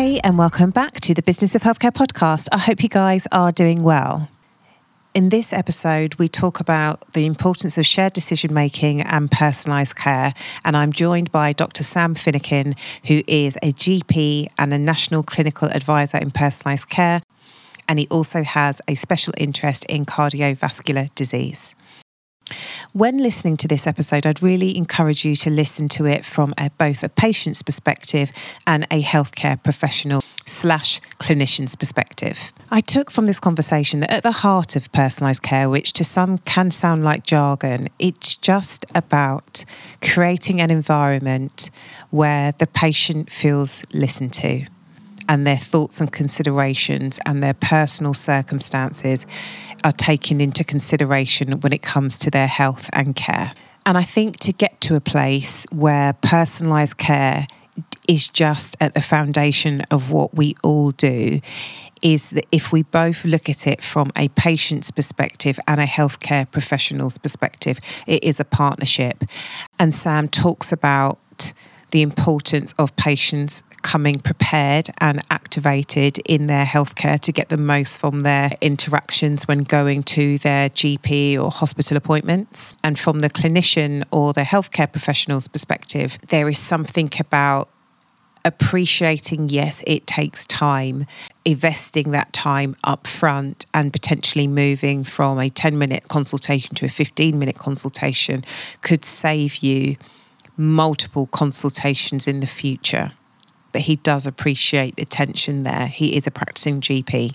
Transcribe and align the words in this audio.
Hey, 0.00 0.18
and 0.24 0.38
welcome 0.38 0.70
back 0.70 0.94
to 1.00 1.12
the 1.12 1.20
Business 1.20 1.54
of 1.54 1.60
Healthcare 1.60 1.90
podcast. 1.90 2.48
I 2.52 2.56
hope 2.56 2.82
you 2.82 2.88
guys 2.88 3.28
are 3.32 3.52
doing 3.52 3.82
well. 3.82 4.30
In 5.12 5.28
this 5.28 5.52
episode, 5.52 6.14
we 6.14 6.26
talk 6.26 6.58
about 6.58 7.12
the 7.12 7.26
importance 7.26 7.76
of 7.76 7.84
shared 7.84 8.14
decision 8.14 8.54
making 8.54 9.02
and 9.02 9.30
personalised 9.30 9.96
care. 9.96 10.32
And 10.64 10.74
I'm 10.74 10.90
joined 10.90 11.30
by 11.30 11.52
Dr. 11.52 11.82
Sam 11.82 12.14
Finnikin, 12.14 12.78
who 13.08 13.20
is 13.28 13.56
a 13.56 13.74
GP 13.74 14.46
and 14.58 14.72
a 14.72 14.78
national 14.78 15.22
clinical 15.22 15.68
advisor 15.68 16.16
in 16.16 16.30
personalised 16.30 16.88
care. 16.88 17.20
And 17.86 17.98
he 17.98 18.08
also 18.08 18.42
has 18.42 18.80
a 18.88 18.94
special 18.94 19.34
interest 19.36 19.84
in 19.84 20.06
cardiovascular 20.06 21.14
disease. 21.14 21.74
When 22.92 23.18
listening 23.18 23.56
to 23.58 23.68
this 23.68 23.86
episode, 23.86 24.26
I'd 24.26 24.42
really 24.42 24.76
encourage 24.76 25.24
you 25.24 25.36
to 25.36 25.50
listen 25.50 25.88
to 25.90 26.06
it 26.06 26.24
from 26.24 26.54
a, 26.58 26.70
both 26.70 27.02
a 27.02 27.08
patient's 27.08 27.62
perspective 27.62 28.30
and 28.66 28.84
a 28.90 29.02
healthcare 29.02 29.62
professional 29.62 30.22
slash 30.46 31.00
clinician's 31.18 31.76
perspective. 31.76 32.52
I 32.70 32.80
took 32.80 33.10
from 33.10 33.26
this 33.26 33.40
conversation 33.40 34.00
that 34.00 34.10
at 34.10 34.22
the 34.22 34.32
heart 34.32 34.76
of 34.76 34.90
personalised 34.92 35.42
care, 35.42 35.68
which 35.70 35.92
to 35.94 36.04
some 36.04 36.38
can 36.38 36.70
sound 36.70 37.04
like 37.04 37.24
jargon, 37.24 37.88
it's 37.98 38.36
just 38.36 38.84
about 38.94 39.64
creating 40.02 40.60
an 40.60 40.70
environment 40.70 41.70
where 42.10 42.52
the 42.52 42.66
patient 42.66 43.30
feels 43.30 43.84
listened 43.92 44.32
to 44.34 44.66
and 45.28 45.46
their 45.46 45.56
thoughts 45.56 46.00
and 46.00 46.12
considerations 46.12 47.20
and 47.24 47.40
their 47.40 47.54
personal 47.54 48.12
circumstances 48.12 49.26
are 49.84 49.92
taken 49.92 50.40
into 50.40 50.64
consideration 50.64 51.60
when 51.60 51.72
it 51.72 51.82
comes 51.82 52.16
to 52.18 52.30
their 52.30 52.46
health 52.46 52.88
and 52.92 53.14
care. 53.14 53.52
And 53.86 53.96
I 53.96 54.02
think 54.02 54.38
to 54.40 54.52
get 54.52 54.80
to 54.82 54.96
a 54.96 55.00
place 55.00 55.66
where 55.70 56.12
personalised 56.14 56.98
care 56.98 57.46
is 58.08 58.28
just 58.28 58.76
at 58.80 58.94
the 58.94 59.00
foundation 59.00 59.80
of 59.90 60.10
what 60.10 60.34
we 60.34 60.54
all 60.62 60.90
do 60.90 61.40
is 62.02 62.30
that 62.30 62.46
if 62.50 62.72
we 62.72 62.82
both 62.82 63.24
look 63.24 63.48
at 63.48 63.66
it 63.66 63.80
from 63.82 64.10
a 64.16 64.28
patient's 64.30 64.90
perspective 64.90 65.58
and 65.66 65.80
a 65.80 65.84
healthcare 65.84 66.50
professional's 66.50 67.18
perspective, 67.18 67.78
it 68.06 68.24
is 68.24 68.40
a 68.40 68.44
partnership. 68.44 69.24
And 69.78 69.94
Sam 69.94 70.28
talks 70.28 70.72
about 70.72 71.52
the 71.90 72.02
importance 72.02 72.72
of 72.78 72.94
patients 72.96 73.62
coming 73.82 74.18
prepared 74.18 74.88
and 74.98 75.20
activated 75.30 76.18
in 76.26 76.46
their 76.46 76.64
healthcare 76.64 77.18
to 77.20 77.32
get 77.32 77.48
the 77.48 77.56
most 77.56 77.98
from 77.98 78.20
their 78.20 78.50
interactions 78.60 79.46
when 79.48 79.60
going 79.60 80.02
to 80.02 80.38
their 80.38 80.68
GP 80.70 81.40
or 81.42 81.50
hospital 81.50 81.96
appointments. 81.96 82.74
And 82.84 82.98
from 82.98 83.20
the 83.20 83.30
clinician 83.30 84.04
or 84.10 84.32
the 84.32 84.42
healthcare 84.42 84.90
professional's 84.90 85.48
perspective, 85.48 86.18
there 86.28 86.48
is 86.48 86.58
something 86.58 87.10
about 87.18 87.68
appreciating 88.44 89.48
yes 89.50 89.82
it 89.86 90.06
takes 90.06 90.46
time 90.46 91.04
investing 91.44 92.10
that 92.12 92.32
time 92.32 92.74
up 92.84 93.06
front 93.06 93.66
and 93.74 93.92
potentially 93.92 94.46
moving 94.46 95.04
from 95.04 95.38
a 95.38 95.50
10 95.50 95.78
minute 95.78 96.08
consultation 96.08 96.74
to 96.74 96.86
a 96.86 96.88
15 96.88 97.38
minute 97.38 97.56
consultation 97.56 98.42
could 98.80 99.04
save 99.04 99.56
you 99.56 99.96
multiple 100.56 101.26
consultations 101.26 102.26
in 102.26 102.40
the 102.40 102.46
future 102.46 103.12
but 103.72 103.82
he 103.82 103.96
does 103.96 104.26
appreciate 104.26 104.96
the 104.96 105.04
tension 105.04 105.62
there. 105.62 105.86
He 105.86 106.16
is 106.16 106.26
a 106.26 106.30
practicing 106.30 106.80
GP. 106.80 107.34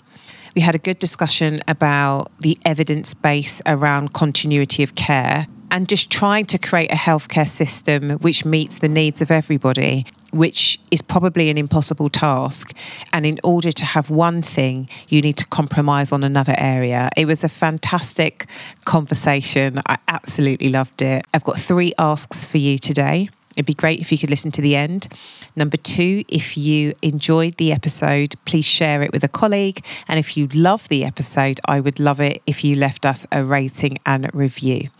We 0.54 0.62
had 0.62 0.74
a 0.74 0.78
good 0.78 0.98
discussion 0.98 1.60
about 1.68 2.28
the 2.38 2.56
evidence 2.64 3.12
base 3.12 3.60
around 3.66 4.14
continuity 4.14 4.82
of 4.82 4.94
care 4.94 5.46
and 5.70 5.88
just 5.88 6.10
trying 6.10 6.46
to 6.46 6.58
create 6.58 6.90
a 6.90 6.96
healthcare 6.96 7.46
system 7.46 8.10
which 8.20 8.44
meets 8.44 8.76
the 8.76 8.88
needs 8.88 9.20
of 9.20 9.30
everybody, 9.30 10.06
which 10.30 10.80
is 10.90 11.02
probably 11.02 11.50
an 11.50 11.58
impossible 11.58 12.08
task. 12.08 12.74
And 13.12 13.26
in 13.26 13.38
order 13.44 13.72
to 13.72 13.84
have 13.84 14.10
one 14.10 14.42
thing, 14.42 14.88
you 15.08 15.20
need 15.20 15.36
to 15.38 15.46
compromise 15.46 16.12
on 16.12 16.24
another 16.24 16.54
area. 16.56 17.10
It 17.16 17.26
was 17.26 17.44
a 17.44 17.48
fantastic 17.48 18.46
conversation. 18.84 19.80
I 19.86 19.98
absolutely 20.08 20.70
loved 20.70 21.02
it. 21.02 21.26
I've 21.34 21.44
got 21.44 21.58
three 21.58 21.92
asks 21.98 22.44
for 22.44 22.58
you 22.58 22.78
today. 22.78 23.28
It'd 23.56 23.66
be 23.66 23.74
great 23.74 24.00
if 24.00 24.12
you 24.12 24.18
could 24.18 24.30
listen 24.30 24.52
to 24.52 24.60
the 24.60 24.76
end. 24.76 25.08
Number 25.56 25.78
two, 25.78 26.22
if 26.28 26.56
you 26.56 26.92
enjoyed 27.02 27.56
the 27.56 27.72
episode, 27.72 28.34
please 28.44 28.66
share 28.66 29.02
it 29.02 29.12
with 29.12 29.24
a 29.24 29.28
colleague. 29.28 29.84
And 30.08 30.18
if 30.18 30.36
you 30.36 30.46
love 30.48 30.88
the 30.88 31.04
episode, 31.04 31.58
I 31.66 31.80
would 31.80 31.98
love 31.98 32.20
it 32.20 32.42
if 32.46 32.62
you 32.62 32.76
left 32.76 33.06
us 33.06 33.26
a 33.32 33.44
rating 33.44 33.98
and 34.04 34.30
review. 34.34 34.90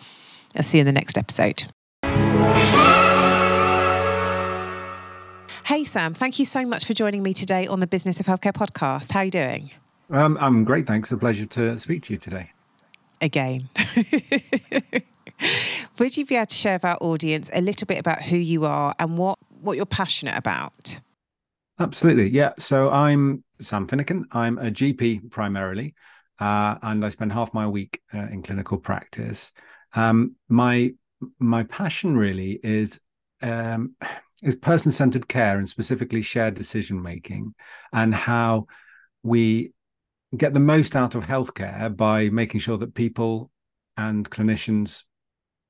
I'll 0.57 0.63
see 0.63 0.79
you 0.79 0.81
in 0.81 0.87
the 0.87 0.93
next 0.93 1.19
episode. 1.19 1.65
Hey, 5.67 5.85
Sam, 5.85 6.15
thank 6.15 6.39
you 6.39 6.45
so 6.45 6.65
much 6.65 6.87
for 6.87 6.95
joining 6.95 7.23
me 7.23 7.35
today 7.35 7.67
on 7.67 7.81
the 7.81 7.87
Business 7.87 8.21
of 8.21 8.27
Healthcare 8.27 8.53
podcast. 8.53 9.13
How 9.13 9.21
are 9.21 9.25
you 9.25 9.31
doing? 9.31 9.71
Um, 10.11 10.39
I'm 10.41 10.65
great. 10.65 10.87
Thanks. 10.87 11.11
A 11.13 11.17
pleasure 11.17 11.47
to 11.47 11.77
speak 11.79 12.05
to 12.05 12.13
you 12.13 12.19
today. 12.19 12.53
Again. 13.21 13.69
Would 15.99 16.17
you 16.17 16.27
be 16.27 16.37
able 16.37 16.47
to 16.47 16.55
share 16.55 16.75
with 16.75 16.85
our 16.85 16.99
audience 17.01 17.51
a 17.55 17.61
little 17.61 17.87
bit 17.87 17.99
about 17.99 18.23
who 18.23 18.37
you 18.37 18.67
are 18.67 18.95
and 18.99 19.17
what, 19.17 19.39
what 19.61 19.77
you're 19.77 19.87
passionate 19.87 20.37
about? 20.37 21.01
Absolutely. 21.79 22.29
Yeah. 22.29 22.53
So 22.59 22.91
I'm 22.91 23.43
Sam 23.61 23.87
Finnikin. 23.87 24.25
I'm 24.33 24.59
a 24.59 24.71
GP 24.71 25.31
primarily, 25.31 25.95
uh, 26.39 26.77
and 26.83 27.05
I 27.05 27.09
spend 27.09 27.33
half 27.33 27.55
my 27.55 27.67
week 27.67 28.01
uh, 28.15 28.27
in 28.31 28.43
clinical 28.43 28.79
practice. 28.79 29.53
Um, 29.95 30.37
my 30.49 30.93
my 31.39 31.63
passion 31.65 32.17
really 32.17 32.61
is 32.63 33.01
um, 33.43 33.95
is 34.43 34.57
person 34.57 34.93
centered 34.93 35.29
care 35.29 35.59
and 35.59 35.69
specifically 35.69 36.23
shared 36.23 36.55
decision 36.55 37.03
making, 37.03 37.55
and 37.93 38.15
how 38.15 38.67
we 39.23 39.73
get 40.37 40.55
the 40.55 40.61
most 40.61 40.97
out 40.97 41.15
of 41.15 41.25
healthcare 41.25 41.95
by 41.95 42.29
making 42.29 42.61
sure 42.61 42.77
that 42.79 42.95
people 42.95 43.51
and 43.97 44.29
clinicians 44.31 45.05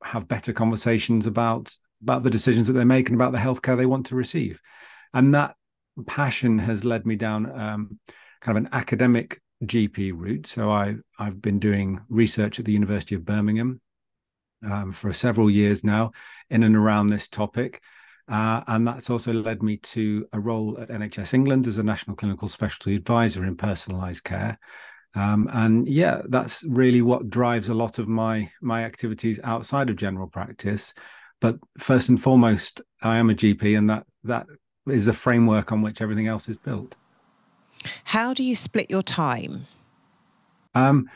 have 0.07 0.29
better 0.29 0.53
conversations 0.53 1.27
about 1.27 1.75
about 2.03 2.23
the 2.23 2.31
decisions 2.31 2.67
that 2.67 2.75
they 2.75 2.85
make 2.85 3.09
and 3.09 3.17
about 3.17 3.33
the 3.33 3.39
healthcare 3.39 3.77
they 3.77 3.87
want 3.87 4.07
to 4.07 4.15
receive. 4.15 4.61
And 5.15 5.35
that 5.35 5.57
passion 6.07 6.59
has 6.59 6.85
led 6.85 7.07
me 7.07 7.17
down 7.17 7.47
um, 7.59 7.99
kind 8.41 8.59
of 8.59 8.65
an 8.65 8.71
academic 8.73 9.41
gp 9.65 10.13
route. 10.15 10.47
So 10.47 10.71
i 10.71 10.95
i've 11.19 11.41
been 11.41 11.59
doing 11.59 12.01
research 12.11 12.59
at 12.59 12.67
the 12.67 12.73
university 12.73 13.15
of 13.15 13.25
birmingham 13.25 13.81
um, 14.71 14.93
for 14.93 15.13
several 15.13 15.51
years 15.51 15.83
now 15.83 16.13
in 16.51 16.63
and 16.63 16.77
around 16.77 17.09
this 17.09 17.29
topic. 17.29 17.83
Uh, 18.29 18.61
and 18.67 18.87
that's 18.87 19.09
also 19.09 19.33
led 19.33 19.63
me 19.63 19.77
to 19.79 20.27
a 20.33 20.41
role 20.41 20.79
at 20.81 20.89
nhs 20.89 21.33
england 21.33 21.67
as 21.67 21.79
a 21.79 21.83
national 21.83 22.17
clinical 22.17 22.49
specialty 22.49 22.97
advisor 22.97 23.45
in 23.45 23.57
personalised 23.57 24.25
care 24.25 24.59
um, 25.15 25.49
and 25.53 25.89
yeah, 25.89 26.23
that's 26.29 26.63
really 26.65 27.03
what 27.03 27.31
drives 27.31 27.69
a 27.69 27.75
lot 27.75 27.99
of 27.99 28.09
my 28.09 28.51
my 28.61 28.85
activities 28.85 29.41
outside 29.45 29.91
of 29.91 29.97
general 29.97 30.27
practice. 30.29 30.93
But 31.41 31.59
first 31.79 32.09
and 32.09 32.21
foremost, 32.23 32.81
I 33.03 33.17
am 33.19 33.31
a 33.31 33.35
GP, 33.35 33.77
and 33.79 33.89
that 33.91 34.07
that 34.25 34.47
is 34.89 35.07
the 35.07 35.13
framework 35.13 35.73
on 35.73 35.83
which 35.83 36.01
everything 36.03 36.27
else 36.27 36.49
is 36.49 36.59
built. 36.59 36.97
How 38.05 38.33
do 38.33 38.43
you 38.43 38.55
split 38.55 38.91
your 38.91 39.03
time? 39.03 39.67
Um, 40.75 41.09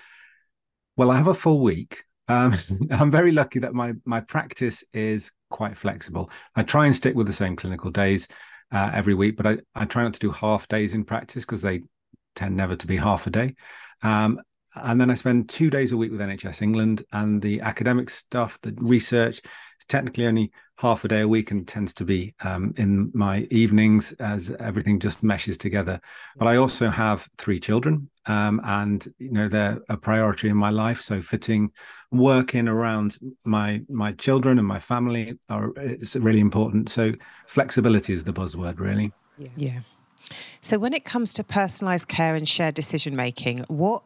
well, 0.96 1.10
I 1.10 1.16
have 1.16 1.28
a 1.28 1.34
full 1.34 1.60
week, 1.60 2.04
Um, 2.28 2.54
I'm 2.90 3.10
very 3.10 3.32
lucky 3.32 3.58
that 3.60 3.74
my 3.74 3.94
my 4.04 4.20
practice 4.20 4.84
is 4.92 5.32
quite 5.50 5.76
flexible. 5.76 6.30
I 6.54 6.62
try 6.62 6.86
and 6.86 6.94
stick 6.94 7.14
with 7.14 7.26
the 7.26 7.32
same 7.32 7.56
clinical 7.56 7.90
days 7.90 8.28
uh, 8.72 8.90
every 8.94 9.14
week, 9.14 9.36
but 9.36 9.46
I, 9.46 9.58
I 9.74 9.84
try 9.84 10.02
not 10.04 10.14
to 10.14 10.20
do 10.20 10.30
half 10.30 10.68
days 10.68 10.94
in 10.94 11.04
practice 11.04 11.44
because 11.44 11.62
they 11.62 11.82
tend 12.40 12.56
never 12.56 12.74
to 12.74 12.86
be 12.86 12.96
half 12.96 13.26
a 13.26 13.30
day. 13.30 13.54
Um, 14.02 14.40
and 14.74 15.00
then 15.00 15.10
I 15.10 15.14
spend 15.14 15.48
two 15.48 15.68
days 15.68 15.92
a 15.92 15.96
week 15.96 16.12
with 16.12 16.20
NHS 16.20 16.62
England, 16.62 17.02
and 17.12 17.42
the 17.42 17.60
academic 17.60 18.08
stuff, 18.08 18.58
the 18.62 18.72
research, 18.78 19.38
is 19.38 19.86
technically 19.88 20.26
only 20.26 20.52
half 20.76 21.04
a 21.04 21.08
day 21.08 21.20
a 21.22 21.28
week 21.28 21.50
and 21.50 21.66
tends 21.66 21.92
to 21.92 22.04
be 22.04 22.34
um, 22.42 22.72
in 22.76 23.10
my 23.12 23.48
evenings 23.50 24.12
as 24.12 24.50
everything 24.60 24.98
just 25.00 25.22
meshes 25.22 25.58
together. 25.58 26.00
But 26.36 26.46
I 26.46 26.56
also 26.56 26.88
have 26.88 27.28
three 27.36 27.58
children, 27.58 28.08
um, 28.26 28.60
and 28.64 29.06
you 29.18 29.32
know 29.32 29.48
they're 29.48 29.80
a 29.88 29.96
priority 29.96 30.48
in 30.48 30.56
my 30.56 30.70
life. 30.70 31.00
So 31.00 31.20
fitting 31.20 31.72
work 32.12 32.54
in 32.54 32.68
around 32.68 33.18
my 33.44 33.82
my 33.88 34.12
children 34.12 34.58
and 34.58 34.66
my 34.66 34.78
family 34.78 35.36
are 35.48 35.72
it's 35.76 36.14
really 36.14 36.40
important. 36.40 36.88
So 36.90 37.12
flexibility 37.48 38.12
is 38.12 38.22
the 38.22 38.32
buzzword, 38.32 38.78
really. 38.78 39.12
Yeah. 39.36 39.48
yeah. 39.56 39.80
So 40.60 40.78
when 40.78 40.92
it 40.92 41.04
comes 41.04 41.34
to 41.34 41.44
personalized 41.44 42.08
care 42.08 42.34
and 42.34 42.48
shared 42.48 42.74
decision 42.74 43.16
making, 43.16 43.64
what 43.68 44.02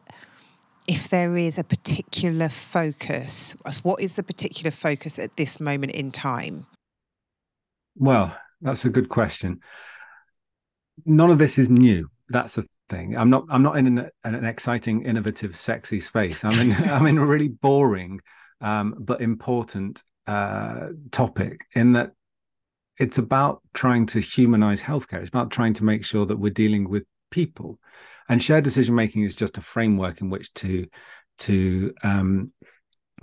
if 0.87 1.09
there 1.09 1.35
is 1.35 1.57
a 1.57 1.63
particular 1.63 2.49
focus, 2.49 3.55
what 3.83 4.01
is 4.01 4.15
the 4.15 4.23
particular 4.23 4.71
focus 4.71 5.17
at 5.17 5.35
this 5.37 5.59
moment 5.59 5.93
in 5.93 6.11
time? 6.11 6.65
Well, 7.95 8.37
that's 8.61 8.85
a 8.85 8.89
good 8.89 9.09
question. 9.09 9.61
None 11.05 11.31
of 11.31 11.39
this 11.39 11.57
is 11.57 11.69
new. 11.69 12.09
That's 12.29 12.55
the 12.55 12.67
thing. 12.89 13.17
I'm 13.17 13.29
not. 13.29 13.45
I'm 13.49 13.63
not 13.63 13.77
in 13.77 13.97
an, 13.97 14.09
an 14.23 14.45
exciting, 14.45 15.03
innovative, 15.03 15.55
sexy 15.55 15.99
space. 15.99 16.43
I'm 16.43 16.59
in. 16.59 16.73
I'm 16.89 17.07
in 17.07 17.17
a 17.17 17.25
really 17.25 17.49
boring, 17.49 18.21
um, 18.61 18.95
but 18.99 19.21
important 19.21 20.03
uh, 20.27 20.89
topic. 21.11 21.65
In 21.73 21.93
that, 21.93 22.11
it's 22.99 23.17
about 23.17 23.61
trying 23.73 24.05
to 24.07 24.19
humanize 24.19 24.81
healthcare. 24.81 25.19
It's 25.19 25.29
about 25.29 25.51
trying 25.51 25.73
to 25.73 25.83
make 25.83 26.05
sure 26.05 26.25
that 26.25 26.37
we're 26.37 26.51
dealing 26.51 26.89
with 26.89 27.03
people 27.31 27.79
and 28.29 28.41
shared 28.41 28.63
decision 28.63 28.95
making 28.95 29.23
is 29.23 29.35
just 29.35 29.57
a 29.57 29.61
framework 29.61 30.21
in 30.21 30.29
which 30.29 30.53
to 30.53 30.87
to 31.37 31.93
um, 32.03 32.51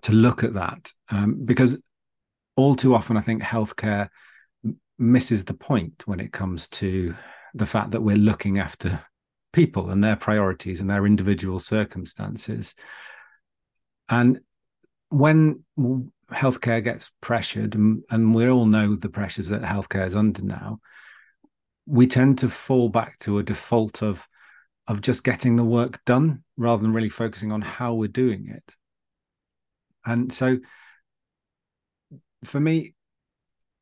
to 0.03 0.13
look 0.13 0.45
at 0.45 0.55
that 0.55 0.93
um, 1.11 1.45
because 1.45 1.79
all 2.57 2.75
too 2.75 2.95
often 2.95 3.17
I 3.17 3.21
think 3.21 3.43
healthcare 3.43 4.09
misses 4.99 5.45
the 5.45 5.55
point 5.55 6.07
when 6.07 6.21
it 6.21 6.33
comes 6.33 6.69
to 6.69 7.15
the 7.55 7.67
fact 7.67 7.93
that 7.93 8.03
we're 8.03 8.17
looking 8.17 8.59
after 8.59 9.01
people 9.53 9.91
and 9.91 10.03
their 10.03 10.17
priorities 10.17 10.81
and 10.81 10.89
their 10.89 11.07
individual 11.07 11.59
circumstances 11.59 12.75
and 14.09 14.41
when 15.13 15.65
healthcare 16.31 16.83
gets 16.83 17.11
pressured 17.21 17.75
and, 17.75 18.03
and 18.11 18.35
we 18.35 18.49
all 18.49 18.67
know 18.67 18.95
the 18.95 19.09
pressures 19.09 19.49
that 19.49 19.63
healthcare 19.63 20.07
is 20.07 20.17
under 20.17 20.43
now 20.43 20.81
we 21.87 22.07
tend 22.07 22.39
to 22.39 22.49
fall 22.49 22.89
back 22.89 23.19
to 23.19 23.39
a 23.39 23.43
default 23.43 24.03
of 24.03 24.27
of 24.89 25.01
just 25.01 25.25
getting 25.25 25.57
the 25.57 25.65
work 25.65 26.05
done 26.05 26.43
rather 26.57 26.83
than 26.83 26.93
really 26.93 27.09
focusing 27.09 27.53
on 27.53 27.61
how 27.61 27.95
we're 27.95 28.09
doing 28.09 28.49
it. 28.49 28.75
And 30.05 30.33
so 30.33 30.59
for 32.45 32.59
me, 32.59 32.95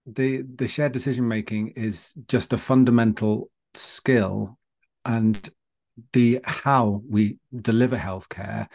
the 0.06 0.42
the 0.42 0.68
shared 0.68 0.92
decision 0.92 1.26
making 1.26 1.68
is 1.68 2.12
just 2.26 2.52
a 2.52 2.58
fundamental 2.58 3.50
skill 3.74 4.58
and 5.04 5.50
the 6.12 6.40
how 6.44 7.02
we 7.08 7.38
deliver 7.54 7.96
healthcare 7.96 8.66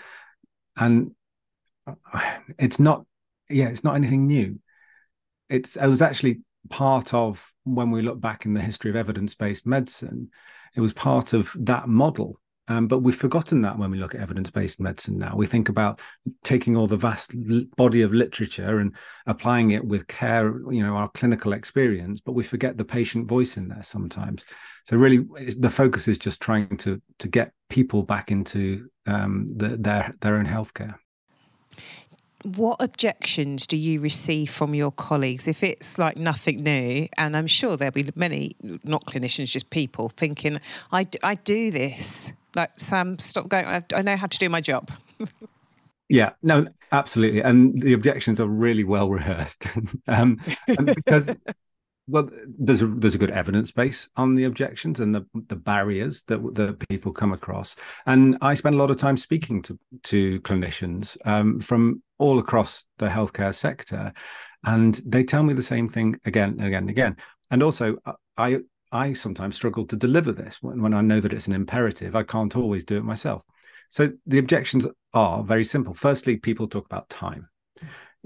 and 0.77 1.11
it's 2.59 2.79
not 2.79 3.05
yeah 3.49 3.67
it's 3.67 3.83
not 3.83 3.95
anything 3.95 4.27
new 4.27 4.59
it's 5.49 5.75
it 5.75 5.87
was 5.87 6.01
actually 6.01 6.39
part 6.69 7.13
of 7.13 7.53
when 7.63 7.91
we 7.91 8.01
look 8.01 8.19
back 8.19 8.45
in 8.45 8.53
the 8.53 8.61
history 8.61 8.89
of 8.89 8.95
evidence-based 8.95 9.67
medicine 9.67 10.29
it 10.75 10.81
was 10.81 10.93
part 10.93 11.33
of 11.33 11.55
that 11.59 11.87
model. 11.87 12.39
Um, 12.67 12.87
but 12.87 12.99
we've 12.99 13.15
forgotten 13.15 13.61
that 13.61 13.77
when 13.77 13.91
we 13.91 13.99
look 13.99 14.15
at 14.15 14.21
evidence 14.21 14.49
based 14.49 14.79
medicine 14.79 15.19
now. 15.19 15.35
We 15.35 15.45
think 15.45 15.69
about 15.69 16.01
taking 16.43 16.75
all 16.75 16.87
the 16.87 16.97
vast 16.97 17.31
body 17.77 18.01
of 18.01 18.11
literature 18.11 18.79
and 18.79 18.95
applying 19.27 19.71
it 19.71 19.85
with 19.85 20.07
care, 20.07 20.47
you 20.71 20.81
know, 20.81 20.95
our 20.95 21.09
clinical 21.09 21.53
experience, 21.53 22.21
but 22.21 22.31
we 22.31 22.43
forget 22.43 22.75
the 22.75 22.83
patient 22.83 23.27
voice 23.27 23.57
in 23.57 23.67
there 23.67 23.83
sometimes. 23.83 24.43
So, 24.85 24.97
really, 24.97 25.25
the 25.59 25.69
focus 25.69 26.07
is 26.07 26.17
just 26.17 26.41
trying 26.41 26.75
to, 26.77 26.99
to 27.19 27.27
get 27.27 27.51
people 27.69 28.01
back 28.01 28.31
into 28.31 28.89
um, 29.05 29.47
the, 29.47 29.77
their, 29.77 30.15
their 30.21 30.37
own 30.37 30.47
healthcare 30.47 30.95
what 32.45 32.81
objections 32.81 33.65
do 33.65 33.75
you 33.75 33.99
receive 33.99 34.51
from 34.51 34.75
your 34.75 34.91
colleagues 34.91 35.47
if 35.47 35.63
it's 35.63 35.97
like 35.97 36.17
nothing 36.17 36.57
new? 36.57 37.07
And 37.17 37.35
I'm 37.35 37.47
sure 37.47 37.75
there'll 37.75 37.91
be 37.91 38.09
many, 38.15 38.55
not 38.83 39.05
clinicians, 39.05 39.51
just 39.51 39.71
people 39.71 40.09
thinking, 40.09 40.59
I, 40.91 41.07
I 41.23 41.35
do 41.35 41.71
this. 41.71 42.31
Like, 42.55 42.71
Sam, 42.77 43.17
stop 43.17 43.49
going. 43.49 43.65
I, 43.65 43.83
I 43.95 44.01
know 44.03 44.15
how 44.15 44.27
to 44.27 44.37
do 44.37 44.47
my 44.47 44.61
job. 44.61 44.91
yeah, 46.09 46.31
no, 46.43 46.67
absolutely. 46.91 47.41
And 47.41 47.79
the 47.79 47.93
objections 47.93 48.39
are 48.39 48.47
really 48.47 48.83
well 48.83 49.09
rehearsed. 49.09 49.65
um, 50.07 50.39
because 50.67 51.31
well, 52.07 52.29
there's 52.59 52.81
a 52.81 52.87
there's 52.87 53.15
a 53.15 53.19
good 53.19 53.31
evidence 53.31 53.71
base 53.71 54.07
on 54.15 54.35
the 54.35 54.43
objections 54.43 54.99
and 54.99 55.13
the 55.13 55.25
the 55.47 55.55
barriers 55.55 56.23
that 56.23 56.37
that 56.55 56.87
people 56.87 57.11
come 57.11 57.33
across, 57.33 57.75
and 58.05 58.37
I 58.41 58.53
spend 58.53 58.75
a 58.75 58.77
lot 58.77 58.91
of 58.91 58.97
time 58.97 59.17
speaking 59.17 59.61
to 59.63 59.79
to 60.03 60.39
clinicians 60.41 61.17
um, 61.25 61.59
from 61.59 62.03
all 62.19 62.37
across 62.39 62.85
the 62.99 63.07
healthcare 63.07 63.55
sector, 63.55 64.13
and 64.65 65.01
they 65.05 65.23
tell 65.23 65.43
me 65.43 65.53
the 65.53 65.63
same 65.63 65.89
thing 65.89 66.19
again 66.25 66.51
and 66.59 66.67
again 66.67 66.83
and 66.83 66.89
again. 66.89 67.17
And 67.49 67.63
also, 67.63 67.97
I 68.37 68.59
I 68.91 69.13
sometimes 69.13 69.55
struggle 69.55 69.85
to 69.87 69.95
deliver 69.95 70.31
this 70.31 70.61
when, 70.61 70.81
when 70.81 70.93
I 70.93 71.01
know 71.01 71.19
that 71.19 71.33
it's 71.33 71.47
an 71.47 71.53
imperative. 71.53 72.15
I 72.15 72.23
can't 72.23 72.55
always 72.55 72.85
do 72.85 72.97
it 72.97 73.03
myself. 73.03 73.41
So 73.89 74.11
the 74.27 74.39
objections 74.39 74.85
are 75.13 75.43
very 75.43 75.65
simple. 75.65 75.93
Firstly, 75.93 76.37
people 76.37 76.67
talk 76.67 76.85
about 76.85 77.09
time 77.09 77.47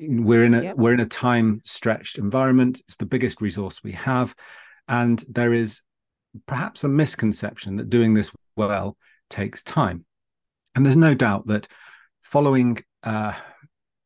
we're 0.02 0.46
in 0.46 0.54
a 0.54 0.64
yep. 0.64 0.76
we're 0.78 0.94
in 0.94 1.00
a 1.00 1.06
time 1.06 1.62
stretched 1.66 2.18
environment. 2.18 2.82
It's 2.88 2.96
the 2.96 3.06
biggest 3.06 3.42
resource 3.42 3.84
we 3.84 3.92
have. 3.94 4.36
And 4.88 5.24
there 5.28 5.54
is 5.54 5.82
perhaps 6.46 6.84
a 6.84 6.88
misconception 6.88 7.76
that 7.78 7.90
doing 7.90 8.14
this 8.14 8.32
well 8.56 8.98
takes 9.30 9.62
time. 9.64 10.06
And 10.76 10.86
there's 10.86 10.98
no 10.98 11.14
doubt 11.14 11.48
that 11.48 11.68
following 12.22 12.78
uh, 13.04 13.34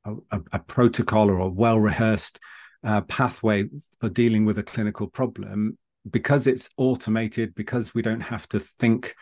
a, 0.05 0.41
a, 0.51 0.59
protocol 0.59 1.29
or 1.29 1.39
a 1.39 1.47
well 1.47 1.79
rehearsed 1.79 2.39
uh, 2.83 3.01
pathway 3.01 3.65
for 3.99 4.09
dealing 4.09 4.45
with 4.45 4.57
a 4.57 4.63
clinical 4.63 5.07
problem 5.07 5.77
because 6.09 6.47
it's 6.47 6.69
automated 6.77 7.55
because 7.55 7.93
we 7.93 8.01
don't 8.01 8.21
have 8.21 8.47
to 8.49 8.59
think 8.59 9.15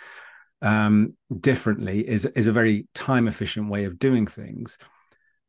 um, 0.62 1.16
differently 1.40 2.08
is 2.08 2.26
is 2.26 2.48
a 2.48 2.52
very 2.52 2.88
time 2.94 3.28
efficient 3.28 3.70
way 3.70 3.86
of 3.86 4.00
doing 4.00 4.28
things 4.28 4.78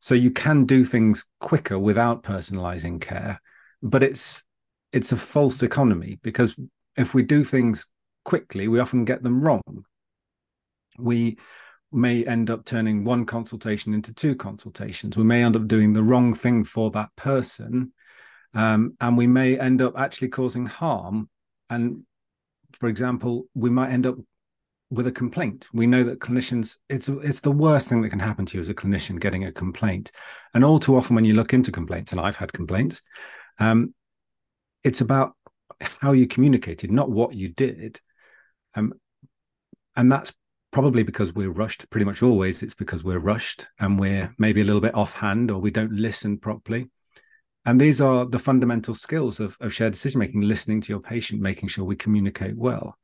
so 0.03 0.15
you 0.15 0.31
can 0.31 0.65
do 0.65 0.83
things 0.83 1.25
quicker 1.39 1.79
without 1.79 2.23
personalizing 2.23 2.99
care 2.99 3.39
but 3.81 4.03
it's 4.03 4.43
it's 4.91 5.13
a 5.13 5.17
false 5.17 5.63
economy 5.63 6.19
because 6.21 6.57
if 6.97 7.13
we 7.13 7.23
do 7.23 7.41
things 7.41 7.87
quickly 8.25 8.67
we 8.67 8.79
often 8.79 9.05
get 9.05 9.23
them 9.23 9.41
wrong. 9.41 9.85
We 10.99 11.37
may 11.93 12.25
end 12.25 12.49
up 12.49 12.65
turning 12.65 13.05
one 13.05 13.25
consultation 13.25 13.93
into 13.93 14.13
two 14.13 14.35
consultations. 14.35 15.15
We 15.15 15.23
may 15.23 15.41
end 15.41 15.55
up 15.55 15.67
doing 15.67 15.93
the 15.93 16.03
wrong 16.03 16.33
thing 16.33 16.65
for 16.65 16.91
that 16.91 17.15
person 17.15 17.93
um, 18.53 18.97
and 18.99 19.17
we 19.17 19.25
may 19.25 19.57
end 19.57 19.81
up 19.81 19.97
actually 19.97 20.29
causing 20.29 20.65
harm. 20.65 21.29
And 21.69 22.03
for 22.73 22.89
example 22.89 23.45
we 23.55 23.69
might 23.69 23.91
end 23.91 24.05
up 24.05 24.17
with 24.93 25.07
a 25.07 25.11
complaint. 25.11 25.67
We 25.73 25.87
know 25.87 26.03
that 26.03 26.19
clinicians, 26.19 26.77
it's 26.89 27.09
it's 27.09 27.39
the 27.39 27.51
worst 27.51 27.89
thing 27.89 28.01
that 28.01 28.09
can 28.09 28.19
happen 28.19 28.45
to 28.45 28.57
you 28.57 28.61
as 28.61 28.69
a 28.69 28.73
clinician 28.73 29.19
getting 29.19 29.45
a 29.45 29.51
complaint. 29.51 30.11
And 30.53 30.63
all 30.63 30.79
too 30.79 30.95
often, 30.95 31.15
when 31.15 31.25
you 31.25 31.33
look 31.33 31.53
into 31.53 31.71
complaints, 31.71 32.11
and 32.11 32.21
I've 32.21 32.37
had 32.37 32.53
complaints, 32.53 33.01
um, 33.59 33.93
it's 34.83 35.01
about 35.01 35.35
how 35.81 36.11
you 36.11 36.27
communicated, 36.27 36.91
not 36.91 37.09
what 37.09 37.33
you 37.33 37.49
did. 37.49 37.99
Um, 38.75 38.93
and 39.95 40.11
that's 40.11 40.33
probably 40.71 41.03
because 41.03 41.33
we're 41.33 41.51
rushed. 41.51 41.89
Pretty 41.89 42.05
much 42.05 42.23
always, 42.23 42.63
it's 42.63 42.75
because 42.75 43.03
we're 43.03 43.19
rushed 43.19 43.67
and 43.79 43.99
we're 43.99 44.33
maybe 44.37 44.61
a 44.61 44.63
little 44.63 44.81
bit 44.81 44.95
offhand 44.95 45.51
or 45.51 45.59
we 45.59 45.71
don't 45.71 45.93
listen 45.93 46.37
properly. 46.37 46.89
And 47.65 47.79
these 47.79 48.01
are 48.01 48.25
the 48.25 48.39
fundamental 48.39 48.93
skills 48.93 49.39
of, 49.39 49.57
of 49.61 49.73
shared 49.73 49.93
decision 49.93 50.19
making, 50.19 50.41
listening 50.41 50.81
to 50.81 50.89
your 50.91 50.99
patient, 50.99 51.41
making 51.41 51.69
sure 51.69 51.85
we 51.85 51.95
communicate 51.95 52.57
well. 52.57 52.97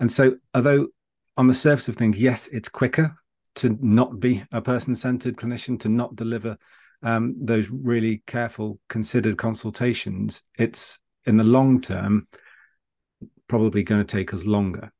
And 0.00 0.10
so, 0.10 0.36
although 0.54 0.88
on 1.36 1.46
the 1.46 1.54
surface 1.54 1.88
of 1.88 1.96
things, 1.96 2.18
yes, 2.18 2.48
it's 2.48 2.68
quicker 2.68 3.14
to 3.56 3.76
not 3.80 4.20
be 4.20 4.42
a 4.52 4.60
person 4.60 4.94
centered 4.96 5.36
clinician, 5.36 5.78
to 5.80 5.88
not 5.88 6.16
deliver 6.16 6.56
um, 7.02 7.34
those 7.38 7.68
really 7.70 8.22
careful, 8.26 8.78
considered 8.88 9.36
consultations. 9.36 10.42
It's 10.58 10.98
in 11.26 11.36
the 11.36 11.44
long 11.44 11.80
term 11.80 12.28
probably 13.48 13.82
going 13.82 14.04
to 14.04 14.16
take 14.16 14.32
us 14.32 14.44
longer. 14.44 14.90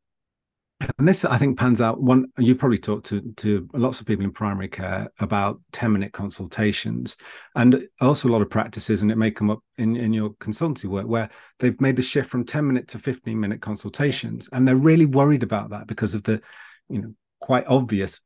And 0.98 1.08
this 1.08 1.24
i 1.24 1.36
think 1.36 1.58
pans 1.58 1.80
out 1.80 2.00
one 2.00 2.26
you 2.38 2.54
probably 2.54 2.78
talked 2.78 3.06
to 3.06 3.20
to 3.36 3.68
lots 3.74 4.00
of 4.00 4.06
people 4.06 4.24
in 4.24 4.32
primary 4.32 4.68
care 4.68 5.08
about 5.20 5.60
10 5.72 5.92
minute 5.92 6.12
consultations 6.12 7.16
and 7.56 7.86
also 8.00 8.28
a 8.28 8.32
lot 8.32 8.42
of 8.42 8.50
practices 8.50 9.02
and 9.02 9.10
it 9.10 9.18
may 9.18 9.30
come 9.30 9.50
up 9.50 9.60
in 9.78 9.96
in 9.96 10.12
your 10.12 10.30
consultancy 10.34 10.84
work 10.86 11.06
where 11.06 11.28
they've 11.58 11.80
made 11.80 11.96
the 11.96 12.02
shift 12.02 12.30
from 12.30 12.44
10 12.44 12.66
minute 12.66 12.88
to 12.88 12.98
15 12.98 13.38
minute 13.38 13.60
consultations 13.60 14.48
and 14.52 14.66
they're 14.66 14.76
really 14.76 15.06
worried 15.06 15.42
about 15.42 15.70
that 15.70 15.86
because 15.86 16.14
of 16.14 16.22
the 16.24 16.40
you 16.88 17.00
know 17.00 17.14
quite 17.42 17.66
obvious 17.66 18.20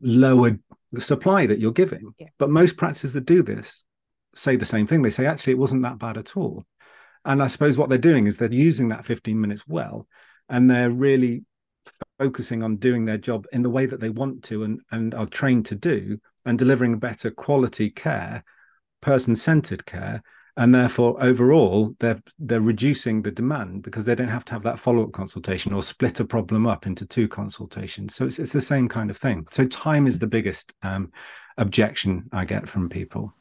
lower 0.00 0.58
supply 0.98 1.44
that 1.46 1.58
you're 1.58 1.72
giving. 1.72 2.14
Yeah. 2.18 2.28
but 2.38 2.48
most 2.48 2.78
practices 2.78 3.12
that 3.12 3.26
do 3.26 3.42
this 3.42 3.84
say 4.34 4.56
the 4.56 4.64
same 4.64 4.86
thing. 4.86 5.02
They 5.02 5.10
say 5.10 5.26
actually 5.26 5.52
it 5.52 5.58
wasn't 5.58 5.82
that 5.82 5.98
bad 5.98 6.16
at 6.16 6.36
all. 6.36 6.64
And 7.24 7.42
i 7.42 7.48
suppose 7.48 7.76
what 7.76 7.88
they're 7.88 7.98
doing 7.98 8.26
is 8.26 8.36
they're 8.36 8.52
using 8.52 8.88
that 8.88 9.04
15 9.04 9.38
minutes 9.40 9.64
well 9.66 10.06
and 10.48 10.70
they're 10.70 10.90
really 10.90 11.44
focusing 12.18 12.62
on 12.62 12.76
doing 12.76 13.04
their 13.04 13.18
job 13.18 13.46
in 13.52 13.62
the 13.62 13.70
way 13.70 13.86
that 13.86 14.00
they 14.00 14.10
want 14.10 14.42
to 14.44 14.64
and, 14.64 14.80
and 14.90 15.14
are 15.14 15.26
trained 15.26 15.66
to 15.66 15.74
do 15.74 16.18
and 16.44 16.58
delivering 16.58 16.98
better 16.98 17.30
quality 17.30 17.90
care 17.90 18.42
person-centered 19.00 19.84
care 19.84 20.22
and 20.56 20.74
therefore 20.74 21.22
overall 21.22 21.94
they're 22.00 22.20
they're 22.38 22.60
reducing 22.62 23.20
the 23.20 23.30
demand 23.30 23.82
because 23.82 24.04
they 24.04 24.14
don't 24.14 24.28
have 24.28 24.44
to 24.44 24.52
have 24.52 24.62
that 24.62 24.78
follow-up 24.78 25.12
consultation 25.12 25.72
or 25.72 25.82
split 25.82 26.18
a 26.20 26.24
problem 26.24 26.66
up 26.66 26.86
into 26.86 27.04
two 27.04 27.28
consultations. 27.28 28.14
So 28.14 28.24
it's, 28.24 28.38
it's 28.38 28.52
the 28.52 28.60
same 28.60 28.88
kind 28.88 29.10
of 29.10 29.18
thing. 29.18 29.46
So 29.50 29.66
time 29.66 30.06
is 30.06 30.18
the 30.18 30.26
biggest 30.26 30.72
um, 30.82 31.12
objection 31.58 32.28
i 32.32 32.44
get 32.44 32.68
from 32.68 32.88
people 32.88 33.34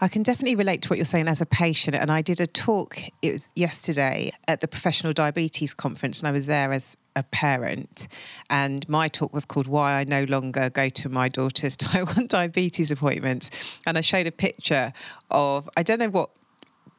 I 0.00 0.08
can 0.08 0.22
definitely 0.22 0.56
relate 0.56 0.82
to 0.82 0.88
what 0.88 0.98
you're 0.98 1.04
saying 1.04 1.28
as 1.28 1.40
a 1.40 1.46
patient. 1.46 1.96
And 1.96 2.10
I 2.10 2.22
did 2.22 2.40
a 2.40 2.46
talk, 2.46 2.98
it 3.22 3.32
was 3.32 3.52
yesterday 3.54 4.30
at 4.48 4.60
the 4.60 4.68
Professional 4.68 5.12
Diabetes 5.12 5.74
Conference, 5.74 6.20
and 6.20 6.28
I 6.28 6.32
was 6.32 6.46
there 6.46 6.72
as 6.72 6.96
a 7.16 7.22
parent. 7.22 8.08
And 8.48 8.88
my 8.88 9.08
talk 9.08 9.32
was 9.32 9.44
called 9.44 9.66
Why 9.66 10.00
I 10.00 10.04
No 10.04 10.24
Longer 10.24 10.70
Go 10.70 10.88
to 10.88 11.08
My 11.08 11.28
Daughter's 11.28 11.76
Type 11.78 12.16
1 12.16 12.26
Diabetes 12.26 12.90
Appointments. 12.90 13.78
And 13.86 13.98
I 13.98 14.00
showed 14.00 14.26
a 14.26 14.32
picture 14.32 14.92
of, 15.30 15.68
I 15.76 15.82
don't 15.82 15.98
know 15.98 16.10
what 16.10 16.30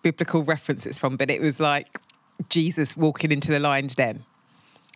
biblical 0.01 0.43
reference 0.43 0.85
it's 0.85 0.99
from, 0.99 1.17
but 1.17 1.29
it 1.29 1.41
was 1.41 1.59
like 1.59 1.99
Jesus 2.49 2.97
walking 2.97 3.31
into 3.31 3.51
the 3.51 3.59
lion's 3.59 3.95
den. 3.95 4.25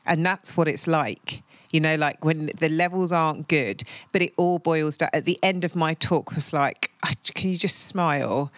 And 0.05 0.25
that's 0.25 0.55
what 0.55 0.67
it's 0.67 0.87
like. 0.87 1.41
You 1.75 1.81
know, 1.81 1.95
like 1.95 2.23
when 2.23 2.49
the 2.57 2.69
levels 2.69 3.11
aren't 3.11 3.47
good, 3.47 3.83
but 4.11 4.21
it 4.21 4.33
all 4.37 4.59
boils 4.59 4.97
down. 4.97 5.09
At 5.13 5.25
the 5.25 5.37
end 5.43 5.65
of 5.65 5.75
my 5.75 5.93
talk 5.95 6.33
was 6.33 6.53
like, 6.53 6.91
ah, 7.05 7.11
can 7.33 7.49
you 7.51 7.57
just 7.57 7.87
smile? 7.87 8.51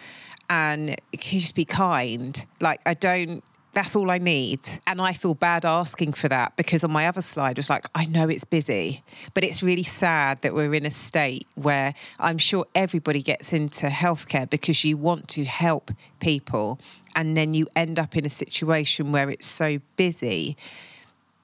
and 0.50 0.96
can 1.12 1.34
you 1.34 1.40
just 1.40 1.54
be 1.54 1.64
kind? 1.64 2.44
Like, 2.60 2.80
I 2.86 2.94
don't, 2.94 3.44
that's 3.72 3.94
all 3.94 4.10
I 4.10 4.18
need. 4.18 4.60
And 4.86 5.00
I 5.00 5.12
feel 5.12 5.34
bad 5.34 5.64
asking 5.64 6.14
for 6.14 6.28
that 6.28 6.56
because 6.56 6.82
on 6.82 6.90
my 6.90 7.06
other 7.06 7.20
slide 7.20 7.58
was 7.58 7.68
like, 7.68 7.86
I 7.94 8.06
know 8.06 8.28
it's 8.28 8.44
busy, 8.44 9.02
but 9.34 9.44
it's 9.44 9.62
really 9.62 9.82
sad 9.82 10.42
that 10.42 10.54
we're 10.54 10.74
in 10.74 10.86
a 10.86 10.90
state 10.90 11.46
where 11.54 11.94
I'm 12.18 12.38
sure 12.38 12.64
everybody 12.74 13.22
gets 13.22 13.52
into 13.52 13.86
healthcare 13.86 14.48
because 14.48 14.84
you 14.84 14.96
want 14.96 15.28
to 15.28 15.44
help 15.44 15.90
people. 16.18 16.80
And 17.14 17.36
then 17.36 17.52
you 17.52 17.66
end 17.76 17.98
up 17.98 18.16
in 18.16 18.24
a 18.24 18.30
situation 18.30 19.12
where 19.12 19.28
it's 19.28 19.46
so 19.46 19.78
busy. 19.96 20.56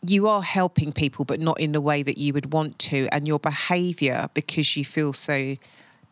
You 0.06 0.28
are 0.28 0.42
helping 0.42 0.92
people, 0.92 1.24
but 1.24 1.40
not 1.40 1.58
in 1.60 1.72
the 1.72 1.80
way 1.80 2.02
that 2.02 2.18
you 2.18 2.32
would 2.32 2.52
want 2.52 2.78
to. 2.80 3.08
And 3.12 3.26
your 3.26 3.38
behavior, 3.38 4.26
because 4.34 4.76
you 4.76 4.84
feel 4.84 5.12
so 5.12 5.56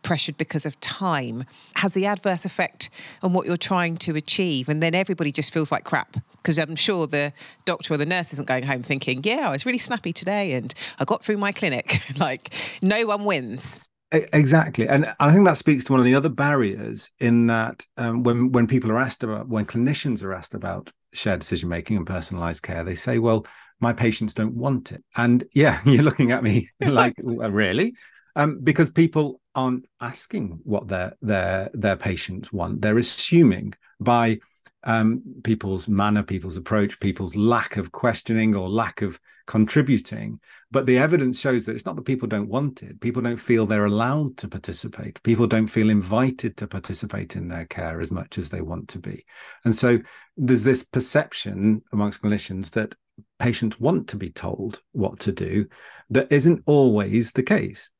pressured 0.03 0.37
because 0.37 0.67
of 0.67 0.79
time 0.81 1.45
has 1.77 1.95
the 1.95 2.07
adverse 2.07 2.45
effect 2.45 2.91
on 3.23 3.33
what 3.33 3.47
you're 3.47 3.57
trying 3.57 3.97
to 3.97 4.17
achieve. 4.17 4.69
And 4.69 4.83
then 4.83 4.95
everybody 4.95 5.33
just 5.33 5.53
feels 5.53 5.73
like 5.73 5.85
crap 5.85 6.17
because 6.37 6.59
I'm 6.59 6.77
sure 6.77 7.07
the 7.07 7.33
doctor 7.65 7.95
or 7.95 7.97
the 7.97 8.07
nurse 8.07 8.33
isn't 8.33 8.49
going 8.49 8.65
home 8.65 8.83
thinking, 8.83 9.21
yeah, 9.25 9.49
I 9.49 9.53
was 9.53 9.65
really 9.65 9.79
snappy 9.79 10.13
today 10.13 10.53
and 10.53 10.75
I 10.99 11.05
got 11.05 11.25
through 11.25 11.39
my 11.39 11.53
clinic. 11.53 12.01
like, 12.19 12.53
no 12.83 13.07
one 13.07 13.25
wins. 13.25 13.89
Exactly, 14.13 14.87
and 14.87 15.15
I 15.21 15.33
think 15.33 15.47
that 15.47 15.57
speaks 15.57 15.87
to 15.87 15.93
one 15.93 15.99
of 15.99 16.05
the 16.05 16.15
other 16.15 16.29
barriers 16.29 17.11
in 17.19 17.47
that 17.47 17.87
um, 17.97 18.25
when 18.25 18.53
when 18.53 18.67
people 18.67 18.93
are 18.93 18.99
asked 18.99 19.23
about 19.23 19.49
when 19.49 19.65
clinicians 19.65 20.23
are 20.23 20.35
asked 20.35 20.53
about 20.53 20.93
shared 21.15 21.41
decision 21.41 21.71
making 21.71 21.97
and 21.97 22.07
personalized 22.07 22.63
care, 22.63 22.85
they 22.85 22.95
say, 22.95 23.19
"Well, 23.19 23.47
my 23.83 23.93
patients 23.93 24.35
don't 24.35 24.55
want 24.55 24.93
it," 24.93 25.05
and 25.17 25.45
yeah, 25.53 25.81
you're 25.87 26.03
looking 26.03 26.33
at 26.33 26.43
me 26.43 26.71
like, 26.81 27.15
"Really?" 27.19 27.95
Um, 28.35 28.61
because 28.63 28.91
people 28.91 29.41
aren't 29.55 29.85
asking 30.01 30.61
what 30.65 30.89
their 30.89 31.15
their 31.21 31.71
their 31.75 31.97
patients 31.97 32.53
want. 32.53 32.81
They're 32.81 32.99
assuming 32.99 33.75
by 34.01 34.39
um, 34.85 35.23
people's 35.45 35.87
manner, 35.87 36.23
people's 36.23 36.57
approach, 36.57 36.99
people's 36.99 37.37
lack 37.37 37.77
of 37.77 37.93
questioning 37.93 38.55
or 38.55 38.69
lack 38.69 39.03
of 39.03 39.21
contributing. 39.47 40.41
But 40.71 40.87
the 40.87 40.99
evidence 40.99 41.39
shows 41.39 41.67
that 41.67 41.75
it's 41.75 41.87
not 41.87 41.97
that 41.97 42.05
people 42.05 42.29
don't 42.29 42.49
want 42.49 42.83
it. 42.83 43.01
People 43.01 43.23
don't 43.23 43.37
feel 43.37 43.65
they're 43.65 43.87
allowed 43.87 44.37
to 44.39 44.49
participate. 44.49 45.23
People 45.23 45.47
don't 45.47 45.69
feel 45.69 45.91
invited 45.91 46.57
to 46.57 46.67
participate 46.67 47.37
in 47.37 47.49
their 47.49 47.67
care 47.67 48.01
as 48.01 48.11
much 48.11 48.39
as 48.39 48.49
they 48.49 48.61
want 48.61 48.89
to 48.89 48.99
be. 48.99 49.25
And 49.65 49.75
so 49.75 49.99
there's 50.37 50.65
this 50.65 50.83
perception 50.83 51.83
amongst 51.93 52.23
clinicians 52.23 52.71
that 52.71 52.95
patients 53.39 53.79
want 53.79 54.09
to 54.09 54.17
be 54.17 54.31
told 54.31 54.81
what 54.93 55.21
to 55.21 55.33
do 55.33 55.67
that 56.11 56.31
isn't 56.31 56.63
always 56.67 57.33
the 57.33 57.43
case. 57.43 57.91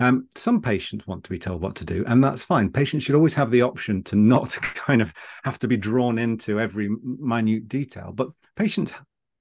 Um, 0.00 0.28
some 0.36 0.62
patients 0.62 1.06
want 1.06 1.24
to 1.24 1.30
be 1.30 1.38
told 1.38 1.60
what 1.60 1.74
to 1.76 1.84
do, 1.84 2.04
and 2.06 2.22
that's 2.22 2.44
fine. 2.44 2.70
Patients 2.70 3.02
should 3.02 3.16
always 3.16 3.34
have 3.34 3.50
the 3.50 3.62
option 3.62 4.02
to 4.04 4.16
not 4.16 4.50
kind 4.60 5.02
of 5.02 5.12
have 5.44 5.58
to 5.60 5.68
be 5.68 5.76
drawn 5.76 6.18
into 6.18 6.60
every 6.60 6.88
minute 7.02 7.68
detail. 7.68 8.12
But 8.14 8.28
patients 8.54 8.94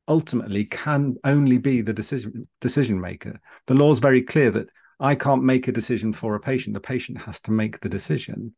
ultimately 0.07 0.65
can 0.65 1.15
only 1.23 1.57
be 1.57 1.81
the 1.81 1.93
decision 1.93 2.47
decision 2.59 2.99
maker. 2.99 3.39
The 3.67 3.75
law 3.75 3.91
is 3.91 3.99
very 3.99 4.21
clear 4.21 4.49
that 4.51 4.69
I 4.99 5.13
can't 5.13 5.43
make 5.43 5.67
a 5.67 5.71
decision 5.71 6.11
for 6.11 6.35
a 6.35 6.39
patient. 6.39 6.73
The 6.73 6.79
patient 6.79 7.19
has 7.19 7.39
to 7.41 7.51
make 7.51 7.79
the 7.79 7.89
decision. 7.89 8.51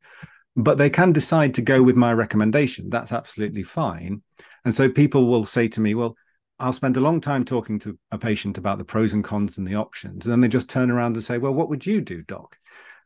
But 0.55 0.77
they 0.77 0.89
can 0.89 1.11
decide 1.11 1.53
to 1.55 1.61
go 1.61 1.81
with 1.81 1.95
my 1.95 2.13
recommendation. 2.13 2.89
That's 2.89 3.11
absolutely 3.11 3.63
fine. 3.63 4.21
And 4.65 4.73
so 4.73 4.89
people 4.89 5.27
will 5.27 5.45
say 5.45 5.67
to 5.69 5.81
me, 5.81 5.95
well, 5.95 6.15
I'll 6.59 6.73
spend 6.73 6.97
a 6.97 7.01
long 7.01 7.21
time 7.21 7.45
talking 7.45 7.79
to 7.79 7.97
a 8.11 8.17
patient 8.17 8.57
about 8.57 8.77
the 8.77 8.83
pros 8.83 9.13
and 9.13 9.23
cons 9.23 9.57
and 9.57 9.67
the 9.67 9.75
options. 9.75 10.25
And 10.25 10.31
then 10.31 10.41
they 10.41 10.47
just 10.47 10.69
turn 10.69 10.91
around 10.91 11.15
and 11.15 11.23
say, 11.23 11.37
Well, 11.37 11.53
what 11.53 11.69
would 11.69 11.85
you 11.85 12.01
do, 12.01 12.21
doc? 12.23 12.57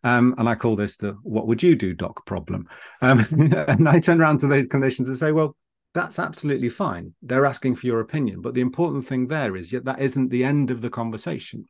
Um, 0.04 0.36
and 0.38 0.50
I 0.50 0.56
call 0.56 0.76
this 0.76 0.98
the 0.98 1.14
what 1.24 1.48
would 1.48 1.64
you 1.64 1.76
do, 1.76 1.94
doc 1.94 2.26
problem. 2.26 2.68
Um, 3.02 3.26
and 3.68 3.88
I 3.88 4.00
turn 4.00 4.22
around 4.22 4.40
to 4.40 4.48
those 4.48 4.68
conditions 4.68 5.08
and 5.08 5.18
say, 5.18 5.32
Well, 5.32 5.56
that's 5.94 6.18
absolutely 6.18 6.70
fine. 6.70 7.14
They're 7.22 7.46
asking 7.46 7.76
for 7.76 7.86
your 7.86 8.00
opinion. 8.00 8.42
But 8.42 8.56
the 8.56 8.62
important 8.62 9.08
thing 9.08 9.28
there 9.28 9.56
is 9.56 9.72
yet 9.72 9.86
that 9.86 10.00
isn't 10.00 10.30
the 10.30 10.44
end 10.44 10.72
of 10.72 10.82
the 10.82 10.90
conversation. 10.90 11.66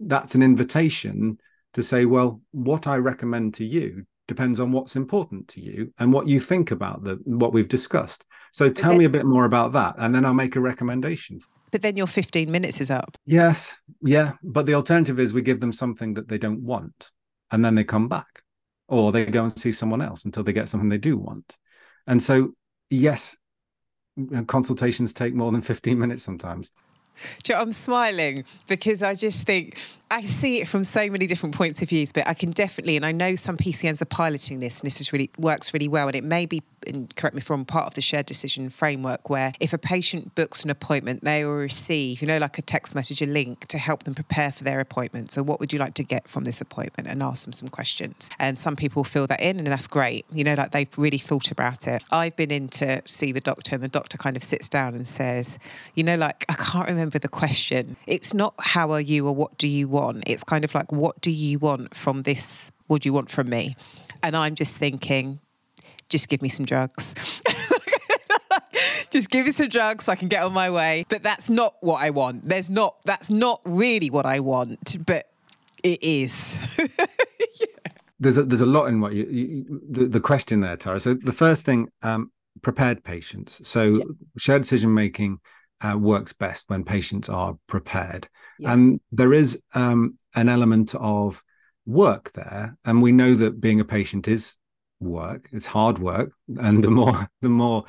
That's 0.00 0.34
an 0.34 0.42
invitation 0.42 1.38
to 1.74 1.82
say, 1.82 2.06
Well, 2.06 2.40
what 2.52 2.86
I 2.86 2.96
recommend 2.96 3.54
to 3.54 3.64
you 3.64 4.06
depends 4.28 4.60
on 4.60 4.72
what's 4.72 4.96
important 4.96 5.48
to 5.48 5.60
you 5.60 5.92
and 5.98 6.12
what 6.12 6.26
you 6.26 6.40
think 6.40 6.70
about 6.70 7.04
the 7.04 7.20
what 7.24 7.52
we've 7.52 7.68
discussed. 7.68 8.24
So 8.52 8.70
tell 8.70 8.90
then, 8.90 8.98
me 8.98 9.04
a 9.06 9.10
bit 9.10 9.26
more 9.26 9.44
about 9.44 9.72
that, 9.72 9.96
and 9.98 10.14
then 10.14 10.24
I'll 10.24 10.34
make 10.34 10.56
a 10.56 10.60
recommendation. 10.60 11.40
But 11.70 11.82
then 11.82 11.96
your 11.96 12.06
15 12.06 12.50
minutes 12.50 12.80
is 12.80 12.90
up. 12.90 13.16
Yes, 13.24 13.76
yeah. 14.02 14.32
But 14.42 14.66
the 14.66 14.74
alternative 14.74 15.18
is 15.18 15.32
we 15.32 15.42
give 15.42 15.60
them 15.60 15.72
something 15.72 16.14
that 16.14 16.28
they 16.28 16.38
don't 16.38 16.62
want, 16.62 17.10
and 17.50 17.64
then 17.64 17.74
they 17.74 17.84
come 17.84 18.08
back, 18.08 18.42
or 18.88 19.10
they 19.10 19.24
go 19.24 19.44
and 19.44 19.58
see 19.58 19.72
someone 19.72 20.02
else 20.02 20.26
until 20.26 20.44
they 20.44 20.52
get 20.52 20.68
something 20.68 20.90
they 20.90 20.98
do 20.98 21.16
want. 21.16 21.56
And 22.06 22.22
so, 22.22 22.52
yes, 22.90 23.36
consultations 24.46 25.14
take 25.14 25.34
more 25.34 25.50
than 25.50 25.62
15 25.62 25.98
minutes 25.98 26.22
sometimes. 26.22 26.70
You 27.48 27.54
I'm 27.54 27.72
smiling 27.72 28.44
because 28.66 29.02
I 29.02 29.14
just 29.14 29.46
think 29.46 29.78
I 30.12 30.20
see 30.20 30.60
it 30.60 30.68
from 30.68 30.84
so 30.84 31.08
many 31.08 31.26
different 31.26 31.54
points 31.54 31.80
of 31.80 31.88
views, 31.88 32.12
but 32.12 32.28
I 32.28 32.34
can 32.34 32.50
definitely, 32.50 32.96
and 32.96 33.06
I 33.06 33.12
know 33.12 33.34
some 33.34 33.56
PCNs 33.56 34.02
are 34.02 34.04
piloting 34.04 34.60
this, 34.60 34.78
and 34.78 34.86
this 34.86 35.00
is 35.00 35.10
really 35.10 35.30
works 35.38 35.72
really 35.72 35.88
well. 35.88 36.06
And 36.06 36.14
it 36.14 36.22
may 36.22 36.44
be, 36.44 36.62
and 36.86 37.16
correct 37.16 37.34
me 37.34 37.40
if 37.40 37.50
I'm 37.50 37.64
part 37.64 37.86
of 37.86 37.94
the 37.94 38.02
shared 38.02 38.26
decision 38.26 38.68
framework, 38.68 39.30
where 39.30 39.52
if 39.58 39.72
a 39.72 39.78
patient 39.78 40.34
books 40.34 40.64
an 40.64 40.70
appointment, 40.70 41.24
they 41.24 41.46
will 41.46 41.54
receive, 41.54 42.20
you 42.20 42.28
know, 42.28 42.36
like 42.36 42.58
a 42.58 42.62
text 42.62 42.94
message, 42.94 43.22
a 43.22 43.26
link 43.26 43.66
to 43.68 43.78
help 43.78 44.02
them 44.02 44.14
prepare 44.14 44.52
for 44.52 44.64
their 44.64 44.80
appointment. 44.80 45.32
So, 45.32 45.42
what 45.42 45.60
would 45.60 45.72
you 45.72 45.78
like 45.78 45.94
to 45.94 46.04
get 46.04 46.28
from 46.28 46.44
this 46.44 46.60
appointment? 46.60 47.08
And 47.08 47.22
ask 47.22 47.46
them 47.46 47.54
some 47.54 47.70
questions. 47.70 48.28
And 48.38 48.58
some 48.58 48.76
people 48.76 49.04
fill 49.04 49.26
that 49.28 49.40
in, 49.40 49.56
and 49.58 49.68
that's 49.68 49.86
great. 49.86 50.26
You 50.30 50.44
know, 50.44 50.52
like 50.52 50.72
they've 50.72 50.98
really 50.98 51.16
thought 51.16 51.50
about 51.50 51.88
it. 51.88 52.04
I've 52.12 52.36
been 52.36 52.50
in 52.50 52.68
to 52.68 53.00
see 53.06 53.32
the 53.32 53.40
doctor, 53.40 53.76
and 53.76 53.82
the 53.82 53.88
doctor 53.88 54.18
kind 54.18 54.36
of 54.36 54.42
sits 54.42 54.68
down 54.68 54.94
and 54.94 55.08
says, 55.08 55.58
you 55.94 56.04
know, 56.04 56.16
like 56.16 56.44
I 56.50 56.54
can't 56.54 56.88
remember 56.88 57.11
the 57.18 57.28
question. 57.28 57.96
It's 58.06 58.34
not 58.34 58.54
how 58.60 58.90
are 58.92 59.00
you 59.00 59.26
or 59.26 59.34
what 59.34 59.58
do 59.58 59.68
you 59.68 59.88
want 59.88 60.02
want. 60.02 60.24
It's 60.26 60.44
kind 60.44 60.64
of 60.64 60.74
like, 60.74 60.92
what 60.92 61.20
do 61.20 61.30
you 61.30 61.58
want 61.58 61.94
from 61.94 62.22
this? 62.22 62.72
What 62.86 63.02
do 63.02 63.08
you 63.08 63.12
want 63.12 63.30
from 63.30 63.48
me? 63.48 63.76
And 64.22 64.36
I'm 64.36 64.54
just 64.54 64.78
thinking, 64.78 65.40
just 66.08 66.28
give 66.28 66.42
me 66.42 66.48
some 66.48 66.66
drugs. 66.66 67.14
just 69.10 69.30
give 69.30 69.46
me 69.46 69.52
some 69.52 69.68
drugs 69.68 70.04
so 70.04 70.12
I 70.12 70.16
can 70.16 70.28
get 70.28 70.42
on 70.42 70.52
my 70.52 70.70
way. 70.70 71.04
But 71.08 71.22
that's 71.22 71.48
not 71.48 71.74
what 71.80 72.02
I 72.02 72.10
want. 72.10 72.48
There's 72.48 72.70
not, 72.70 72.96
that's 73.04 73.30
not 73.30 73.60
really 73.64 74.10
what 74.10 74.26
I 74.26 74.40
want, 74.40 75.04
but 75.06 75.30
it 75.82 76.02
is. 76.02 76.56
yeah. 76.78 77.66
There's 78.20 78.38
a, 78.38 78.44
there's 78.44 78.60
a 78.60 78.66
lot 78.66 78.86
in 78.86 79.00
what 79.00 79.14
you, 79.14 79.24
you 79.24 79.80
the, 79.88 80.06
the, 80.06 80.20
question 80.20 80.60
there, 80.60 80.76
Tara. 80.76 81.00
So 81.00 81.14
the 81.14 81.32
first 81.32 81.64
thing, 81.64 81.88
um, 82.02 82.30
prepared 82.62 83.02
patients. 83.02 83.60
So 83.66 83.82
yeah. 83.82 84.04
shared 84.38 84.62
decision 84.62 84.94
making 84.94 85.38
uh, 85.82 85.96
works 85.96 86.32
best 86.32 86.64
when 86.68 86.84
patients 86.84 87.28
are 87.28 87.56
prepared. 87.66 88.28
Yeah. 88.58 88.72
And 88.72 89.00
there 89.10 89.32
is 89.32 89.60
um, 89.74 90.18
an 90.34 90.48
element 90.48 90.94
of 90.94 91.42
work 91.86 92.32
there. 92.32 92.76
And 92.84 93.02
we 93.02 93.12
know 93.12 93.34
that 93.34 93.60
being 93.60 93.80
a 93.80 93.84
patient 93.84 94.28
is 94.28 94.56
work, 95.00 95.48
it's 95.52 95.66
hard 95.66 95.98
work. 95.98 96.32
And 96.58 96.82
the 96.82 96.90
more, 96.90 97.28
the 97.40 97.48
more, 97.48 97.84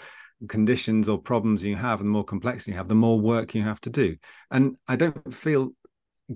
conditions 0.50 1.08
or 1.08 1.18
problems 1.18 1.64
you 1.64 1.76
have 1.76 2.00
and 2.00 2.08
the 2.08 2.12
more 2.12 2.24
complexity 2.24 2.72
you 2.72 2.78
have 2.78 2.88
the 2.88 2.96
more 2.96 3.20
work 3.20 3.56
you 3.56 3.62
have 3.62 3.80
to 3.80 3.90
do 3.90 4.16
and 4.52 4.76
i 4.88 4.96
don't 4.96 5.34
feel 5.34 5.72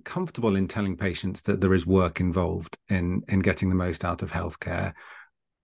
comfortable 0.04 0.56
in 0.56 0.68
telling 0.68 0.96
patients 0.96 1.42
that 1.42 1.62
there 1.62 1.74
is 1.74 1.86
work 1.86 2.20
involved 2.20 2.78
in 2.90 3.22
in 3.28 3.40
getting 3.40 3.70
the 3.70 3.76
most 3.76 4.06
out 4.06 4.22
of 4.22 4.32
healthcare 4.32 4.94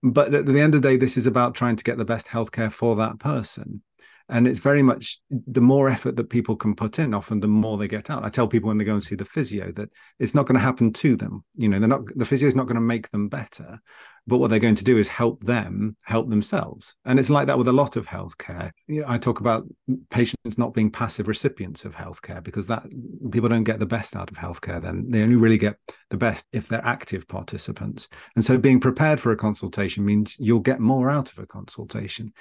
but 0.02 0.34
at 0.34 0.46
the 0.46 0.60
end 0.60 0.74
of 0.74 0.82
the 0.82 0.88
day 0.88 0.96
this 0.96 1.16
is 1.16 1.26
about 1.26 1.54
trying 1.54 1.76
to 1.76 1.84
get 1.84 1.96
the 1.96 2.04
best 2.04 2.26
healthcare 2.26 2.70
for 2.70 2.96
that 2.96 3.18
person 3.18 3.82
and 4.28 4.48
it's 4.48 4.60
very 4.60 4.82
much 4.82 5.20
the 5.30 5.60
more 5.60 5.88
effort 5.88 6.16
that 6.16 6.30
people 6.30 6.56
can 6.56 6.74
put 6.74 6.98
in 6.98 7.12
often 7.12 7.40
the 7.40 7.48
more 7.48 7.76
they 7.76 7.88
get 7.88 8.10
out. 8.10 8.24
I 8.24 8.30
tell 8.30 8.48
people 8.48 8.68
when 8.68 8.78
they 8.78 8.84
go 8.84 8.94
and 8.94 9.04
see 9.04 9.14
the 9.14 9.24
physio 9.24 9.72
that 9.72 9.90
it's 10.18 10.34
not 10.34 10.46
going 10.46 10.54
to 10.54 10.60
happen 10.60 10.92
to 10.94 11.16
them. 11.16 11.44
You 11.54 11.68
know 11.68 11.78
they're 11.78 11.88
not 11.88 12.02
the 12.16 12.26
physio 12.26 12.48
is 12.48 12.54
not 12.54 12.66
going 12.66 12.76
to 12.76 12.80
make 12.80 13.10
them 13.10 13.28
better 13.28 13.80
but 14.26 14.38
what 14.38 14.48
they're 14.48 14.58
going 14.58 14.74
to 14.74 14.84
do 14.84 14.96
is 14.96 15.08
help 15.08 15.44
them 15.44 15.96
help 16.04 16.30
themselves. 16.30 16.96
And 17.04 17.18
it's 17.18 17.30
like 17.30 17.46
that 17.46 17.58
with 17.58 17.68
a 17.68 17.72
lot 17.72 17.96
of 17.96 18.06
healthcare. 18.06 18.70
You 18.86 19.02
know, 19.02 19.06
i 19.08 19.18
talk 19.18 19.40
about 19.40 19.66
patients 20.10 20.56
not 20.56 20.72
being 20.72 20.90
passive 20.90 21.28
recipients 21.28 21.84
of 21.84 21.94
healthcare 21.94 22.42
because 22.42 22.66
that 22.68 22.84
people 23.30 23.48
don't 23.48 23.64
get 23.64 23.80
the 23.80 23.86
best 23.86 24.16
out 24.16 24.30
of 24.30 24.36
healthcare 24.36 24.80
then. 24.80 25.06
They 25.10 25.22
only 25.22 25.36
really 25.36 25.58
get 25.58 25.76
the 26.10 26.16
best 26.16 26.46
if 26.52 26.68
they're 26.68 26.84
active 26.84 27.28
participants. 27.28 28.08
And 28.34 28.44
so 28.44 28.56
being 28.56 28.80
prepared 28.80 29.20
for 29.20 29.32
a 29.32 29.36
consultation 29.36 30.04
means 30.04 30.36
you'll 30.38 30.60
get 30.60 30.80
more 30.80 31.10
out 31.10 31.30
of 31.30 31.38
a 31.38 31.46
consultation 31.46 32.32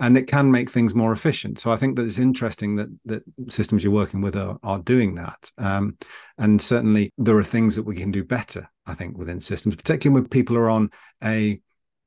and 0.00 0.16
it 0.16 0.26
can 0.26 0.50
make 0.50 0.70
things 0.70 0.94
more 0.94 1.12
efficient. 1.12 1.58
So 1.58 1.70
I 1.70 1.76
think 1.76 1.96
that 1.96 2.06
it's 2.06 2.18
interesting 2.18 2.76
that 2.76 2.88
that 3.06 3.22
systems 3.48 3.82
you're 3.82 3.92
working 3.92 4.20
with 4.20 4.36
are, 4.36 4.58
are 4.62 4.78
doing 4.78 5.16
that. 5.16 5.50
Um, 5.58 5.96
and 6.36 6.60
certainly 6.60 7.12
there 7.18 7.36
are 7.36 7.44
things 7.44 7.76
that 7.76 7.82
we 7.82 7.96
can 7.96 8.10
do 8.10 8.24
better, 8.24 8.68
I 8.86 8.94
think, 8.94 9.18
within 9.18 9.40
systems, 9.40 9.76
particularly 9.76 10.20
when 10.20 10.28
people 10.28 10.56
are 10.56 10.70
on 10.70 10.90
a 11.22 11.60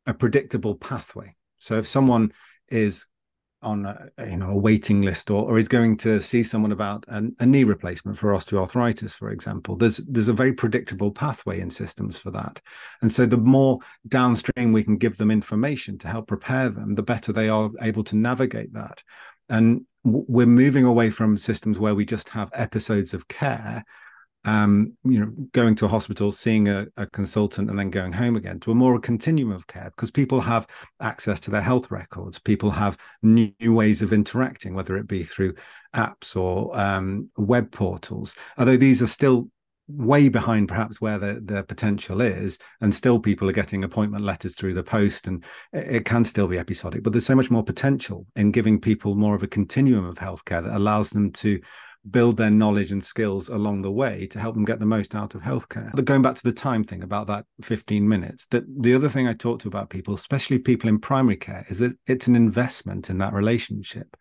a 0.08 0.14
predictable 0.14 0.76
pathway. 0.76 1.36
So 1.58 1.78
if 1.78 1.88
someone 1.88 2.32
is 2.70 3.06
on 3.62 3.86
a, 3.86 4.10
you 4.28 4.38
know 4.38 4.50
a 4.50 4.58
waiting 4.58 5.02
list 5.02 5.30
or, 5.30 5.50
or 5.50 5.60
is 5.60 5.68
going 5.68 5.98
to 5.98 6.20
see 6.22 6.44
someone 6.44 6.72
about 6.72 7.06
an, 7.08 7.36
a 7.40 7.46
knee 7.46 7.64
replacement 7.64 8.18
for 8.18 8.34
osteoarthritis 8.34 9.14
for 9.14 9.30
example. 9.30 9.76
There's 9.76 9.98
there's 9.98 10.28
a 10.28 10.34
very 10.34 10.54
predictable 10.54 11.12
pathway 11.12 11.60
in 11.60 11.70
systems 11.70 12.18
for 12.18 12.32
that. 12.32 12.62
And 13.02 13.12
so 13.12 13.26
the 13.26 13.38
more 13.38 13.80
downstream 14.08 14.72
we 14.72 14.84
can 14.84 14.98
give 14.98 15.18
them 15.18 15.32
information 15.32 15.98
to 16.00 16.08
help 16.08 16.28
prepare 16.28 16.70
them 16.70 16.94
the 16.94 17.04
better 17.04 17.32
they 17.32 17.50
are 17.50 17.70
able 17.82 18.04
to 18.06 18.16
navigate 18.16 18.74
that. 18.74 19.04
And 19.50 19.86
we're 20.04 20.48
moving 20.48 20.86
away 20.86 21.12
from 21.12 21.38
systems 21.38 21.78
where 21.78 21.94
we 21.94 22.06
just 22.06 22.30
have 22.30 22.50
episodes 22.54 23.14
of 23.14 23.28
care 23.28 23.84
um, 24.46 24.98
you 25.04 25.20
know, 25.20 25.32
going 25.52 25.76
to 25.76 25.86
a 25.86 25.90
hospital, 25.90 26.32
seeing 26.32 26.68
a, 26.68 26.88
a, 26.98 27.06
consultant, 27.06 27.70
and 27.70 27.78
then 27.78 27.92
going 27.92 28.12
home 28.12 28.36
again 28.36 28.60
to 28.62 28.72
a 28.72 28.76
more 28.76 29.00
continuum 29.00 29.52
of 29.52 29.68
care 29.68 29.92
because 29.96 30.10
people 30.10 30.42
have 30.42 30.68
access 31.00 31.40
to 31.42 31.52
their 31.52 31.62
health 31.62 31.92
records. 31.92 32.40
People 32.40 32.72
have 32.72 32.98
new, 33.22 33.52
new 33.60 33.74
ways 33.74 34.02
of 34.02 34.14
interacting, 34.14 34.74
whether 34.74 34.98
it 34.98 35.08
be 35.08 35.24
through 35.24 35.54
apps 35.96 36.36
or 36.36 36.72
um, 36.78 37.30
web 37.38 37.72
portals. 37.72 38.36
Although 38.58 38.78
these 38.78 39.02
are 39.02 39.08
still 39.08 39.48
way 39.88 40.30
behind 40.30 40.68
perhaps 40.68 41.02
where 41.02 41.18
the, 41.18 41.42
the 41.44 41.64
potential 41.64 42.22
is 42.22 42.58
and 42.80 42.94
still 42.94 43.20
people 43.20 43.50
are 43.50 43.54
getting 43.54 43.84
appointment 43.84 44.24
letters 44.24 44.56
through 44.56 44.74
the 44.74 44.84
post 44.84 45.28
and 45.28 45.44
it, 45.74 45.96
it 45.96 46.06
can 46.06 46.24
still 46.24 46.48
be 46.48 46.58
episodic 46.58 47.04
but 47.04 47.12
there's 47.12 47.26
so 47.26 47.36
much 47.36 47.52
more 47.52 47.64
potential 47.64 48.26
in 48.38 48.52
giving 48.52 48.80
people 48.80 49.16
more 49.16 49.36
of 49.36 49.44
a 49.44 49.48
continuum 49.48 50.06
of 50.06 50.16
healthcare 50.16 50.64
that 50.64 50.78
allows 50.78 51.10
them 51.10 51.30
to 51.32 51.60
build 52.10 52.38
their 52.38 52.50
knowledge 52.50 52.92
and 52.92 53.04
skills 53.04 53.50
along 53.50 53.82
the 53.82 53.92
way 53.92 54.26
to 54.28 54.40
help 54.40 54.56
them 54.56 54.66
get 54.66 54.80
the 54.80 54.86
most 54.86 55.14
out 55.14 55.36
of 55.36 55.42
healthcare. 55.42 55.92
But 55.94 56.06
going 56.06 56.22
back 56.22 56.36
to 56.36 56.44
the 56.44 56.52
time 56.52 56.84
thing 56.84 57.04
about 57.04 57.28
that 57.28 57.46
15 57.62 58.08
minutes, 58.08 58.48
that 58.48 58.64
the 58.82 58.96
other 58.96 59.10
thing 59.10 59.28
I 59.28 59.34
talk 59.34 59.60
to 59.60 59.68
about 59.68 59.90
people, 59.90 60.14
especially 60.14 60.58
people 60.58 60.90
in 60.90 61.00
primary 61.00 61.38
care, 61.38 61.66
is 61.70 61.80
that 61.80 61.96
it's 62.08 62.28
an 62.28 62.36
investment 62.36 63.10
in 63.10 63.20
that 63.20 63.34
relationship. 63.34 64.18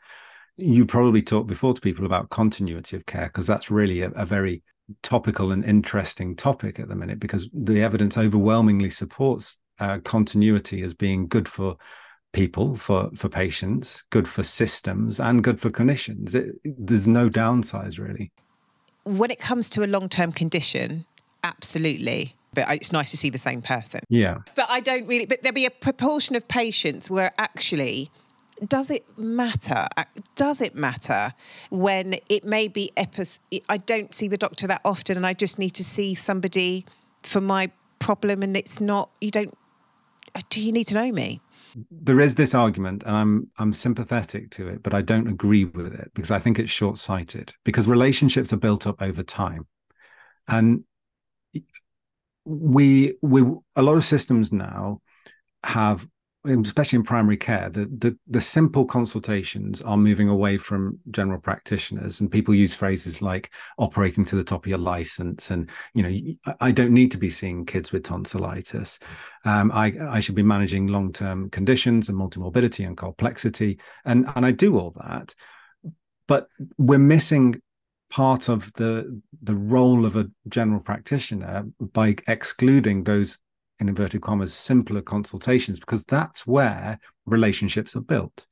You 0.57 0.85
probably 0.85 1.23
talked 1.23 1.47
before 1.47 1.73
to 1.73 1.81
people 1.81 2.05
about 2.05 2.29
continuity 2.29 2.97
of 2.97 3.07
care 3.07 3.27
because 3.27 3.47
that's 3.47 3.71
really 3.71 4.03
a, 4.03 4.11
a 4.11 4.27
very 4.27 4.63
topical 5.03 5.53
and 5.53 5.65
interesting 5.65 6.37
topic 6.37 6.79
at 6.79 6.89
the 6.89 6.97
minute 6.97 7.21
because 7.21 7.49
the 7.55 7.81
evidence 7.81 8.19
overwhelmingly 8.19 8.91
supports 8.91 9.57
uh, 9.79 9.99
continuity 10.01 10.83
as 10.83 10.93
being 10.93 11.27
good 11.29 11.49
for 11.49 11.77
people 12.33 12.77
for 12.77 13.11
for 13.15 13.29
patients 13.29 14.03
good 14.11 14.29
for 14.29 14.43
systems 14.43 15.19
and 15.21 15.43
good 15.43 15.61
for 15.61 15.71
clinicians. 15.71 16.35
It, 16.35 16.57
there's 16.65 17.09
no 17.09 17.29
downsides 17.29 17.99
really. 17.99 18.31
When 19.05 19.31
it 19.31 19.41
comes 19.41 19.69
to 19.71 19.85
a 19.85 19.89
long-term 19.89 20.33
condition 20.33 21.07
absolutely. 21.43 22.35
But 22.53 22.69
it's 22.73 22.91
nice 22.91 23.13
to 23.13 23.17
see 23.17 23.31
the 23.31 23.39
same 23.39 23.63
person. 23.63 24.01
Yeah. 24.09 24.39
But 24.55 24.67
i 24.69 24.81
don't 24.81 25.07
really 25.07 25.27
but 25.27 25.43
there'll 25.43 25.55
be 25.55 25.67
a 25.67 25.71
proportion 25.71 26.37
of 26.37 26.47
patients 26.49 27.11
where 27.11 27.31
actually 27.39 28.11
does 28.67 28.91
it 28.91 29.07
matter? 29.19 29.87
Uh, 29.97 30.05
does 30.37 30.61
it 30.61 30.75
matter 30.75 31.33
when 31.71 32.17
it 32.29 32.45
may 32.45 32.69
be 32.69 32.91
epis 32.97 33.41
i 33.69 33.77
don't 33.77 34.15
see 34.15 34.29
the 34.29 34.37
doctor 34.37 34.67
that 34.67 34.81
often 34.85 35.17
and 35.17 35.27
i 35.27 35.33
just 35.33 35.59
need 35.59 35.71
to 35.71 35.85
see 35.85 36.15
somebody 36.15 36.85
for 37.23 37.41
my 37.41 37.71
problem 37.99 38.43
and 38.43 38.57
it's 38.57 38.81
not 38.81 39.11
you 39.21 39.31
don't 39.31 39.55
uh, 40.35 40.41
do 40.49 40.61
you 40.61 40.73
need 40.73 40.87
to 40.87 40.95
know 40.95 41.13
me 41.13 41.41
there 41.91 42.21
is 42.21 42.35
this 42.35 42.55
argument 42.55 43.03
and 43.05 43.17
i'm 43.17 43.51
i'm 43.59 43.73
sympathetic 43.73 44.51
to 44.51 44.69
it 44.69 44.83
but 44.83 44.95
i 44.95 45.03
don't 45.03 45.29
agree 45.29 45.65
with 45.65 45.95
it 45.95 46.11
because 46.15 46.31
i 46.31 46.39
think 46.39 46.59
it's 46.59 46.71
short-sighted 46.71 47.53
because 47.65 47.87
relationships 47.87 48.53
are 48.53 48.57
built 48.57 48.87
up 48.87 49.01
over 49.03 49.23
time. 49.23 49.67
And 50.49 50.85
we 52.45 53.15
we 53.23 53.43
a 53.77 53.83
lot 53.83 53.97
of 53.97 54.05
systems 54.05 54.53
now 54.53 55.01
have 55.63 56.07
especially 56.45 56.97
in 56.97 57.03
primary 57.03 57.37
care, 57.37 57.69
the, 57.69 57.85
the, 57.85 58.19
the 58.27 58.41
simple 58.41 58.85
consultations 58.87 59.83
are 59.83 59.97
moving 59.97 60.29
away 60.29 60.57
from 60.57 60.99
general 61.11 61.39
practitioners, 61.39 62.21
and 62.21 62.31
people 62.31 62.55
use 62.55 62.73
phrases 62.73 63.21
like 63.21 63.51
operating 63.79 64.25
to 64.25 64.37
the 64.37 64.45
top 64.45 64.65
of 64.65 64.69
your 64.69 64.79
license, 64.79 65.51
and 65.51 65.69
you 65.93 66.03
know, 66.03 66.55
I 66.61 66.73
don't 66.73 66.95
need 66.95 67.11
to 67.13 67.19
be 67.19 67.31
seeing 67.31 67.67
kids 67.67 67.93
with 67.93 68.05
tonsillitis. 68.05 68.99
Um, 69.45 69.71
I 69.73 69.93
I 70.09 70.21
should 70.21 70.35
be 70.35 70.43
managing 70.43 70.87
long 70.87 71.13
term 71.13 71.51
conditions 71.51 72.09
and 72.09 72.17
multimorbidity 72.19 72.87
and 72.87 72.97
complexity, 72.97 73.79
and 74.05 74.27
and 74.35 74.47
I 74.47 74.53
do 74.53 74.79
all 74.79 74.95
that, 75.05 75.35
but 76.27 76.49
we're 76.79 76.99
missing 76.99 77.61
part 78.09 78.49
of 78.49 78.73
the 78.75 79.21
the 79.43 79.55
role 79.55 80.07
of 80.07 80.17
a 80.17 80.29
general 80.49 80.81
practitioner 80.81 81.65
by 81.93 82.17
excluding 82.27 83.05
those 83.05 83.39
in 83.81 83.89
inverted 83.89 84.23
commas, 84.23 84.55
simpler 84.55 85.01
consultations 85.01 85.81
because 85.81 86.05
that's 86.05 86.47
where 86.47 86.99
relationships 87.27 87.97
are 87.97 88.03
built. 88.03 88.47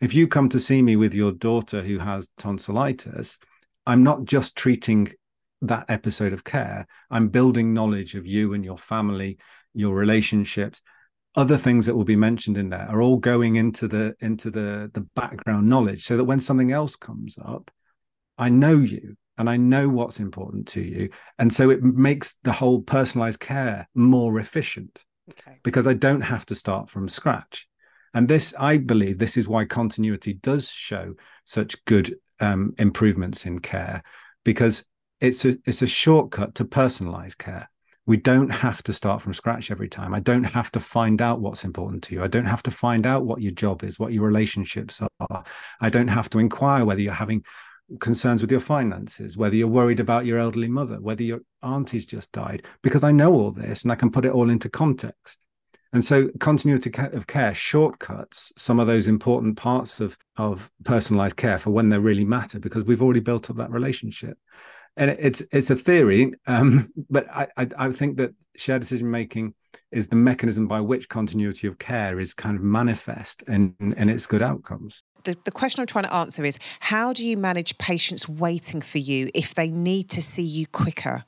If 0.00 0.14
you 0.14 0.28
come 0.28 0.48
to 0.50 0.60
see 0.60 0.82
me 0.82 0.96
with 0.96 1.14
your 1.14 1.32
daughter 1.32 1.82
who 1.82 1.98
has 1.98 2.28
tonsillitis, 2.38 3.38
I'm 3.86 4.02
not 4.02 4.24
just 4.24 4.56
treating 4.56 5.12
that 5.62 5.86
episode 5.88 6.32
of 6.32 6.44
care. 6.44 6.86
I'm 7.10 7.28
building 7.28 7.72
knowledge 7.72 8.14
of 8.14 8.26
you 8.26 8.52
and 8.52 8.64
your 8.64 8.78
family, 8.78 9.38
your 9.72 9.94
relationships. 9.94 10.82
Other 11.36 11.56
things 11.56 11.86
that 11.86 11.96
will 11.96 12.04
be 12.04 12.16
mentioned 12.16 12.58
in 12.58 12.70
there 12.70 12.86
are 12.88 13.02
all 13.02 13.16
going 13.16 13.56
into 13.56 13.88
the 13.88 14.14
into 14.20 14.50
the 14.50 14.90
the 14.94 15.06
background 15.16 15.68
knowledge 15.68 16.04
so 16.04 16.16
that 16.16 16.24
when 16.24 16.38
something 16.38 16.70
else 16.70 16.94
comes 16.94 17.36
up, 17.42 17.70
I 18.38 18.50
know 18.50 18.76
you 18.76 19.16
and 19.38 19.50
I 19.50 19.56
know 19.56 19.88
what's 19.88 20.20
important 20.20 20.68
to 20.68 20.80
you. 20.80 21.10
And 21.38 21.52
so 21.52 21.70
it 21.70 21.82
makes 21.82 22.36
the 22.44 22.52
whole 22.52 22.80
personalized 22.82 23.40
care 23.40 23.88
more 23.94 24.38
efficient 24.38 25.04
okay. 25.30 25.58
because 25.62 25.86
I 25.86 25.94
don't 25.94 26.20
have 26.20 26.46
to 26.46 26.54
start 26.54 26.88
from 26.88 27.08
scratch. 27.08 27.68
And 28.14 28.28
this, 28.28 28.54
I 28.58 28.78
believe, 28.78 29.18
this 29.18 29.36
is 29.36 29.48
why 29.48 29.64
continuity 29.64 30.34
does 30.34 30.70
show 30.70 31.14
such 31.44 31.84
good 31.84 32.16
um, 32.40 32.74
improvements 32.78 33.44
in 33.44 33.58
care 33.58 34.02
because 34.44 34.84
it's 35.20 35.44
a 35.44 35.56
it's 35.64 35.82
a 35.82 35.86
shortcut 35.86 36.54
to 36.56 36.64
personalized 36.64 37.38
care. 37.38 37.68
We 38.06 38.18
don't 38.18 38.50
have 38.50 38.82
to 38.82 38.92
start 38.92 39.22
from 39.22 39.32
scratch 39.32 39.70
every 39.70 39.88
time. 39.88 40.12
I 40.12 40.20
don't 40.20 40.44
have 40.44 40.70
to 40.72 40.80
find 40.80 41.22
out 41.22 41.40
what's 41.40 41.64
important 41.64 42.02
to 42.04 42.14
you. 42.14 42.22
I 42.22 42.26
don't 42.28 42.44
have 42.44 42.62
to 42.64 42.70
find 42.70 43.06
out 43.06 43.24
what 43.24 43.40
your 43.40 43.52
job 43.52 43.82
is, 43.82 43.98
what 43.98 44.12
your 44.12 44.26
relationships 44.26 45.00
are. 45.30 45.44
I 45.80 45.88
don't 45.88 46.08
have 46.08 46.28
to 46.30 46.38
inquire 46.38 46.84
whether 46.84 47.00
you're 47.00 47.14
having 47.14 47.44
concerns 48.00 48.40
with 48.42 48.50
your 48.50 48.60
finances, 48.60 49.36
whether 49.36 49.56
you're 49.56 49.68
worried 49.68 50.00
about 50.00 50.26
your 50.26 50.38
elderly 50.38 50.68
mother, 50.68 51.00
whether 51.00 51.22
your 51.22 51.40
auntie's 51.62 52.06
just 52.06 52.32
died, 52.32 52.66
because 52.82 53.04
I 53.04 53.12
know 53.12 53.32
all 53.32 53.50
this 53.50 53.82
and 53.82 53.92
I 53.92 53.96
can 53.96 54.10
put 54.10 54.24
it 54.24 54.32
all 54.32 54.50
into 54.50 54.68
context. 54.68 55.38
And 55.92 56.04
so 56.04 56.28
continuity 56.40 56.90
of 57.12 57.26
care 57.28 57.54
shortcuts 57.54 58.52
some 58.56 58.80
of 58.80 58.88
those 58.88 59.06
important 59.06 59.56
parts 59.56 60.00
of, 60.00 60.18
of 60.36 60.68
personalized 60.84 61.36
care 61.36 61.58
for 61.58 61.70
when 61.70 61.88
they 61.88 61.98
really 61.98 62.24
matter 62.24 62.58
because 62.58 62.84
we've 62.84 63.02
already 63.02 63.20
built 63.20 63.48
up 63.48 63.56
that 63.58 63.70
relationship. 63.70 64.36
And 64.96 65.10
it's 65.12 65.42
it's 65.52 65.70
a 65.70 65.76
theory, 65.76 66.32
um, 66.46 66.88
but 67.10 67.28
I, 67.30 67.46
I, 67.56 67.68
I 67.78 67.92
think 67.92 68.16
that 68.16 68.34
shared 68.56 68.82
decision 68.82 69.10
making 69.10 69.54
is 69.92 70.08
the 70.08 70.16
mechanism 70.16 70.66
by 70.66 70.80
which 70.80 71.08
continuity 71.08 71.68
of 71.68 71.78
care 71.78 72.18
is 72.18 72.34
kind 72.34 72.56
of 72.56 72.62
manifest 72.62 73.42
in, 73.42 73.74
in 73.80 74.08
its 74.08 74.26
good 74.26 74.42
outcomes 74.42 75.02
the, 75.24 75.36
the 75.44 75.50
question 75.50 75.80
I'm 75.80 75.86
trying 75.86 76.04
to 76.04 76.14
answer 76.14 76.44
is 76.44 76.58
how 76.80 77.12
do 77.12 77.26
you 77.26 77.36
manage 77.36 77.76
patients 77.78 78.28
waiting 78.28 78.80
for 78.80 78.98
you 78.98 79.28
if 79.34 79.54
they 79.54 79.68
need 79.68 80.08
to 80.10 80.22
see 80.22 80.42
you 80.42 80.66
quicker? 80.66 81.24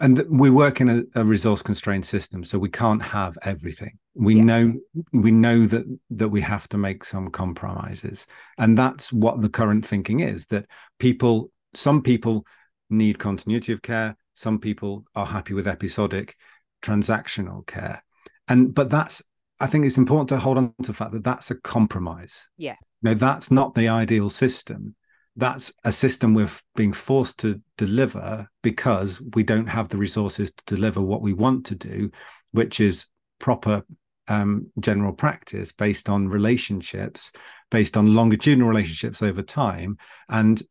And 0.00 0.22
we 0.30 0.48
work 0.48 0.80
in 0.80 0.88
a, 0.88 1.02
a 1.20 1.24
resource 1.24 1.62
constrained 1.62 2.06
system, 2.06 2.44
so 2.44 2.58
we 2.58 2.70
can't 2.70 3.02
have 3.02 3.36
everything. 3.42 3.98
We 4.14 4.36
yeah. 4.36 4.44
know 4.44 4.74
we 5.12 5.30
know 5.30 5.66
that 5.66 5.84
that 6.10 6.28
we 6.30 6.40
have 6.40 6.66
to 6.70 6.78
make 6.78 7.04
some 7.04 7.30
compromises, 7.30 8.26
and 8.56 8.78
that's 8.78 9.12
what 9.12 9.42
the 9.42 9.50
current 9.50 9.86
thinking 9.86 10.20
is. 10.20 10.46
That 10.46 10.64
people, 10.98 11.50
some 11.74 12.00
people 12.00 12.46
need 12.88 13.18
continuity 13.18 13.72
of 13.74 13.82
care, 13.82 14.16
some 14.32 14.58
people 14.58 15.04
are 15.14 15.26
happy 15.26 15.52
with 15.52 15.68
episodic, 15.68 16.36
transactional 16.80 17.66
care, 17.66 18.02
and 18.48 18.74
but 18.74 18.88
that's 18.88 19.22
I 19.60 19.66
think 19.66 19.86
it's 19.86 19.98
important 19.98 20.28
to 20.30 20.38
hold 20.38 20.58
on 20.58 20.74
to 20.82 20.88
the 20.88 20.94
fact 20.94 21.12
that 21.12 21.24
that's 21.24 21.50
a 21.50 21.54
compromise. 21.54 22.46
Yeah. 22.58 22.76
No, 23.02 23.14
that's 23.14 23.50
not 23.50 23.74
the 23.74 23.88
ideal 23.88 24.30
system. 24.30 24.94
That's 25.36 25.72
a 25.84 25.92
system 25.92 26.32
we're 26.32 26.50
being 26.76 26.92
forced 26.92 27.38
to 27.40 27.60
deliver 27.76 28.48
because 28.62 29.20
we 29.34 29.42
don't 29.42 29.66
have 29.66 29.88
the 29.88 29.98
resources 29.98 30.50
to 30.50 30.74
deliver 30.74 31.02
what 31.02 31.20
we 31.20 31.34
want 31.34 31.66
to 31.66 31.74
do, 31.74 32.10
which 32.52 32.80
is 32.80 33.06
proper 33.38 33.84
um, 34.28 34.70
general 34.80 35.12
practice 35.12 35.72
based 35.72 36.08
on 36.08 36.28
relationships, 36.28 37.32
based 37.70 37.96
on 37.96 38.14
longitudinal 38.14 38.68
relationships 38.68 39.22
over 39.22 39.42
time, 39.42 39.98
and 40.28 40.62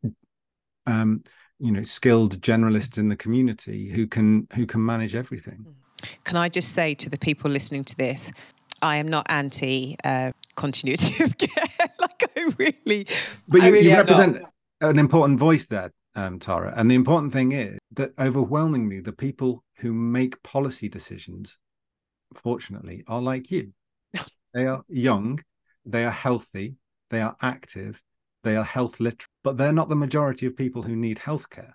um, 0.88 1.24
you 1.60 1.72
know 1.72 1.84
skilled 1.84 2.42
generalists 2.42 2.98
in 2.98 3.08
the 3.08 3.16
community 3.16 3.90
who 3.90 4.08
can 4.08 4.48
who 4.56 4.66
can 4.66 4.84
manage 4.84 5.16
everything. 5.16 5.66
Can 6.24 6.38
I 6.38 6.50
just 6.50 6.74
say 6.74 6.94
to 6.96 7.10
the 7.10 7.18
people 7.18 7.50
listening 7.50 7.84
to 7.86 7.98
this, 7.98 8.32
I 8.82 8.98
am 8.98 9.08
not 9.08 9.26
anti 9.30 9.96
uh, 10.04 10.32
continuity 10.56 11.24
of 11.24 11.38
care. 11.38 11.90
like 12.22 12.32
I 12.38 12.54
really, 12.58 13.08
but 13.48 13.62
you, 13.62 13.72
really 13.72 13.90
you 13.90 13.96
represent 13.96 14.42
not. 14.42 14.52
an 14.82 15.00
important 15.00 15.40
voice 15.40 15.66
there, 15.66 15.92
um, 16.16 16.40
Tara. 16.40 16.74
And 16.76 16.90
the 16.90 16.96
important 16.96 17.34
thing 17.34 17.52
is 17.52 17.78
that 17.92 18.12
overwhelmingly, 18.20 19.00
the 19.00 19.14
people 19.14 19.64
who 19.78 19.94
make 19.94 20.42
policy 20.44 20.90
decisions, 20.90 21.58
fortunately, 22.34 23.04
are 23.08 23.22
like 23.22 23.52
you. 23.52 23.74
they 24.54 24.66
are 24.66 24.84
young, 24.88 25.40
they 25.86 26.06
are 26.06 26.12
healthy, 26.12 26.76
they 27.10 27.22
are 27.22 27.36
active, 27.42 28.02
they 28.44 28.56
are 28.56 28.64
health 28.64 29.00
literate, 29.00 29.28
but 29.44 29.58
they're 29.58 29.72
not 29.72 29.90
the 29.90 29.96
majority 29.96 30.46
of 30.46 30.56
people 30.56 30.84
who 30.84 30.96
need 30.96 31.18
healthcare 31.18 31.74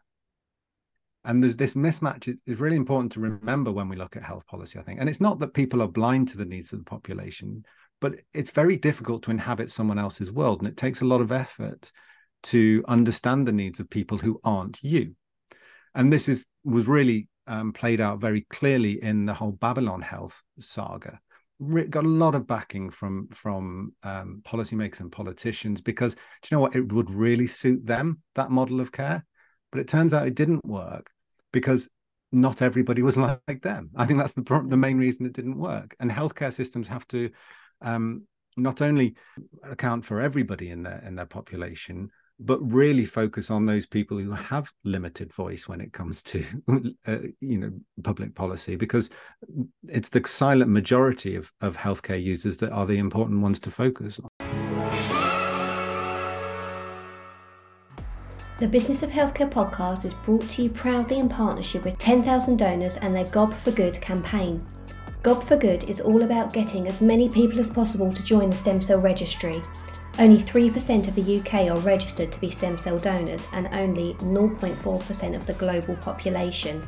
and 1.24 1.42
there's 1.42 1.56
this 1.56 1.74
mismatch 1.74 2.34
is 2.46 2.60
really 2.60 2.76
important 2.76 3.12
to 3.12 3.20
remember 3.20 3.70
when 3.70 3.88
we 3.88 3.96
look 3.96 4.16
at 4.16 4.22
health 4.22 4.46
policy 4.46 4.78
i 4.78 4.82
think 4.82 5.00
and 5.00 5.08
it's 5.08 5.20
not 5.20 5.38
that 5.38 5.54
people 5.54 5.82
are 5.82 5.88
blind 5.88 6.28
to 6.28 6.36
the 6.36 6.44
needs 6.44 6.72
of 6.72 6.78
the 6.78 6.84
population 6.84 7.64
but 8.00 8.14
it's 8.32 8.50
very 8.50 8.76
difficult 8.76 9.22
to 9.22 9.30
inhabit 9.30 9.70
someone 9.70 9.98
else's 9.98 10.32
world 10.32 10.60
and 10.60 10.68
it 10.68 10.76
takes 10.76 11.00
a 11.00 11.06
lot 11.06 11.20
of 11.20 11.32
effort 11.32 11.90
to 12.42 12.84
understand 12.88 13.46
the 13.46 13.52
needs 13.52 13.80
of 13.80 13.90
people 13.90 14.18
who 14.18 14.40
aren't 14.44 14.82
you 14.82 15.14
and 15.94 16.12
this 16.12 16.28
is 16.28 16.46
was 16.64 16.88
really 16.88 17.28
um, 17.46 17.72
played 17.72 18.00
out 18.00 18.20
very 18.20 18.46
clearly 18.50 19.02
in 19.02 19.26
the 19.26 19.34
whole 19.34 19.52
babylon 19.52 20.00
health 20.00 20.42
saga 20.58 21.20
got 21.90 22.04
a 22.04 22.08
lot 22.08 22.34
of 22.34 22.46
backing 22.46 22.88
from 22.88 23.28
from 23.28 23.92
um, 24.02 24.40
policymakers 24.44 25.00
and 25.00 25.12
politicians 25.12 25.80
because 25.80 26.14
do 26.14 26.20
you 26.50 26.56
know 26.56 26.60
what 26.60 26.74
it 26.74 26.90
would 26.92 27.10
really 27.10 27.46
suit 27.46 27.84
them 27.84 28.20
that 28.34 28.50
model 28.50 28.80
of 28.80 28.92
care 28.92 29.24
but 29.70 29.80
it 29.80 29.88
turns 29.88 30.14
out 30.14 30.26
it 30.26 30.34
didn't 30.34 30.64
work 30.64 31.10
because 31.52 31.88
not 32.32 32.62
everybody 32.62 33.02
was 33.02 33.16
like 33.48 33.62
them. 33.62 33.90
I 33.96 34.06
think 34.06 34.18
that's 34.18 34.32
the 34.32 34.42
the 34.68 34.76
main 34.76 34.98
reason 34.98 35.26
it 35.26 35.32
didn't 35.32 35.58
work. 35.58 35.94
And 36.00 36.10
healthcare 36.10 36.52
systems 36.52 36.88
have 36.88 37.06
to 37.08 37.30
um, 37.82 38.26
not 38.56 38.82
only 38.82 39.14
account 39.62 40.04
for 40.04 40.20
everybody 40.20 40.70
in 40.70 40.82
their 40.82 41.02
in 41.06 41.16
their 41.16 41.26
population, 41.26 42.10
but 42.40 42.58
really 42.60 43.04
focus 43.04 43.50
on 43.50 43.66
those 43.66 43.86
people 43.86 44.18
who 44.18 44.32
have 44.32 44.72
limited 44.84 45.32
voice 45.32 45.68
when 45.68 45.80
it 45.80 45.92
comes 45.92 46.22
to 46.22 46.44
uh, 47.06 47.18
you 47.40 47.58
know 47.58 47.72
public 48.02 48.34
policy 48.34 48.76
because 48.76 49.10
it's 49.88 50.08
the 50.08 50.22
silent 50.26 50.70
majority 50.70 51.36
of 51.36 51.52
of 51.60 51.76
healthcare 51.76 52.22
users 52.22 52.56
that 52.56 52.72
are 52.72 52.86
the 52.86 52.98
important 52.98 53.40
ones 53.40 53.60
to 53.60 53.70
focus 53.70 54.18
on 54.18 54.28
The 58.60 58.68
Business 58.68 59.02
of 59.02 59.08
Healthcare 59.08 59.50
podcast 59.50 60.04
is 60.04 60.12
brought 60.12 60.46
to 60.50 60.62
you 60.62 60.68
proudly 60.68 61.18
in 61.18 61.30
partnership 61.30 61.82
with 61.82 61.96
10,000 61.96 62.58
donors 62.58 62.98
and 62.98 63.16
their 63.16 63.24
Gob 63.24 63.54
for 63.54 63.70
Good 63.70 63.98
campaign. 64.02 64.66
Gob 65.22 65.44
for 65.44 65.56
Good 65.56 65.84
is 65.84 66.00
all 66.00 66.22
about 66.22 66.54
getting 66.54 66.88
as 66.88 67.02
many 67.02 67.28
people 67.28 67.60
as 67.60 67.68
possible 67.68 68.10
to 68.10 68.22
join 68.22 68.48
the 68.48 68.56
stem 68.56 68.80
cell 68.80 68.98
registry. 68.98 69.62
Only 70.18 70.38
3% 70.38 71.08
of 71.08 71.14
the 71.14 71.38
UK 71.38 71.70
are 71.70 71.78
registered 71.80 72.32
to 72.32 72.40
be 72.40 72.48
stem 72.48 72.78
cell 72.78 72.98
donors 72.98 73.46
and 73.52 73.68
only 73.72 74.14
0.4% 74.14 75.36
of 75.36 75.44
the 75.44 75.52
global 75.54 75.94
population. 75.96 76.82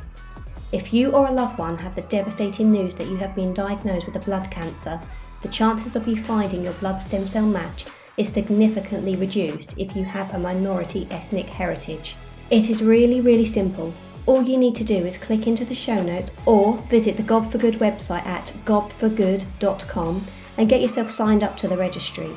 If 0.71 0.91
you 0.91 1.11
or 1.11 1.27
a 1.27 1.31
loved 1.31 1.59
one 1.59 1.77
have 1.77 1.95
the 1.95 2.01
devastating 2.01 2.71
news 2.71 2.95
that 2.95 3.07
you 3.07 3.17
have 3.17 3.35
been 3.35 3.53
diagnosed 3.53 4.07
with 4.07 4.15
a 4.15 4.25
blood 4.25 4.49
cancer, 4.49 4.99
the 5.43 5.47
chances 5.49 5.95
of 5.95 6.07
you 6.07 6.15
finding 6.15 6.63
your 6.63 6.73
blood 6.73 6.99
stem 6.99 7.27
cell 7.27 7.45
match 7.45 7.85
is 8.17 8.29
significantly 8.29 9.15
reduced 9.15 9.77
if 9.77 9.95
you 9.95 10.03
have 10.03 10.33
a 10.33 10.39
minority 10.39 11.07
ethnic 11.11 11.45
heritage. 11.45 12.15
It 12.49 12.71
is 12.71 12.81
really, 12.81 13.21
really 13.21 13.45
simple. 13.45 13.93
All 14.25 14.41
you 14.41 14.57
need 14.57 14.75
to 14.75 14.85
do 14.85 14.95
is 14.95 15.17
click 15.17 15.47
into 15.47 15.65
the 15.65 15.75
show 15.75 16.01
notes 16.01 16.31
or 16.45 16.77
visit 16.83 17.17
the 17.17 17.23
Gob 17.23 17.51
for 17.51 17.57
Good 17.57 17.75
website 17.75 18.25
at 18.25 18.53
gobforgood.com 18.65 20.21
and 20.57 20.69
get 20.69 20.81
yourself 20.81 21.11
signed 21.11 21.43
up 21.43 21.57
to 21.57 21.67
the 21.67 21.75
registry. 21.75 22.29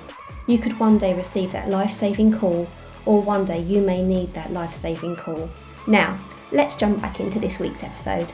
You 0.49 0.59
could 0.59 0.79
one 0.81 0.99
day 0.99 1.15
receive 1.15 1.53
that 1.53 1.71
life 1.71 1.93
saving 1.93 2.33
call, 2.33 2.69
or 3.05 3.23
one 3.23 3.45
day 3.45 3.61
you 3.61 3.81
may 3.83 4.03
need 4.03 4.35
that 4.35 4.53
life 4.53 4.75
saving 4.75 5.17
call. 5.17 5.49
Now, 5.87 6.19
let's 6.51 6.75
jump 6.75 7.01
back 7.01 7.21
into 7.21 7.39
this 7.39 7.61
week's 7.61 7.85
episode. 7.85 8.33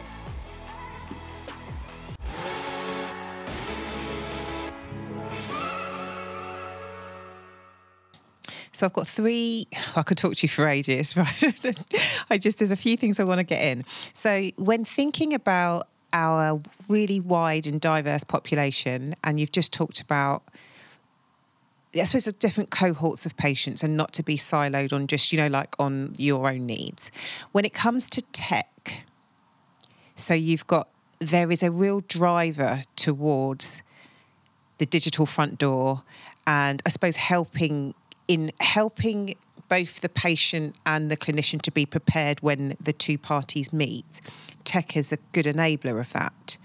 So 8.83 8.87
I've 8.87 8.95
got 8.95 9.07
three. 9.07 9.69
I 9.97 10.03
could 10.03 10.19
talk 10.19 10.35
to 10.35 10.43
you 10.43 10.49
for 10.49 10.67
ages, 10.67 11.17
right? 11.17 11.45
I 12.29 12.37
just 12.37 12.59
there's 12.59 12.73
a 12.73 12.77
few 12.77 12.97
things 12.97 13.21
I 13.21 13.25
want 13.25 13.39
to 13.39 13.45
get 13.45 13.63
in. 13.63 13.85
So 14.13 14.51
when 14.57 14.85
thinking 14.85 15.35
about 15.35 15.87
our 16.13 16.61
really 16.89 17.21
wide 17.21 17.69
and 17.69 17.81
diverse 17.81 18.25
population, 18.25 19.15
and 19.23 19.39
you've 19.39 19.53
just 19.53 19.73
talked 19.73 20.01
about 20.01 20.43
I 21.95 22.03
suppose 22.03 22.25
different 22.35 22.71
cohorts 22.71 23.25
of 23.25 23.37
patients 23.37 23.85
and 23.85 23.97
not 23.97 24.13
to 24.15 24.25
be 24.25 24.37
siloed 24.37 24.93
on 24.93 25.07
just, 25.07 25.31
you 25.31 25.39
know, 25.39 25.47
like 25.47 25.77
on 25.79 26.17
your 26.19 26.51
own 26.51 26.67
needs. 26.67 27.13
When 27.53 27.65
it 27.65 27.75
comes 27.75 28.11
to 28.11 28.23
tech, 28.33 29.05
so 30.17 30.35
you've 30.35 30.67
got, 30.67 30.89
there 31.21 31.53
is 31.53 31.63
a 31.63 31.71
real 31.71 32.01
driver 32.01 32.83
towards 32.97 33.83
the 34.79 34.87
digital 34.87 35.27
front 35.27 35.59
door 35.59 36.03
and 36.47 36.83
I 36.87 36.89
suppose 36.89 37.17
helping 37.17 37.95
in 38.29 38.53
helping 38.61 39.35
both 39.69 40.01
the 40.01 40.09
patient 40.09 40.77
and 40.85 41.11
the 41.11 41.17
clinician 41.17 41.61
to 41.63 41.71
be 41.71 41.87
prepared 41.87 42.41
when 42.41 42.77
the 42.79 42.93
two 42.93 43.17
parties 43.17 43.73
meet. 43.73 44.21
Tech 44.65 44.97
is 44.97 45.13
a 45.13 45.19
good 45.33 45.47
enabler 45.47 45.99
of 45.99 46.13
that. 46.13 46.59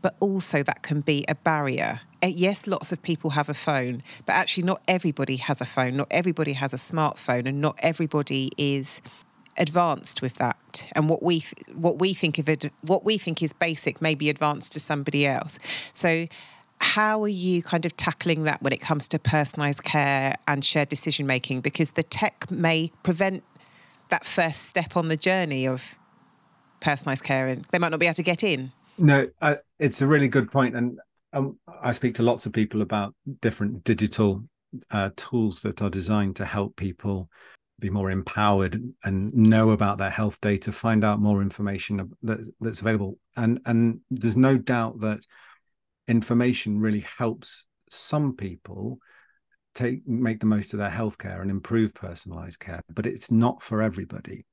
But 0.00 0.16
also, 0.20 0.62
that 0.62 0.82
can 0.82 1.00
be 1.00 1.24
a 1.28 1.34
barrier. 1.34 2.00
Eh, 2.22 2.32
yes, 2.34 2.66
lots 2.66 2.92
of 2.92 3.02
people 3.02 3.30
have 3.30 3.48
a 3.48 3.54
phone, 3.54 4.02
but 4.26 4.32
actually, 4.32 4.62
not 4.64 4.80
everybody 4.88 5.36
has 5.36 5.60
a 5.60 5.66
phone. 5.66 5.96
Not 5.96 6.08
everybody 6.10 6.54
has 6.54 6.72
a 6.72 6.76
smartphone, 6.76 7.46
and 7.46 7.60
not 7.60 7.78
everybody 7.82 8.50
is 8.56 9.00
advanced 9.56 10.20
with 10.20 10.34
that 10.34 10.90
and 10.92 11.08
what 11.08 11.22
we 11.22 11.44
what 11.72 12.00
we 12.00 12.12
think 12.12 12.38
of 12.38 12.48
it 12.48 12.72
what 12.82 13.04
we 13.04 13.16
think 13.16 13.40
is 13.40 13.52
basic 13.52 14.02
may 14.02 14.14
be 14.14 14.28
advanced 14.28 14.72
to 14.72 14.80
somebody 14.80 15.24
else 15.24 15.60
so 15.92 16.26
how 16.80 17.22
are 17.22 17.28
you 17.28 17.62
kind 17.62 17.84
of 17.84 17.96
tackling 17.96 18.44
that 18.44 18.62
when 18.62 18.72
it 18.72 18.80
comes 18.80 19.08
to 19.08 19.18
personalized 19.18 19.84
care 19.84 20.36
and 20.46 20.64
shared 20.64 20.88
decision 20.88 21.26
making? 21.26 21.60
Because 21.60 21.92
the 21.92 22.02
tech 22.02 22.50
may 22.50 22.90
prevent 23.02 23.42
that 24.08 24.24
first 24.24 24.66
step 24.66 24.96
on 24.96 25.08
the 25.08 25.16
journey 25.16 25.66
of 25.66 25.94
personalized 26.80 27.24
care 27.24 27.48
and 27.48 27.64
they 27.72 27.78
might 27.78 27.88
not 27.88 28.00
be 28.00 28.06
able 28.06 28.14
to 28.14 28.22
get 28.22 28.44
in. 28.44 28.72
No, 28.98 29.28
uh, 29.40 29.56
it's 29.78 30.02
a 30.02 30.06
really 30.06 30.28
good 30.28 30.52
point. 30.52 30.76
And 30.76 30.98
um, 31.32 31.58
I 31.82 31.92
speak 31.92 32.14
to 32.16 32.22
lots 32.22 32.46
of 32.46 32.52
people 32.52 32.82
about 32.82 33.14
different 33.40 33.82
digital 33.84 34.44
uh, 34.90 35.10
tools 35.16 35.60
that 35.62 35.82
are 35.82 35.90
designed 35.90 36.36
to 36.36 36.44
help 36.44 36.76
people 36.76 37.28
be 37.80 37.90
more 37.90 38.10
empowered 38.10 38.80
and 39.02 39.34
know 39.34 39.70
about 39.70 39.98
their 39.98 40.10
health 40.10 40.40
data, 40.40 40.72
find 40.72 41.04
out 41.04 41.20
more 41.20 41.42
information 41.42 42.08
that, 42.22 42.52
that's 42.60 42.80
available. 42.80 43.18
And 43.36 43.60
and 43.66 44.00
there's 44.10 44.36
no 44.36 44.56
doubt 44.56 45.00
that 45.00 45.26
information 46.08 46.80
really 46.80 47.04
helps 47.18 47.66
some 47.90 48.34
people 48.34 48.98
take 49.74 50.06
make 50.06 50.40
the 50.40 50.46
most 50.46 50.72
of 50.72 50.78
their 50.78 50.90
healthcare 50.90 51.40
and 51.40 51.50
improve 51.50 51.94
personalized 51.94 52.60
care, 52.60 52.80
but 52.94 53.06
it's 53.06 53.30
not 53.30 53.62
for 53.62 53.82
everybody. 53.82 54.46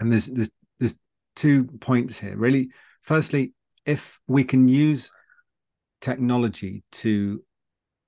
And 0.00 0.12
there's 0.12 0.26
there's 0.26 0.50
there's 0.78 0.94
two 1.34 1.64
points 1.80 2.18
here. 2.18 2.36
Really, 2.36 2.70
firstly, 3.02 3.52
if 3.84 4.18
we 4.26 4.44
can 4.44 4.68
use 4.68 5.10
technology 6.00 6.82
to 6.92 7.42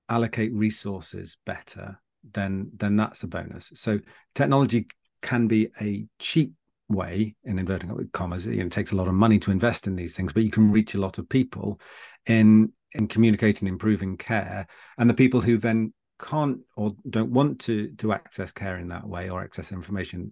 allocate 0.09 0.53
resources 0.53 1.37
better 1.45 1.99
then 2.33 2.69
then 2.75 2.95
that's 2.95 3.23
a 3.23 3.27
bonus. 3.27 3.71
So 3.75 3.99
technology 4.35 4.87
can 5.21 5.47
be 5.47 5.69
a 5.81 6.05
cheap 6.19 6.53
way 6.89 7.35
in 7.43 7.59
inverting 7.59 7.91
commas 8.13 8.47
know, 8.47 8.65
it 8.65 8.71
takes 8.71 8.91
a 8.91 8.95
lot 8.95 9.07
of 9.07 9.13
money 9.13 9.37
to 9.37 9.51
invest 9.51 9.85
in 9.85 9.95
these 9.95 10.15
things 10.15 10.33
but 10.33 10.41
you 10.41 10.49
can 10.49 10.71
reach 10.71 10.95
a 10.95 10.99
lot 10.99 11.19
of 11.19 11.29
people 11.29 11.79
in 12.29 12.71
in 12.93 13.07
communicating 13.07 13.67
improving 13.67 14.17
care 14.17 14.65
and 14.97 15.09
the 15.09 15.13
people 15.13 15.41
who 15.41 15.57
then 15.57 15.93
can't 16.19 16.59
or 16.75 16.95
don't 17.09 17.31
want 17.31 17.59
to 17.59 17.91
to 17.97 18.11
access 18.11 18.51
care 18.51 18.77
in 18.77 18.87
that 18.87 19.07
way 19.07 19.29
or 19.29 19.41
access 19.41 19.71
information 19.71 20.31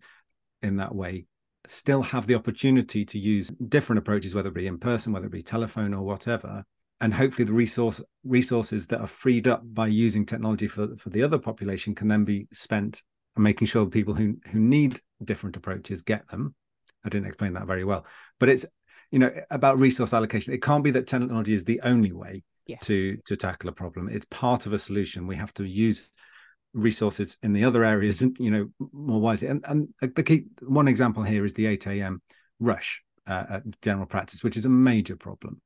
in 0.62 0.78
that 0.78 0.94
way 0.94 1.26
still 1.68 2.02
have 2.02 2.28
the 2.28 2.36
opportunity 2.36 3.04
to 3.04 3.20
use 3.20 3.50
different 3.68 4.00
approaches 4.00 4.34
whether 4.34 4.50
it 4.50 4.56
be 4.56 4.68
in 4.68 4.78
person 4.78 5.12
whether 5.12 5.28
it 5.28 5.32
be 5.32 5.44
telephone 5.44 5.94
or 5.94 6.04
whatever 6.04 6.64
and 7.02 7.14
hopefully 7.14 7.46
the 7.46 7.54
resource 7.54 8.02
resources 8.24 8.88
that 8.88 9.02
are 9.02 9.08
freed 9.08 9.48
up 9.48 9.62
by 9.74 9.88
using 9.88 10.26
technology 10.26 10.68
for 10.68 10.96
for 10.98 11.10
the 11.10 11.22
other 11.22 11.38
population 11.38 11.94
can 11.94 12.08
then 12.08 12.24
be 12.24 12.48
spent 12.52 13.04
and 13.36 13.44
making 13.44 13.68
sure 13.68 13.86
the 13.86 13.92
people 13.92 14.14
who 14.14 14.36
who 14.52 14.60
need 14.60 15.00
different 15.24 15.56
approaches 15.56 16.02
get 16.02 16.28
them. 16.28 16.54
I 17.06 17.10
didn't 17.10 17.28
explain 17.28 17.54
that 17.54 17.68
very 17.68 17.84
well, 17.84 18.06
but 18.40 18.50
it's 18.50 18.66
you 19.12 19.20
know 19.20 19.32
about 19.50 19.80
resource 19.80 20.14
allocation. 20.14 20.54
It 20.54 20.62
can't 20.62 20.84
be 20.84 20.92
that 20.92 21.08
technology 21.08 21.54
is 21.54 21.64
the 21.64 21.80
only 21.84 22.12
way 22.12 22.44
yeah. 22.66 22.78
to 22.82 23.18
to 23.26 23.36
tackle 23.36 23.70
a 23.70 23.74
problem. 23.74 24.10
It's 24.10 24.26
part 24.30 24.66
of 24.66 24.74
a 24.74 24.80
solution. 24.80 25.28
We 25.28 25.36
have 25.36 25.54
to 25.56 25.64
use 25.64 26.10
resources 26.74 27.38
in 27.42 27.54
the 27.54 27.64
other 27.64 27.84
areas, 27.84 28.22
and 28.22 28.38
you 28.40 28.52
know, 28.52 28.70
more 28.92 29.22
wisely. 29.22 29.48
And 29.48 29.64
and 29.68 29.90
the 30.02 30.24
key 30.24 30.46
one 30.62 30.88
example 30.88 31.24
here 31.24 31.46
is 31.46 31.54
the 31.54 31.68
8 31.68 31.88
a.m. 31.88 32.22
rush 32.60 33.02
uh, 33.26 33.46
at 33.50 33.82
general 33.82 34.06
practice, 34.06 34.44
which 34.44 34.58
is 34.58 34.66
a 34.66 34.70
major 34.70 35.16
problem. 35.16 35.62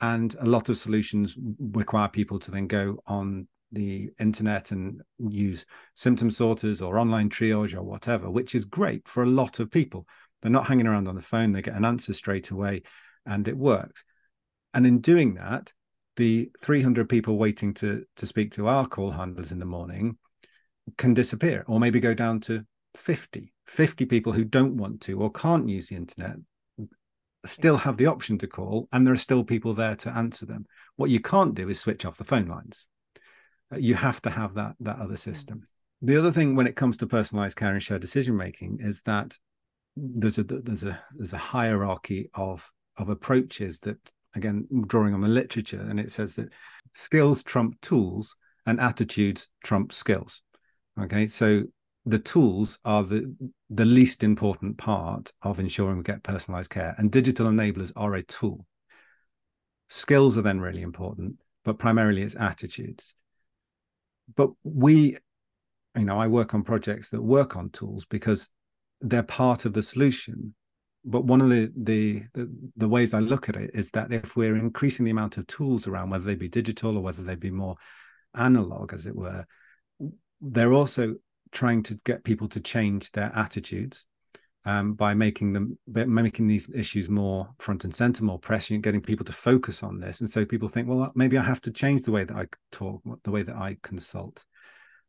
And 0.00 0.34
a 0.40 0.46
lot 0.46 0.68
of 0.68 0.76
solutions 0.76 1.36
require 1.58 2.08
people 2.08 2.38
to 2.40 2.50
then 2.50 2.66
go 2.66 2.98
on 3.06 3.48
the 3.72 4.10
internet 4.20 4.70
and 4.70 5.00
use 5.18 5.66
symptom 5.94 6.30
sorters 6.30 6.80
or 6.80 6.98
online 6.98 7.28
triage 7.28 7.74
or 7.74 7.82
whatever, 7.82 8.30
which 8.30 8.54
is 8.54 8.64
great 8.64 9.06
for 9.08 9.22
a 9.22 9.28
lot 9.28 9.60
of 9.60 9.70
people. 9.70 10.06
They're 10.44 10.52
not 10.52 10.66
hanging 10.66 10.86
around 10.86 11.08
on 11.08 11.14
the 11.14 11.22
phone, 11.22 11.52
they 11.52 11.62
get 11.62 11.74
an 11.74 11.86
answer 11.86 12.12
straight 12.12 12.50
away 12.50 12.82
and 13.24 13.48
it 13.48 13.56
works. 13.56 14.04
And 14.74 14.86
in 14.86 15.00
doing 15.00 15.34
that, 15.34 15.72
the 16.16 16.50
300 16.62 17.08
people 17.08 17.38
waiting 17.38 17.72
to, 17.74 18.04
to 18.16 18.26
speak 18.26 18.52
to 18.52 18.68
our 18.68 18.86
call 18.86 19.10
handlers 19.10 19.52
in 19.52 19.58
the 19.58 19.64
morning 19.64 20.18
can 20.98 21.14
disappear 21.14 21.64
or 21.66 21.80
maybe 21.80 21.98
go 21.98 22.14
down 22.14 22.40
to 22.40 22.64
50. 22.94 23.52
50 23.66 24.04
people 24.04 24.32
who 24.32 24.44
don't 24.44 24.76
want 24.76 25.00
to 25.00 25.18
or 25.18 25.32
can't 25.32 25.68
use 25.68 25.88
the 25.88 25.96
internet 25.96 26.36
still 27.46 27.78
have 27.78 27.96
the 27.96 28.06
option 28.06 28.36
to 28.38 28.46
call 28.46 28.86
and 28.92 29.06
there 29.06 29.14
are 29.14 29.18
still 29.18 29.42
people 29.44 29.72
there 29.72 29.96
to 29.96 30.10
answer 30.10 30.44
them. 30.44 30.66
What 30.96 31.10
you 31.10 31.20
can't 31.20 31.54
do 31.54 31.70
is 31.70 31.80
switch 31.80 32.04
off 32.04 32.18
the 32.18 32.24
phone 32.24 32.46
lines 32.46 32.86
you 33.78 33.94
have 33.94 34.20
to 34.22 34.30
have 34.30 34.54
that 34.54 34.74
that 34.80 34.98
other 34.98 35.10
hmm. 35.10 35.16
system 35.16 35.66
the 36.02 36.18
other 36.18 36.32
thing 36.32 36.54
when 36.54 36.66
it 36.66 36.76
comes 36.76 36.96
to 36.98 37.06
personalized 37.06 37.56
care 37.56 37.72
and 37.72 37.82
shared 37.82 38.00
decision 38.00 38.36
making 38.36 38.78
is 38.80 39.02
that 39.02 39.38
there's 39.96 40.38
a 40.38 40.44
there's 40.44 40.84
a 40.84 41.00
there's 41.14 41.32
a 41.32 41.38
hierarchy 41.38 42.28
of 42.34 42.70
of 42.96 43.08
approaches 43.08 43.78
that 43.80 43.98
again 44.34 44.66
drawing 44.86 45.14
on 45.14 45.20
the 45.20 45.28
literature 45.28 45.80
and 45.88 46.00
it 46.00 46.10
says 46.10 46.34
that 46.34 46.52
skills 46.92 47.42
trump 47.42 47.80
tools 47.80 48.36
and 48.66 48.80
attitudes 48.80 49.48
trump 49.62 49.92
skills. 49.92 50.42
Okay 51.00 51.26
so 51.26 51.62
the 52.06 52.18
tools 52.18 52.78
are 52.84 53.02
the 53.02 53.34
the 53.70 53.84
least 53.84 54.22
important 54.22 54.76
part 54.76 55.32
of 55.42 55.58
ensuring 55.58 55.98
we 55.98 56.02
get 56.02 56.22
personalized 56.22 56.70
care 56.70 56.94
and 56.98 57.10
digital 57.10 57.46
enablers 57.46 57.92
are 57.96 58.14
a 58.14 58.22
tool. 58.22 58.66
Skills 59.88 60.36
are 60.36 60.42
then 60.42 60.60
really 60.60 60.82
important 60.82 61.36
but 61.64 61.78
primarily 61.78 62.22
it's 62.22 62.36
attitudes. 62.36 63.14
But 64.34 64.50
we 64.64 65.18
you 65.96 66.04
know 66.04 66.18
i 66.18 66.26
work 66.26 66.54
on 66.54 66.64
projects 66.64 67.10
that 67.10 67.22
work 67.22 67.56
on 67.56 67.70
tools 67.70 68.04
because 68.04 68.50
they're 69.08 69.22
part 69.22 69.64
of 69.64 69.72
the 69.72 69.82
solution 69.82 70.54
but 71.06 71.24
one 71.24 71.42
of 71.42 71.50
the, 71.50 71.70
the 71.76 72.22
the 72.76 72.88
ways 72.88 73.14
i 73.14 73.18
look 73.18 73.48
at 73.48 73.56
it 73.56 73.70
is 73.74 73.90
that 73.90 74.12
if 74.12 74.36
we're 74.36 74.56
increasing 74.56 75.04
the 75.04 75.10
amount 75.10 75.36
of 75.36 75.46
tools 75.46 75.86
around 75.86 76.10
whether 76.10 76.24
they 76.24 76.34
be 76.34 76.48
digital 76.48 76.96
or 76.96 77.02
whether 77.02 77.22
they 77.22 77.34
be 77.34 77.50
more 77.50 77.76
analog 78.34 78.92
as 78.92 79.06
it 79.06 79.14
were 79.14 79.44
they're 80.40 80.72
also 80.72 81.14
trying 81.52 81.82
to 81.82 81.94
get 82.04 82.24
people 82.24 82.48
to 82.48 82.60
change 82.60 83.10
their 83.12 83.30
attitudes 83.34 84.06
um, 84.66 84.94
by 84.94 85.14
making 85.14 85.52
them 85.52 85.78
making 85.86 86.46
these 86.46 86.70
issues 86.74 87.08
more 87.08 87.48
front 87.58 87.84
and 87.84 87.94
center, 87.94 88.24
more 88.24 88.38
prescient, 88.38 88.82
getting 88.82 89.02
people 89.02 89.24
to 89.26 89.32
focus 89.32 89.82
on 89.82 90.00
this. 90.00 90.20
And 90.20 90.30
so 90.30 90.44
people 90.44 90.68
think, 90.68 90.88
well, 90.88 91.12
maybe 91.14 91.36
I 91.36 91.42
have 91.42 91.60
to 91.62 91.70
change 91.70 92.02
the 92.02 92.12
way 92.12 92.24
that 92.24 92.36
I 92.36 92.46
talk, 92.72 93.02
the 93.24 93.30
way 93.30 93.42
that 93.42 93.56
I 93.56 93.76
consult. 93.82 94.44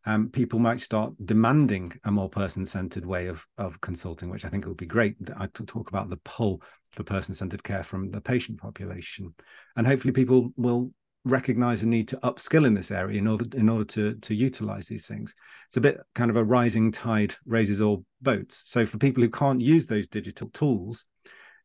Um, 0.06 0.30
people 0.30 0.60
might 0.60 0.82
start 0.82 1.14
demanding 1.26 1.94
a 2.04 2.12
more 2.12 2.30
person-centered 2.30 3.06
way 3.06 3.28
of 3.28 3.46
of 3.58 3.82
consulting, 3.82 4.30
which 4.30 4.46
I 4.46 4.50
think 4.50 4.66
would 4.66 4.78
be 4.78 4.86
great. 4.86 5.16
I 5.38 5.48
talk 5.48 5.90
about 5.90 6.10
the 6.10 6.18
pull 6.18 6.62
for 6.92 7.04
person-centered 7.04 7.64
care 7.64 7.84
from 7.84 8.12
the 8.12 8.22
patient 8.22 8.60
population, 8.60 9.34
and 9.76 9.88
hopefully 9.88 10.12
people 10.12 10.52
will 10.58 10.92
recognize 11.26 11.82
a 11.82 11.88
need 11.88 12.08
to 12.08 12.18
upskill 12.18 12.68
in 12.68 12.76
this 12.76 12.92
area 12.92 13.18
in 13.18 13.28
order 13.28 13.46
in 13.58 13.68
order 13.68 13.84
to 13.84 14.14
to 14.16 14.36
utilize 14.36 14.88
these 14.88 15.08
things 15.08 15.34
it's 15.68 15.78
a 15.78 15.82
bit 15.82 15.98
kind 16.14 16.30
of 16.30 16.38
a 16.38 16.44
rising 16.44 16.92
tide 16.92 17.34
raises 17.48 17.82
all 17.82 18.06
boats 18.22 18.62
so 18.66 18.86
for 18.86 19.00
people 19.00 19.24
who 19.24 19.30
can't 19.30 19.60
use 19.60 19.88
those 19.88 20.08
digital 20.08 20.48
tools 20.50 21.06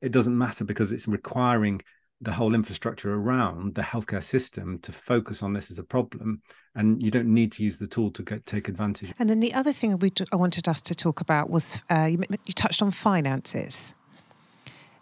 it 0.01 0.13
doesn't 0.13 0.37
matter 0.37 0.65
because 0.65 0.93
it's 0.93 1.07
requiring 1.07 1.79
the 2.21 2.33
whole 2.33 2.55
infrastructure 2.55 3.15
around 3.15 3.75
the 3.75 3.83
healthcare 3.83 4.23
system 4.23 4.79
to 4.81 4.93
focus 4.93 5.43
on 5.43 5.53
this 5.53 5.71
as 5.71 5.79
a 5.79 5.83
problem 5.83 6.43
and 6.75 7.03
you 7.03 7.11
don't 7.11 7.27
need 7.27 7.51
to 7.53 7.63
use 7.63 7.79
the 7.79 7.87
tool 7.87 8.11
to 8.11 8.23
get, 8.23 8.45
take 8.47 8.69
advantage 8.69 9.13
and 9.19 9.31
then 9.31 9.41
the 9.41 9.55
other 9.55 9.73
thing 9.73 9.99
we 9.99 10.13
i 10.33 10.37
wanted 10.37 10.69
us 10.69 10.81
to 10.81 10.95
talk 10.95 11.21
about 11.21 11.49
was 11.51 11.79
uh, 11.91 12.09
you, 12.11 12.19
you 12.45 12.53
touched 12.53 12.83
on 12.83 12.91
finances 12.91 13.93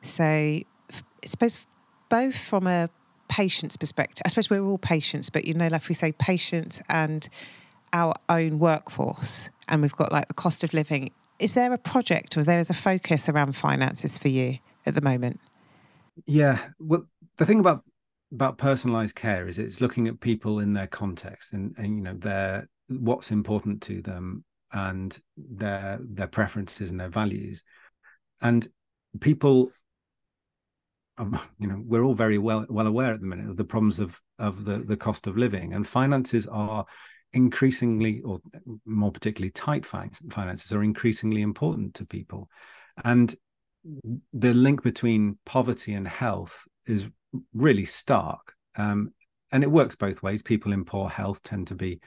so 0.02 0.24
i 0.24 0.64
suppose 1.26 1.66
both 2.08 2.38
from 2.38 2.66
a 2.66 2.88
patient's 3.28 3.76
perspective, 3.76 4.22
I 4.24 4.28
suppose 4.28 4.50
we're 4.50 4.64
all 4.64 4.78
patients, 4.78 5.30
but 5.30 5.44
you 5.44 5.54
know, 5.54 5.68
like 5.68 5.88
we 5.88 5.94
say, 5.94 6.12
patients 6.12 6.80
and 6.88 7.28
our 7.92 8.14
own 8.28 8.58
workforce, 8.58 9.48
and 9.68 9.82
we've 9.82 9.96
got 9.96 10.12
like 10.12 10.28
the 10.28 10.34
cost 10.34 10.64
of 10.64 10.74
living. 10.74 11.10
Is 11.38 11.54
there 11.54 11.72
a 11.72 11.78
project 11.78 12.36
or 12.36 12.42
there 12.42 12.58
is 12.58 12.68
a 12.68 12.74
focus 12.74 13.28
around 13.28 13.54
finances 13.54 14.18
for 14.18 14.28
you 14.28 14.58
at 14.86 14.94
the 14.94 15.00
moment? 15.00 15.40
Yeah, 16.26 16.68
well, 16.78 17.06
the 17.36 17.46
thing 17.46 17.60
about 17.60 17.84
about 18.32 18.58
personalized 18.58 19.14
care 19.14 19.48
is 19.48 19.58
it's 19.58 19.80
looking 19.80 20.06
at 20.06 20.20
people 20.20 20.60
in 20.60 20.74
their 20.74 20.86
context 20.86 21.52
and 21.52 21.74
and 21.78 21.96
you 21.96 22.02
know 22.02 22.14
their 22.14 22.68
what's 22.88 23.30
important 23.30 23.82
to 23.82 24.02
them 24.02 24.44
and 24.72 25.18
their 25.36 25.98
their 26.02 26.26
preferences 26.26 26.90
and 26.90 27.00
their 27.00 27.08
values. 27.08 27.64
And 28.40 28.66
people 29.20 29.70
um, 31.18 31.38
you 31.58 31.66
know 31.66 31.82
we're 31.84 32.02
all 32.04 32.14
very 32.14 32.38
well 32.38 32.66
well 32.68 32.86
aware 32.86 33.12
at 33.12 33.20
the 33.20 33.26
minute 33.26 33.48
of 33.48 33.56
the 33.56 33.64
problems 33.64 33.98
of 33.98 34.20
of 34.38 34.64
the 34.64 34.78
the 34.78 34.96
cost 34.96 35.26
of 35.26 35.36
living. 35.36 35.72
And 35.72 35.86
finances 35.86 36.46
are 36.46 36.84
increasingly 37.34 38.22
or 38.22 38.40
more 38.86 39.12
particularly 39.12 39.50
tight 39.50 39.84
finances 39.84 40.72
are 40.72 40.82
increasingly 40.82 41.42
important 41.42 41.94
to 41.94 42.06
people. 42.06 42.48
And 43.04 43.34
the 44.32 44.52
link 44.52 44.82
between 44.82 45.38
poverty 45.44 45.94
and 45.94 46.06
health 46.06 46.64
is 46.86 47.08
really 47.52 47.84
stark 47.84 48.54
um, 48.76 49.12
and 49.52 49.62
it 49.62 49.70
works 49.70 49.96
both 49.96 50.22
ways 50.22 50.42
people 50.42 50.72
in 50.72 50.84
poor 50.84 51.08
health 51.08 51.42
tend 51.42 51.66
to 51.66 51.74
be 51.74 52.00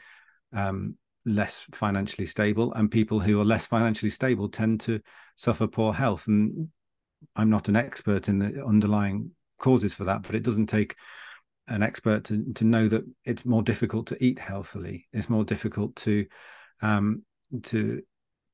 um, 0.54 0.96
less 1.26 1.66
financially 1.74 2.26
stable 2.26 2.74
and 2.74 2.92
people 2.92 3.20
who 3.20 3.40
are 3.40 3.46
less 3.46 3.68
financially 3.68 4.10
stable 4.10 4.50
tend 4.50 4.80
to 4.80 5.00
suffer 5.36 5.68
poor 5.68 5.94
health 5.94 6.28
and 6.28 6.70
I'm 7.36 7.50
not 7.50 7.68
an 7.68 7.76
expert 7.76 8.30
in 8.30 8.40
the 8.40 8.66
underlying 8.66 9.32
causes 9.60 9.94
for 9.94 10.04
that, 10.06 10.24
but 10.24 10.36
it 10.36 10.44
doesn't 10.44 10.68
take 10.68 10.96
an 11.68 11.84
expert 11.84 12.26
to, 12.26 12.54
to 12.54 12.66
know 12.66 12.88
that 12.88 13.04
it's 13.24 13.46
more 13.46 13.62
difficult 13.62 14.08
to 14.08 14.24
eat 14.24 14.40
healthily. 14.40 15.08
It's 15.14 15.30
more 15.30 15.46
difficult 15.46 15.96
to 15.98 16.26
um, 16.82 17.24
to 17.64 18.02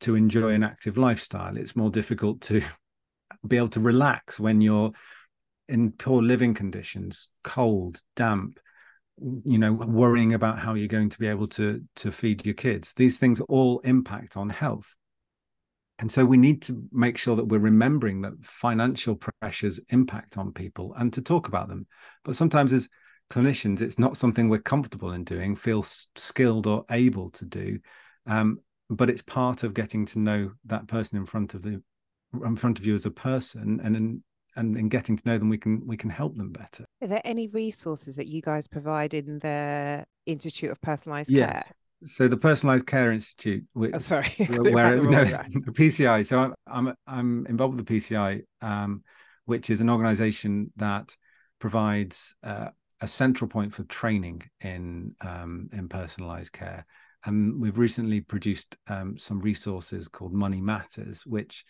to 0.02 0.16
enjoy 0.16 0.50
an 0.50 0.64
active 0.64 0.98
lifestyle. 0.98 1.58
It's 1.58 1.76
more 1.76 1.90
difficult 1.90 2.42
to 2.42 2.62
be 3.48 3.58
able 3.58 3.70
to 3.70 3.80
relax 3.80 4.40
when 4.40 4.62
you're 4.62 4.92
in 5.68 5.92
poor 5.92 6.22
living 6.22 6.54
conditions, 6.54 7.28
cold, 7.44 8.02
damp, 8.16 8.60
you 9.44 9.58
know, 9.58 9.74
worrying 9.74 10.34
about 10.34 10.60
how 10.60 10.76
you're 10.76 10.88
going 10.88 11.10
to 11.10 11.20
be 11.20 11.28
able 11.28 11.48
to 11.48 11.84
to 11.98 12.12
feed 12.12 12.46
your 12.46 12.56
kids. 12.56 12.94
These 12.94 13.18
things 13.18 13.42
all 13.42 13.80
impact 13.80 14.38
on 14.38 14.50
health. 14.50 14.96
And 16.00 16.12
so 16.12 16.24
we 16.24 16.38
need 16.38 16.62
to 16.64 16.88
make 16.92 17.18
sure 17.18 17.36
that 17.36 17.48
we're 17.48 17.58
remembering 17.58 18.22
that 18.22 18.34
financial 18.44 19.16
pressures 19.16 19.80
impact 19.90 20.38
on 20.38 20.54
people 20.54 20.94
and 20.96 21.12
to 21.14 21.24
talk 21.24 21.48
about 21.48 21.68
them. 21.68 21.88
But 22.24 22.36
sometimes 22.36 22.72
as 22.72 22.88
clinicians, 23.32 23.82
it's 23.82 23.98
not 23.98 24.16
something 24.16 24.48
we're 24.48 24.60
comfortable 24.60 25.14
in 25.14 25.24
doing, 25.24 25.56
feel 25.56 25.82
skilled 25.84 26.68
or 26.68 26.86
able 26.92 27.32
to 27.32 27.46
do. 27.46 27.80
Um, 28.28 28.60
but 28.92 29.10
it's 29.10 29.24
part 29.24 29.64
of 29.64 29.74
getting 29.74 30.06
to 30.08 30.20
know 30.20 30.52
that 30.66 30.88
person 30.88 31.18
in 31.18 31.26
front 31.26 31.56
of 31.56 31.64
the 31.64 31.82
in 32.34 32.56
front 32.56 32.80
of 32.80 32.86
you 32.86 32.96
as 32.96 33.06
a 33.06 33.12
person 33.12 33.80
and 33.84 33.96
in 33.96 34.24
and 34.56 34.76
in 34.76 34.90
getting 34.90 35.16
to 35.16 35.24
know 35.26 35.38
them 35.38 35.50
we 35.50 35.58
can 35.58 35.86
we 35.86 35.96
can 35.96 36.10
help 36.10 36.36
them 36.36 36.52
better. 36.52 36.86
Are 37.02 37.08
there 37.08 37.22
any 37.24 37.48
resources 37.48 38.16
that 38.16 38.28
you 38.28 38.42
guys 38.42 38.68
provide 38.68 39.14
in 39.14 39.40
the 39.40 40.06
Institute 40.26 40.72
of 40.72 40.82
Personalised 40.82 41.30
yes. 41.30 41.66
Care? 41.66 41.76
so 42.04 42.28
the 42.28 42.38
Personalized 42.38 42.86
Care 42.86 43.12
Institute, 43.12 43.66
which, 43.74 43.92
oh, 43.94 44.00
sorry, 44.00 44.30
where, 44.48 44.98
no, 45.02 45.24
the 45.26 45.72
PCI. 45.72 46.26
So 46.26 46.40
I'm 46.40 46.54
I'm 46.68 46.96
I'm 47.08 47.46
involved 47.48 47.78
with 47.78 47.88
the 47.88 47.96
PCI, 47.96 48.44
um, 48.62 49.04
which 49.46 49.70
is 49.70 49.82
an 49.82 49.90
organisation 49.90 50.72
that 50.78 51.16
provides 51.60 52.36
uh, 52.44 52.68
a 53.02 53.08
central 53.08 53.48
point 53.48 53.74
for 53.74 53.84
training 53.84 54.44
in 54.62 55.16
um, 55.22 55.70
in 55.74 55.88
personalized 55.88 56.52
care. 56.52 56.86
And 57.26 57.60
we've 57.60 57.78
recently 57.78 58.22
produced 58.22 58.78
um, 58.88 59.18
some 59.18 59.40
resources 59.40 60.08
called 60.08 60.34
Money 60.34 60.62
Matters, 60.62 61.26
which 61.26 61.66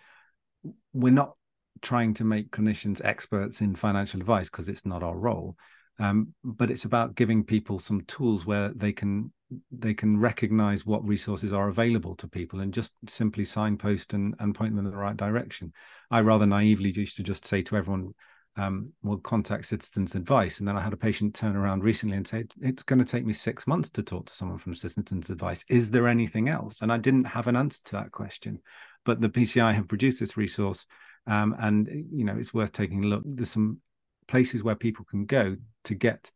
we're 0.93 1.13
not 1.13 1.33
trying 1.81 2.13
to 2.15 2.23
make 2.23 2.51
clinicians 2.51 3.03
experts 3.03 3.61
in 3.61 3.75
financial 3.75 4.19
advice 4.19 4.49
because 4.49 4.69
it's 4.69 4.85
not 4.85 5.03
our 5.03 5.17
role. 5.17 5.55
Um, 5.99 6.33
but 6.43 6.69
it's 6.69 6.85
about 6.85 7.15
giving 7.15 7.43
people 7.43 7.79
some 7.79 8.01
tools 8.01 8.45
where 8.45 8.69
they 8.69 8.93
can 8.93 9.31
they 9.71 9.93
can 9.93 10.19
recognize 10.19 10.85
what 10.85 11.07
resources 11.07 11.53
are 11.53 11.69
available 11.69 12.15
to 12.17 12.27
people 12.27 12.59
and 12.59 12.73
just 12.73 12.93
simply 13.07 13.45
signpost 13.45 14.13
and, 14.13 14.35
and 14.39 14.53
point 14.53 14.75
them 14.75 14.85
in 14.85 14.91
the 14.91 14.97
right 14.97 15.15
direction. 15.15 15.71
I 16.11 16.19
rather 16.19 16.45
naively 16.45 16.91
used 16.91 17.15
to 17.17 17.23
just 17.23 17.47
say 17.47 17.61
to 17.63 17.77
everyone, 17.77 18.13
um, 18.57 18.91
will 19.03 19.19
contact 19.19 19.65
Citizens 19.65 20.15
Advice. 20.15 20.59
And 20.59 20.67
then 20.67 20.75
I 20.75 20.81
had 20.81 20.93
a 20.93 20.97
patient 20.97 21.35
turn 21.35 21.55
around 21.55 21.83
recently 21.83 22.17
and 22.17 22.27
say, 22.27 22.45
It's 22.61 22.83
going 22.83 22.99
to 22.99 23.05
take 23.05 23.25
me 23.25 23.33
six 23.33 23.67
months 23.67 23.89
to 23.91 24.03
talk 24.03 24.25
to 24.25 24.33
someone 24.33 24.57
from 24.57 24.75
Citizens 24.75 25.29
Advice. 25.29 25.63
Is 25.69 25.91
there 25.91 26.07
anything 26.07 26.49
else? 26.49 26.81
And 26.81 26.91
I 26.91 26.97
didn't 26.97 27.25
have 27.25 27.47
an 27.47 27.55
answer 27.55 27.79
to 27.85 27.91
that 27.93 28.11
question. 28.11 28.59
But 29.07 29.21
the 29.21 29.29
PCI 29.29 29.73
have 29.73 29.87
produced 29.87 30.19
this 30.19 30.35
resource. 30.35 30.85
Um, 31.27 31.55
and, 31.59 31.87
you 32.11 32.25
know, 32.25 32.35
it's 32.37 32.53
worth 32.53 32.73
taking 32.73 33.05
a 33.05 33.07
look. 33.07 33.23
There's 33.25 33.49
some 33.49 33.79
places 34.27 34.65
where 34.65 34.75
people 34.75 35.05
can 35.09 35.25
go 35.25 35.55
to 35.85 35.95
get 35.95 36.29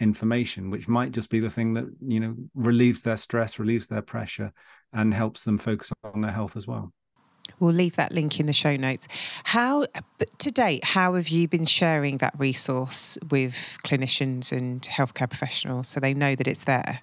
information, 0.00 0.68
which 0.68 0.86
might 0.86 1.12
just 1.12 1.30
be 1.30 1.40
the 1.40 1.48
thing 1.48 1.72
that, 1.74 1.86
you 2.06 2.20
know, 2.20 2.36
relieves 2.54 3.00
their 3.00 3.16
stress, 3.16 3.58
relieves 3.58 3.86
their 3.86 4.02
pressure, 4.02 4.52
and 4.92 5.14
helps 5.14 5.44
them 5.44 5.56
focus 5.56 5.90
on 6.04 6.20
their 6.20 6.30
health 6.30 6.58
as 6.58 6.66
well. 6.66 6.92
We'll 7.58 7.72
leave 7.72 7.96
that 7.96 8.12
link 8.12 8.38
in 8.38 8.44
the 8.44 8.52
show 8.52 8.76
notes. 8.76 9.08
How, 9.44 9.86
to 10.38 10.50
date, 10.50 10.84
how 10.84 11.14
have 11.14 11.28
you 11.28 11.48
been 11.48 11.64
sharing 11.64 12.18
that 12.18 12.34
resource 12.38 13.16
with 13.30 13.78
clinicians 13.82 14.52
and 14.52 14.82
healthcare 14.82 15.28
professionals 15.28 15.88
so 15.88 16.00
they 16.00 16.12
know 16.12 16.34
that 16.34 16.46
it's 16.46 16.64
there? 16.64 17.00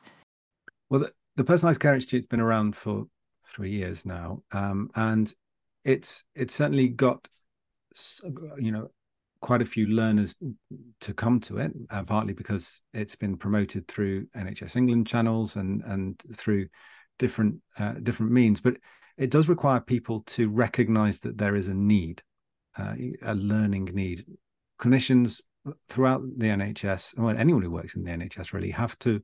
Well, 0.92 1.02
the, 1.02 1.14
the 1.38 1.44
Personalised 1.44 1.80
Care 1.80 1.96
Institute's 1.96 2.28
been 2.28 2.40
around 2.40 2.76
for 2.76 3.08
three 3.48 3.72
years 3.72 4.06
now, 4.06 4.44
um, 4.52 4.90
and 4.96 5.34
it's 5.84 6.24
it's 6.36 6.54
certainly 6.54 6.90
got 6.90 7.28
you 8.58 8.72
know 8.72 8.90
quite 9.40 9.62
a 9.62 9.66
few 9.66 9.88
learners 9.88 10.36
to 11.00 11.14
come 11.14 11.40
to 11.40 11.58
it, 11.58 11.72
uh, 11.90 12.04
partly 12.04 12.34
because 12.34 12.82
it's 12.94 13.16
been 13.16 13.38
promoted 13.38 13.88
through 13.88 14.26
NHS 14.36 14.76
England 14.76 15.08
channels 15.08 15.56
and 15.56 15.84
and 15.84 16.22
through 16.36 16.68
different 17.20 17.56
uh, 17.80 17.94
different 18.04 18.32
means, 18.32 18.62
but 18.62 18.78
it 19.18 19.32
does 19.32 19.50
require 19.50 19.80
people 19.80 20.22
to 20.22 20.50
recognize 20.50 21.20
that 21.22 21.38
there 21.38 21.56
is 21.56 21.68
a 21.68 21.74
need, 21.74 22.22
uh, 22.78 22.94
a 23.24 23.34
learning 23.34 23.86
need. 23.94 24.26
Clinicians 24.80 25.42
throughout 25.90 26.22
the 26.38 26.48
NHS, 26.48 27.18
well, 27.18 27.36
anyone 27.36 27.64
who 27.64 27.72
works 27.72 27.96
in 27.96 28.04
the 28.04 28.12
NHS 28.12 28.54
really 28.54 28.70
have 28.72 28.98
to 29.00 29.22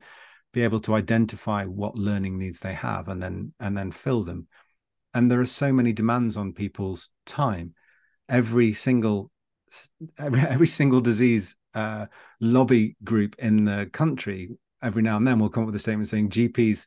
be 0.54 0.62
able 0.62 0.80
to 0.80 0.94
identify 0.94 1.66
what 1.66 1.96
learning 1.96 2.38
needs 2.38 2.60
they 2.60 2.74
have 2.74 3.10
and 3.10 3.22
then 3.22 3.54
and 3.60 3.78
then 3.78 3.92
fill 3.92 4.24
them. 4.24 4.48
And 5.14 5.30
there 5.30 5.42
are 5.42 5.46
so 5.46 5.74
many 5.74 5.94
demands 5.94 6.38
on 6.38 6.54
people's 6.54 7.10
time. 7.26 7.74
Every 8.30 8.74
single 8.74 9.32
every, 10.18 10.42
every 10.42 10.68
single 10.68 11.02
disease 11.02 11.56
uh, 11.74 12.06
lobby 12.40 12.96
group 13.04 13.36
in 13.40 13.66
the 13.66 13.90
country 13.92 14.50
every 14.84 15.02
now 15.02 15.18
and 15.18 15.26
then 15.26 15.40
will 15.40 15.50
come 15.50 15.64
up 15.64 15.68
with 15.68 15.76
a 15.76 15.80
statement 15.80 16.08
saying 16.08 16.30
GPs 16.30 16.86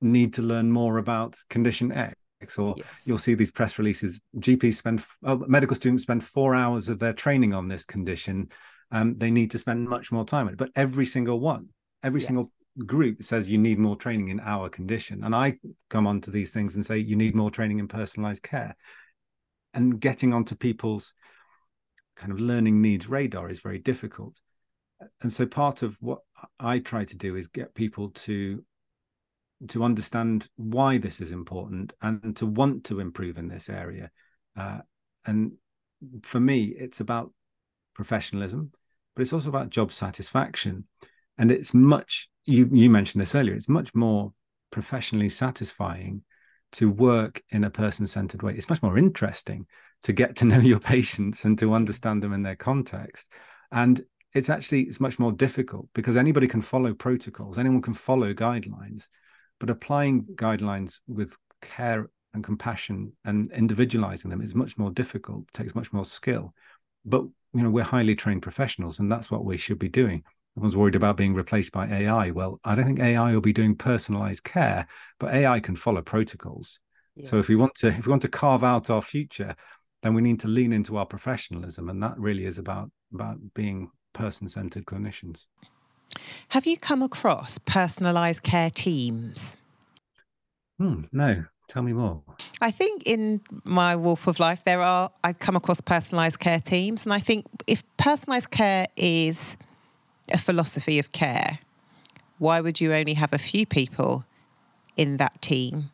need 0.00 0.32
to 0.34 0.42
learn 0.42 0.70
more 0.70 0.98
about 0.98 1.36
condition 1.48 1.92
X 1.92 2.14
or 2.56 2.74
yes. 2.76 2.86
you'll 3.04 3.18
see 3.18 3.34
these 3.34 3.50
press 3.50 3.78
releases 3.78 4.20
gps 4.36 4.76
spend 4.76 5.04
uh, 5.24 5.36
medical 5.48 5.74
students 5.74 6.02
spend 6.02 6.22
four 6.22 6.54
hours 6.54 6.88
of 6.88 6.98
their 6.98 7.12
training 7.12 7.52
on 7.52 7.66
this 7.66 7.84
condition 7.84 8.48
um, 8.92 9.16
they 9.18 9.30
need 9.30 9.50
to 9.50 9.58
spend 9.58 9.88
much 9.88 10.12
more 10.12 10.24
time 10.24 10.46
on 10.46 10.52
it 10.52 10.56
but 10.58 10.70
every 10.76 11.04
single 11.04 11.40
one 11.40 11.68
every 12.04 12.20
yeah. 12.20 12.26
single 12.26 12.52
group 12.86 13.22
says 13.22 13.50
you 13.50 13.58
need 13.58 13.78
more 13.78 13.96
training 13.96 14.28
in 14.28 14.40
our 14.40 14.68
condition 14.68 15.24
and 15.24 15.34
i 15.34 15.56
come 15.90 16.06
onto 16.06 16.30
these 16.30 16.50
things 16.50 16.74
and 16.74 16.84
say 16.84 16.98
you 16.98 17.16
need 17.16 17.34
more 17.34 17.50
training 17.50 17.78
in 17.78 17.88
personalized 17.88 18.42
care 18.42 18.76
and 19.74 20.00
getting 20.00 20.32
onto 20.32 20.54
people's 20.54 21.12
kind 22.16 22.32
of 22.32 22.40
learning 22.40 22.80
needs 22.80 23.08
radar 23.08 23.48
is 23.50 23.60
very 23.60 23.78
difficult 23.78 24.38
and 25.22 25.32
so 25.32 25.46
part 25.46 25.82
of 25.82 25.96
what 26.00 26.20
i 26.60 26.78
try 26.78 27.04
to 27.04 27.16
do 27.16 27.36
is 27.36 27.48
get 27.48 27.74
people 27.74 28.10
to 28.10 28.62
to 29.66 29.82
understand 29.82 30.48
why 30.56 30.98
this 30.98 31.20
is 31.20 31.32
important 31.32 31.92
and 32.00 32.36
to 32.36 32.46
want 32.46 32.84
to 32.84 33.00
improve 33.00 33.38
in 33.38 33.48
this 33.48 33.68
area. 33.68 34.10
Uh, 34.56 34.78
and 35.26 35.52
for 36.22 36.38
me, 36.38 36.64
it's 36.64 37.00
about 37.00 37.32
professionalism, 37.94 38.70
but 39.14 39.22
it's 39.22 39.32
also 39.32 39.48
about 39.48 39.70
job 39.70 39.92
satisfaction. 39.92 40.84
And 41.36 41.50
it's 41.50 41.74
much, 41.74 42.28
you, 42.48 42.68
you 42.72 42.88
mentioned 42.88 43.20
this 43.20 43.34
earlier, 43.34 43.54
it's 43.54 43.68
much 43.68 43.94
more 43.94 44.32
professionally 44.70 45.28
satisfying 45.28 46.22
to 46.72 46.90
work 46.90 47.42
in 47.50 47.64
a 47.64 47.70
person 47.70 48.06
centered 48.06 48.42
way. 48.42 48.54
It's 48.54 48.70
much 48.70 48.82
more 48.82 48.98
interesting 48.98 49.66
to 50.02 50.12
get 50.12 50.36
to 50.36 50.44
know 50.46 50.58
your 50.58 50.80
patients 50.80 51.44
and 51.44 51.58
to 51.58 51.74
understand 51.74 52.22
them 52.22 52.32
in 52.32 52.42
their 52.42 52.56
context. 52.56 53.28
And 53.70 54.02
it's 54.34 54.48
actually 54.48 54.82
it's 54.82 55.00
much 55.00 55.18
more 55.18 55.32
difficult 55.32 55.88
because 55.94 56.16
anybody 56.16 56.48
can 56.48 56.62
follow 56.62 56.94
protocols, 56.94 57.58
anyone 57.58 57.82
can 57.82 57.94
follow 57.94 58.32
guidelines, 58.32 59.08
but 59.60 59.70
applying 59.70 60.24
guidelines 60.34 61.00
with 61.06 61.36
care 61.60 62.08
and 62.32 62.44
compassion 62.44 63.12
and 63.24 63.50
individualizing 63.52 64.30
them 64.30 64.40
is 64.40 64.54
much 64.54 64.78
more 64.78 64.90
difficult, 64.90 65.44
takes 65.52 65.74
much 65.74 65.92
more 65.92 66.04
skill. 66.04 66.54
But 67.04 67.24
you 67.52 67.62
know, 67.62 67.70
we're 67.70 67.84
highly 67.84 68.14
trained 68.14 68.42
professionals, 68.42 68.98
and 68.98 69.10
that's 69.10 69.30
what 69.30 69.44
we 69.44 69.56
should 69.56 69.78
be 69.78 69.88
doing. 69.88 70.24
Everyone's 70.58 70.74
worried 70.74 70.96
about 70.96 71.16
being 71.16 71.34
replaced 71.34 71.70
by 71.70 71.86
AI. 71.86 72.32
Well, 72.32 72.58
I 72.64 72.74
don't 72.74 72.84
think 72.84 72.98
AI 72.98 73.32
will 73.32 73.40
be 73.40 73.52
doing 73.52 73.76
personalized 73.76 74.42
care, 74.42 74.88
but 75.20 75.32
AI 75.32 75.60
can 75.60 75.76
follow 75.76 76.02
protocols. 76.02 76.80
Yeah. 77.14 77.28
So 77.28 77.38
if 77.38 77.46
we 77.46 77.54
want 77.54 77.76
to, 77.76 77.90
if 77.90 78.06
we 78.06 78.10
want 78.10 78.22
to 78.22 78.28
carve 78.28 78.64
out 78.64 78.90
our 78.90 79.00
future, 79.00 79.54
then 80.02 80.14
we 80.14 80.20
need 80.20 80.40
to 80.40 80.48
lean 80.48 80.72
into 80.72 80.96
our 80.96 81.06
professionalism, 81.06 81.88
and 81.88 82.02
that 82.02 82.18
really 82.18 82.44
is 82.44 82.58
about 82.58 82.90
about 83.14 83.36
being 83.54 83.92
person-centered 84.14 84.84
clinicians. 84.84 85.46
Have 86.48 86.66
you 86.66 86.76
come 86.76 87.04
across 87.04 87.60
personalised 87.60 88.42
care 88.42 88.70
teams? 88.70 89.56
Hmm, 90.80 91.02
no. 91.12 91.44
Tell 91.68 91.82
me 91.84 91.92
more. 91.92 92.24
I 92.60 92.72
think 92.72 93.04
in 93.06 93.42
my 93.62 93.94
walk 93.94 94.26
of 94.26 94.40
life, 94.40 94.64
there 94.64 94.80
are, 94.80 95.10
I've 95.22 95.38
come 95.38 95.54
across 95.54 95.80
personalised 95.80 96.40
care 96.40 96.60
teams. 96.60 97.06
And 97.06 97.12
I 97.12 97.20
think 97.20 97.46
if 97.68 97.84
personalised 97.96 98.50
care 98.50 98.86
is 98.96 99.56
a 100.32 100.38
philosophy 100.38 100.98
of 100.98 101.12
care, 101.12 101.58
why 102.38 102.60
would 102.60 102.80
you 102.80 102.92
only 102.92 103.14
have 103.14 103.32
a 103.32 103.38
few 103.38 103.66
people 103.66 104.24
in 104.96 105.16
that 105.16 105.40
team? 105.42 105.90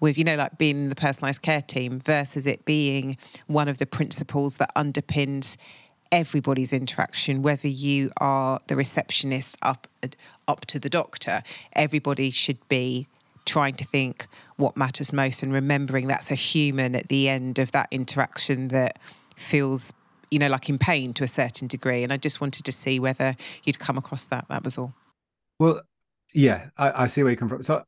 With, 0.00 0.18
you 0.18 0.24
know, 0.24 0.36
like 0.36 0.58
being 0.58 0.88
the 0.88 0.94
personalised 0.94 1.42
care 1.42 1.62
team 1.62 2.00
versus 2.00 2.46
it 2.46 2.64
being 2.64 3.16
one 3.46 3.68
of 3.68 3.78
the 3.78 3.86
principles 3.86 4.56
that 4.56 4.74
underpins 4.74 5.56
everybody's 6.12 6.72
interaction, 6.72 7.42
whether 7.42 7.68
you 7.68 8.10
are 8.20 8.60
the 8.66 8.76
receptionist 8.76 9.56
up 9.62 9.88
up 10.46 10.66
to 10.66 10.78
the 10.78 10.90
doctor, 10.90 11.42
everybody 11.72 12.30
should 12.30 12.68
be 12.68 13.08
trying 13.46 13.74
to 13.74 13.84
think 13.84 14.26
what 14.56 14.76
matters 14.76 15.12
most 15.12 15.42
and 15.42 15.52
remembering 15.52 16.06
that's 16.06 16.30
a 16.30 16.34
human 16.34 16.94
at 16.94 17.08
the 17.08 17.28
end 17.28 17.58
of 17.58 17.72
that 17.72 17.88
interaction 17.90 18.68
that 18.68 18.98
feels 19.36 19.92
you 20.34 20.40
know 20.40 20.48
like 20.48 20.68
in 20.68 20.78
pain 20.78 21.14
to 21.14 21.22
a 21.22 21.28
certain 21.28 21.68
degree 21.68 22.02
and 22.02 22.12
i 22.12 22.16
just 22.16 22.40
wanted 22.40 22.64
to 22.64 22.72
see 22.72 22.98
whether 22.98 23.36
you'd 23.62 23.78
come 23.78 23.96
across 23.96 24.26
that 24.26 24.44
that 24.48 24.64
was 24.64 24.76
all 24.76 24.92
well 25.60 25.80
yeah 26.34 26.68
i, 26.76 27.04
I 27.04 27.06
see 27.06 27.22
where 27.22 27.30
you 27.30 27.36
come 27.36 27.48
from 27.48 27.62
so 27.62 27.84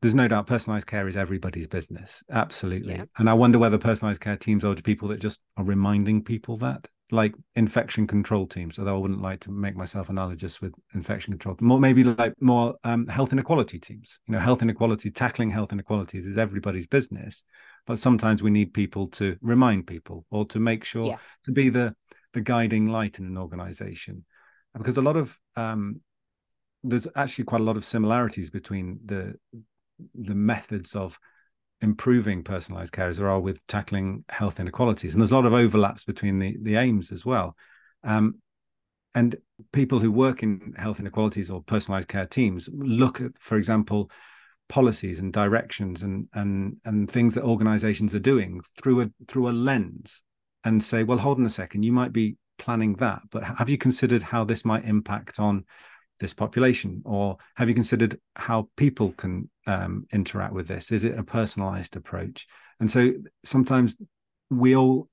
there's 0.00 0.14
no 0.14 0.28
doubt 0.28 0.46
personalized 0.46 0.86
care 0.86 1.06
is 1.08 1.16
everybody's 1.16 1.66
business 1.66 2.22
absolutely 2.30 2.94
yeah. 2.94 3.04
and 3.18 3.28
i 3.28 3.34
wonder 3.34 3.58
whether 3.58 3.76
personalized 3.76 4.22
care 4.22 4.36
teams 4.36 4.64
are 4.64 4.74
to 4.74 4.82
people 4.82 5.08
that 5.08 5.20
just 5.20 5.40
are 5.58 5.64
reminding 5.64 6.24
people 6.24 6.56
that 6.58 6.88
like 7.12 7.34
infection 7.56 8.06
control 8.06 8.46
teams, 8.46 8.78
although 8.78 8.96
I 8.96 8.98
wouldn't 8.98 9.20
like 9.20 9.40
to 9.40 9.50
make 9.50 9.76
myself 9.76 10.08
analogous 10.08 10.62
with 10.62 10.74
infection 10.94 11.32
control. 11.34 11.56
More 11.60 11.78
maybe 11.78 12.02
like 12.02 12.32
more 12.40 12.74
um, 12.84 13.06
health 13.06 13.34
inequality 13.34 13.78
teams. 13.78 14.18
You 14.26 14.32
know, 14.32 14.40
health 14.40 14.62
inequality, 14.62 15.10
tackling 15.10 15.50
health 15.50 15.72
inequalities 15.72 16.26
is 16.26 16.38
everybody's 16.38 16.86
business, 16.86 17.44
but 17.86 17.98
sometimes 17.98 18.42
we 18.42 18.50
need 18.50 18.72
people 18.72 19.06
to 19.06 19.36
remind 19.40 19.86
people 19.86 20.24
or 20.30 20.44
to 20.46 20.58
make 20.58 20.84
sure 20.84 21.06
yeah. 21.06 21.18
to 21.44 21.52
be 21.52 21.68
the 21.68 21.94
the 22.32 22.40
guiding 22.40 22.86
light 22.86 23.18
in 23.18 23.26
an 23.26 23.36
organization, 23.36 24.24
because 24.76 24.96
a 24.96 25.02
lot 25.02 25.16
of 25.16 25.38
um, 25.56 26.00
there's 26.82 27.06
actually 27.14 27.44
quite 27.44 27.60
a 27.60 27.64
lot 27.64 27.76
of 27.76 27.84
similarities 27.84 28.50
between 28.50 28.98
the 29.04 29.34
the 30.14 30.34
methods 30.34 30.96
of 30.96 31.18
improving 31.80 32.44
personalized 32.44 32.92
care 32.92 33.08
as 33.08 33.16
there 33.16 33.28
are 33.28 33.40
with 33.40 33.58
tackling 33.66 34.24
health 34.28 34.60
inequalities. 34.60 35.14
And 35.14 35.20
there's 35.20 35.32
a 35.32 35.34
lot 35.34 35.46
of 35.46 35.52
overlaps 35.52 36.04
between 36.04 36.38
the, 36.38 36.56
the 36.62 36.76
aims 36.76 37.10
as 37.10 37.26
well. 37.26 37.56
Um, 38.04 38.36
and 39.14 39.34
people 39.72 39.98
who 39.98 40.10
work 40.10 40.42
in 40.42 40.74
health 40.76 41.00
inequalities 41.00 41.50
or 41.50 41.60
personalized 41.62 42.08
care 42.08 42.26
teams 42.26 42.68
look 42.72 43.20
at, 43.20 43.32
for 43.38 43.58
example, 43.58 44.10
policies 44.68 45.18
and 45.18 45.32
directions 45.32 46.02
and 46.02 46.28
and 46.34 46.76
and 46.84 47.10
things 47.10 47.34
that 47.34 47.44
organizations 47.44 48.14
are 48.14 48.20
doing 48.20 48.60
through 48.80 49.02
a 49.02 49.10
through 49.28 49.48
a 49.48 49.52
lens 49.52 50.22
and 50.64 50.82
say, 50.82 51.02
well, 51.02 51.18
hold 51.18 51.38
on 51.38 51.46
a 51.46 51.50
second, 51.50 51.82
you 51.82 51.92
might 51.92 52.12
be 52.12 52.36
planning 52.58 52.94
that, 52.94 53.20
but 53.30 53.42
have 53.42 53.68
you 53.68 53.76
considered 53.76 54.22
how 54.22 54.44
this 54.44 54.64
might 54.64 54.84
impact 54.84 55.40
on 55.40 55.64
this 56.20 56.32
population, 56.32 57.02
or 57.04 57.36
have 57.56 57.68
you 57.68 57.74
considered 57.74 58.18
how 58.36 58.68
people 58.76 59.12
can 59.12 59.50
um, 59.66 60.06
interact 60.12 60.54
with 60.54 60.68
this? 60.68 60.92
Is 60.92 61.02
it 61.02 61.18
a 61.18 61.24
personalized 61.24 61.96
approach? 61.96 62.46
And 62.78 62.88
so 62.88 63.12
sometimes 63.44 63.96
we 64.48 64.76
all 64.76 65.08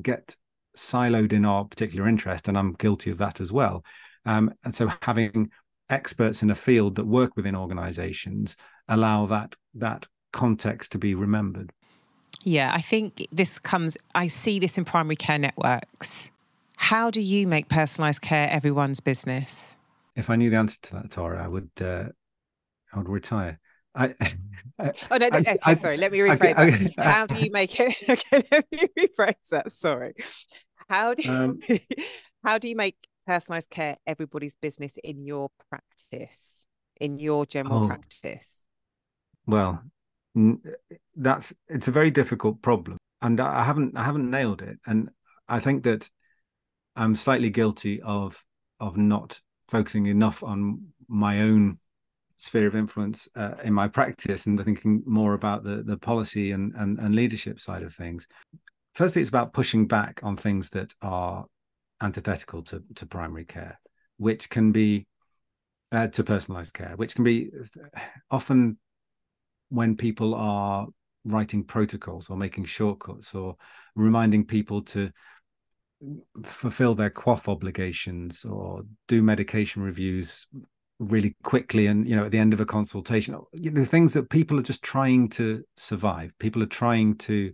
get 0.00 0.34
siloed 0.76 1.34
in 1.34 1.44
our 1.44 1.64
particular 1.66 2.08
interest, 2.08 2.48
and 2.48 2.56
I'm 2.56 2.72
guilty 2.72 3.10
of 3.10 3.18
that 3.18 3.40
as 3.40 3.52
well. 3.52 3.84
Um, 4.24 4.54
and 4.64 4.74
so 4.74 4.90
having 5.02 5.50
experts 5.90 6.42
in 6.42 6.50
a 6.50 6.54
field 6.54 6.94
that 6.96 7.06
work 7.06 7.36
within 7.36 7.54
organizations 7.54 8.56
allow 8.88 9.26
that 9.26 9.56
that 9.74 10.06
context 10.32 10.92
to 10.92 10.98
be 10.98 11.14
remembered. 11.14 11.72
Yeah, 12.42 12.72
I 12.74 12.80
think 12.80 13.26
this 13.32 13.58
comes 13.58 13.96
I 14.14 14.26
see 14.26 14.58
this 14.58 14.76
in 14.76 14.84
primary 14.84 15.16
care 15.16 15.38
networks. 15.38 16.28
How 16.76 17.10
do 17.10 17.20
you 17.20 17.46
make 17.46 17.68
personalized 17.68 18.22
care 18.22 18.48
everyone's 18.50 19.00
business? 19.00 19.76
If 20.16 20.28
I 20.28 20.36
knew 20.36 20.50
the 20.50 20.56
answer 20.56 20.78
to 20.82 20.92
that, 20.94 21.10
Tara, 21.10 21.42
I 21.42 21.48
would 21.48 21.70
uh, 21.80 22.08
I 22.92 22.98
would 22.98 23.08
retire. 23.08 23.58
I, 23.94 24.14
I, 24.78 24.92
oh 25.10 25.16
no, 25.16 25.28
no, 25.28 25.38
I, 25.38 25.58
okay, 25.62 25.74
sorry. 25.76 25.96
Let 25.96 26.12
me 26.12 26.18
rephrase 26.18 26.58
okay, 26.58 26.94
that. 26.96 27.06
How 27.06 27.26
do 27.26 27.36
you 27.36 27.50
make 27.50 27.78
it? 27.78 27.96
Okay, 28.08 28.42
let 28.50 28.66
me 28.72 28.88
rephrase 28.98 29.48
that. 29.50 29.70
Sorry. 29.70 30.14
How 30.88 31.14
do 31.14 31.22
you, 31.22 31.32
um, 31.32 31.60
how 32.44 32.58
do 32.58 32.68
you 32.68 32.76
make 32.76 32.96
personalized 33.26 33.70
care 33.70 33.96
everybody's 34.06 34.56
business 34.56 34.98
in 35.02 35.24
your 35.24 35.50
practice, 35.70 36.66
in 37.00 37.18
your 37.18 37.46
general 37.46 37.84
oh, 37.84 37.86
practice? 37.86 38.66
Well, 39.46 39.82
that's 41.16 41.52
it's 41.68 41.88
a 41.88 41.92
very 41.92 42.10
difficult 42.10 42.62
problem, 42.62 42.98
and 43.22 43.40
I 43.40 43.64
haven't 43.64 43.96
I 43.96 44.04
haven't 44.04 44.30
nailed 44.30 44.62
it, 44.62 44.78
and 44.86 45.10
I 45.48 45.60
think 45.60 45.84
that 45.84 46.08
I'm 46.96 47.14
slightly 47.14 47.50
guilty 47.50 48.00
of 48.02 48.42
of 48.80 48.96
not 48.96 49.40
focusing 49.68 50.06
enough 50.06 50.42
on 50.42 50.88
my 51.08 51.42
own 51.42 51.78
sphere 52.36 52.66
of 52.66 52.74
influence 52.74 53.28
uh, 53.36 53.54
in 53.62 53.72
my 53.72 53.88
practice 53.88 54.46
and 54.46 54.62
thinking 54.62 55.02
more 55.06 55.34
about 55.34 55.62
the 55.62 55.82
the 55.82 55.96
policy 55.96 56.52
and, 56.52 56.74
and 56.76 56.98
and 56.98 57.14
leadership 57.14 57.60
side 57.60 57.82
of 57.82 57.94
things. 57.94 58.26
Firstly, 58.94 59.22
it's 59.22 59.28
about 59.28 59.52
pushing 59.52 59.86
back 59.86 60.20
on 60.22 60.36
things 60.36 60.70
that 60.70 60.94
are 61.02 61.44
antithetical 62.00 62.62
to 62.64 62.82
to 62.94 63.06
primary 63.06 63.44
care, 63.44 63.78
which 64.16 64.50
can 64.50 64.72
be 64.72 65.06
uh, 65.92 66.08
to 66.08 66.24
personalized 66.24 66.74
care, 66.74 66.94
which 66.96 67.14
can 67.14 67.24
be 67.24 67.50
often 68.30 68.78
when 69.68 69.96
people 69.96 70.34
are 70.34 70.86
writing 71.24 71.64
protocols 71.64 72.28
or 72.28 72.36
making 72.36 72.64
shortcuts 72.64 73.34
or 73.34 73.56
reminding 73.96 74.44
people 74.44 74.82
to 74.82 75.10
fulfill 76.44 76.94
their 76.94 77.10
QOF 77.10 77.48
obligations 77.48 78.44
or 78.44 78.82
do 79.08 79.22
medication 79.22 79.82
reviews 79.82 80.46
really 80.98 81.34
quickly 81.42 81.86
and 81.86 82.08
you 82.08 82.14
know 82.14 82.24
at 82.24 82.30
the 82.30 82.38
end 82.38 82.52
of 82.52 82.60
a 82.60 82.66
consultation. 82.66 83.36
You 83.52 83.70
know 83.70 83.84
things 83.84 84.12
that 84.14 84.30
people 84.30 84.58
are 84.58 84.64
just 84.64 84.82
trying 84.82 85.28
to 85.30 85.64
survive. 85.76 86.32
People 86.38 86.62
are 86.62 86.66
trying 86.66 87.16
to 87.18 87.52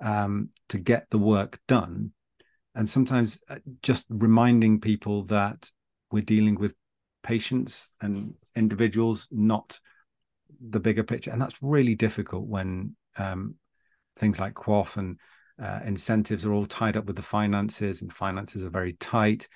um 0.00 0.50
to 0.68 0.78
get 0.78 1.06
the 1.10 1.18
work 1.18 1.58
done. 1.68 2.12
And 2.74 2.88
sometimes 2.88 3.40
uh, 3.48 3.58
just 3.82 4.04
reminding 4.08 4.80
people 4.80 5.24
that 5.26 5.70
we're 6.10 6.22
dealing 6.22 6.56
with 6.56 6.74
patients 7.22 7.88
and 8.00 8.34
individuals 8.56 9.28
not 9.30 9.78
the 10.60 10.80
bigger 10.80 11.04
picture. 11.04 11.30
And 11.30 11.40
that's 11.40 11.62
really 11.62 11.94
difficult 11.94 12.46
when 12.46 12.96
um 13.16 13.54
things 14.16 14.38
like 14.38 14.54
QOF 14.54 14.96
and 14.96 15.18
uh, 15.60 15.80
incentives 15.84 16.44
are 16.44 16.52
all 16.52 16.66
tied 16.66 16.96
up 16.96 17.04
with 17.04 17.16
the 17.16 17.22
finances 17.22 18.02
and 18.02 18.12
finances 18.12 18.64
are 18.64 18.70
very 18.70 18.94
tight. 18.94 19.48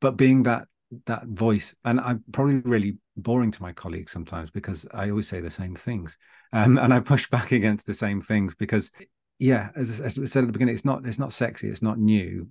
But 0.00 0.16
being 0.16 0.44
that 0.44 0.66
that 1.04 1.26
voice 1.26 1.74
and 1.84 2.00
i'm 2.00 2.24
probably 2.32 2.56
really 2.60 2.96
boring 3.16 3.50
to 3.50 3.60
my 3.60 3.72
colleagues 3.72 4.10
sometimes 4.10 4.50
because 4.50 4.86
i 4.94 5.10
always 5.10 5.28
say 5.28 5.40
the 5.40 5.50
same 5.50 5.74
things. 5.74 6.16
Um, 6.52 6.78
and 6.78 6.94
i 6.94 7.00
push 7.00 7.28
back 7.28 7.52
against 7.52 7.86
the 7.86 7.92
same 7.92 8.22
things 8.22 8.54
because 8.54 8.90
yeah 9.38 9.68
as 9.76 10.00
i 10.00 10.08
said 10.08 10.44
at 10.44 10.46
the 10.46 10.52
beginning 10.52 10.74
it's 10.74 10.86
not 10.86 11.06
it's 11.06 11.18
not 11.18 11.32
sexy 11.32 11.68
it's 11.68 11.82
not 11.82 11.98
new 11.98 12.48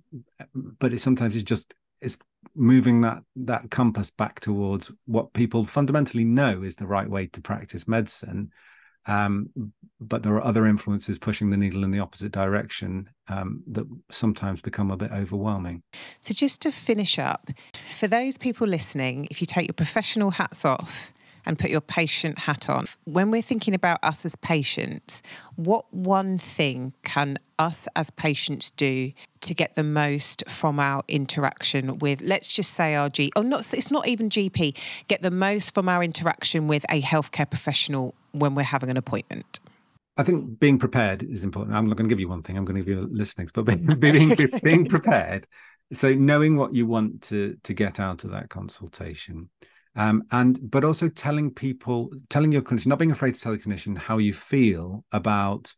but 0.54 0.92
it 0.92 1.00
sometimes 1.00 1.34
it's 1.34 1.44
just 1.44 1.74
it's 2.00 2.18
moving 2.54 3.00
that 3.02 3.22
that 3.36 3.70
compass 3.70 4.10
back 4.10 4.40
towards 4.40 4.90
what 5.06 5.32
people 5.32 5.64
fundamentally 5.64 6.24
know 6.24 6.62
is 6.62 6.76
the 6.76 6.86
right 6.86 7.08
way 7.08 7.26
to 7.26 7.40
practice 7.40 7.86
medicine 7.86 8.50
um, 9.08 9.72
but 10.00 10.22
there 10.22 10.34
are 10.34 10.44
other 10.44 10.66
influences 10.66 11.18
pushing 11.18 11.50
the 11.50 11.56
needle 11.56 11.82
in 11.82 11.90
the 11.90 11.98
opposite 11.98 12.30
direction 12.30 13.08
um, 13.28 13.62
that 13.66 13.86
sometimes 14.10 14.60
become 14.60 14.90
a 14.90 14.96
bit 14.96 15.10
overwhelming. 15.10 15.82
So, 16.20 16.34
just 16.34 16.60
to 16.62 16.70
finish 16.70 17.18
up, 17.18 17.48
for 17.96 18.06
those 18.06 18.36
people 18.36 18.66
listening, 18.66 19.26
if 19.30 19.40
you 19.40 19.46
take 19.46 19.66
your 19.66 19.74
professional 19.74 20.30
hats 20.32 20.64
off 20.64 21.12
and 21.46 21.58
put 21.58 21.70
your 21.70 21.80
patient 21.80 22.40
hat 22.40 22.68
on, 22.68 22.86
when 23.04 23.30
we're 23.30 23.42
thinking 23.42 23.74
about 23.74 23.98
us 24.02 24.24
as 24.26 24.36
patients, 24.36 25.22
what 25.56 25.92
one 25.92 26.36
thing 26.36 26.92
can 27.02 27.38
us 27.58 27.88
as 27.96 28.10
patients 28.10 28.70
do 28.70 29.12
to 29.40 29.54
get 29.54 29.74
the 29.74 29.84
most 29.84 30.48
from 30.48 30.80
our 30.80 31.02
interaction 31.08 31.98
with, 31.98 32.20
let's 32.22 32.52
just 32.52 32.74
say 32.74 32.94
our 32.94 33.08
G, 33.08 33.30
or 33.36 33.44
not, 33.44 33.72
it's 33.72 33.90
not 33.90 34.06
even 34.08 34.28
GP, 34.28 34.76
get 35.08 35.22
the 35.22 35.30
most 35.30 35.74
from 35.74 35.88
our 35.88 36.02
interaction 36.02 36.68
with 36.68 36.84
a 36.90 37.00
healthcare 37.02 37.48
professional 37.48 38.14
when 38.32 38.54
we're 38.54 38.62
having 38.62 38.90
an 38.90 38.96
appointment? 38.96 39.60
I 40.16 40.24
think 40.24 40.58
being 40.58 40.78
prepared 40.78 41.22
is 41.22 41.44
important. 41.44 41.76
I'm 41.76 41.86
not 41.86 41.96
going 41.96 42.08
to 42.08 42.12
give 42.12 42.20
you 42.20 42.28
one 42.28 42.42
thing. 42.42 42.56
I'm 42.56 42.64
going 42.64 42.76
to 42.76 42.82
give 42.82 42.96
you 42.96 43.04
a 43.04 43.06
listings, 43.06 43.52
but 43.52 43.62
being, 44.00 44.34
being 44.62 44.86
prepared. 44.86 45.46
So 45.92 46.12
knowing 46.12 46.56
what 46.56 46.74
you 46.74 46.86
want 46.86 47.22
to 47.22 47.56
to 47.64 47.72
get 47.72 47.98
out 47.98 48.24
of 48.24 48.30
that 48.32 48.50
consultation, 48.50 49.48
um, 49.96 50.24
and 50.32 50.58
but 50.70 50.84
also 50.84 51.08
telling 51.08 51.52
people, 51.52 52.10
telling 52.28 52.52
your 52.52 52.62
clinician, 52.62 52.88
not 52.88 52.98
being 52.98 53.10
afraid 53.10 53.36
to 53.36 53.40
tell 53.40 53.52
the 53.52 53.58
clinician 53.58 53.96
how 53.96 54.18
you 54.18 54.34
feel 54.34 55.04
about 55.12 55.74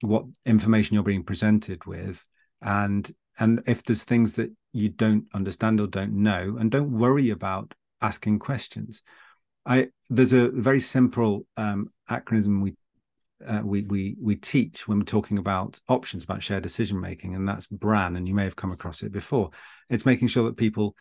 what 0.00 0.24
information 0.46 0.94
you're 0.94 1.02
being 1.02 1.24
presented 1.24 1.84
with, 1.84 2.26
and 2.62 3.10
and 3.38 3.62
if 3.66 3.84
there's 3.84 4.04
things 4.04 4.34
that 4.34 4.50
you 4.72 4.88
don't 4.88 5.24
understand 5.34 5.80
or 5.80 5.86
don't 5.86 6.12
know, 6.12 6.56
and 6.58 6.70
don't 6.70 6.98
worry 6.98 7.30
about 7.30 7.74
asking 8.00 8.38
questions. 8.38 9.02
I 9.66 9.88
there's 10.08 10.32
a 10.32 10.50
very 10.50 10.80
simple 10.80 11.46
um, 11.56 11.90
acronym 12.08 12.62
we 12.62 12.74
uh, 13.46 13.62
we 13.64 13.82
we 13.82 14.16
we 14.20 14.36
teach 14.36 14.86
when 14.86 14.98
we're 14.98 15.04
talking 15.04 15.38
about 15.38 15.80
options 15.88 16.24
about 16.24 16.42
shared 16.42 16.62
decision 16.62 17.00
making, 17.00 17.34
and 17.34 17.48
that's 17.48 17.66
BRAN. 17.66 18.16
And 18.16 18.28
you 18.28 18.34
may 18.34 18.44
have 18.44 18.56
come 18.56 18.72
across 18.72 19.02
it 19.02 19.12
before. 19.12 19.50
It's 19.88 20.06
making 20.06 20.28
sure 20.28 20.44
that 20.44 20.56
people 20.56 20.94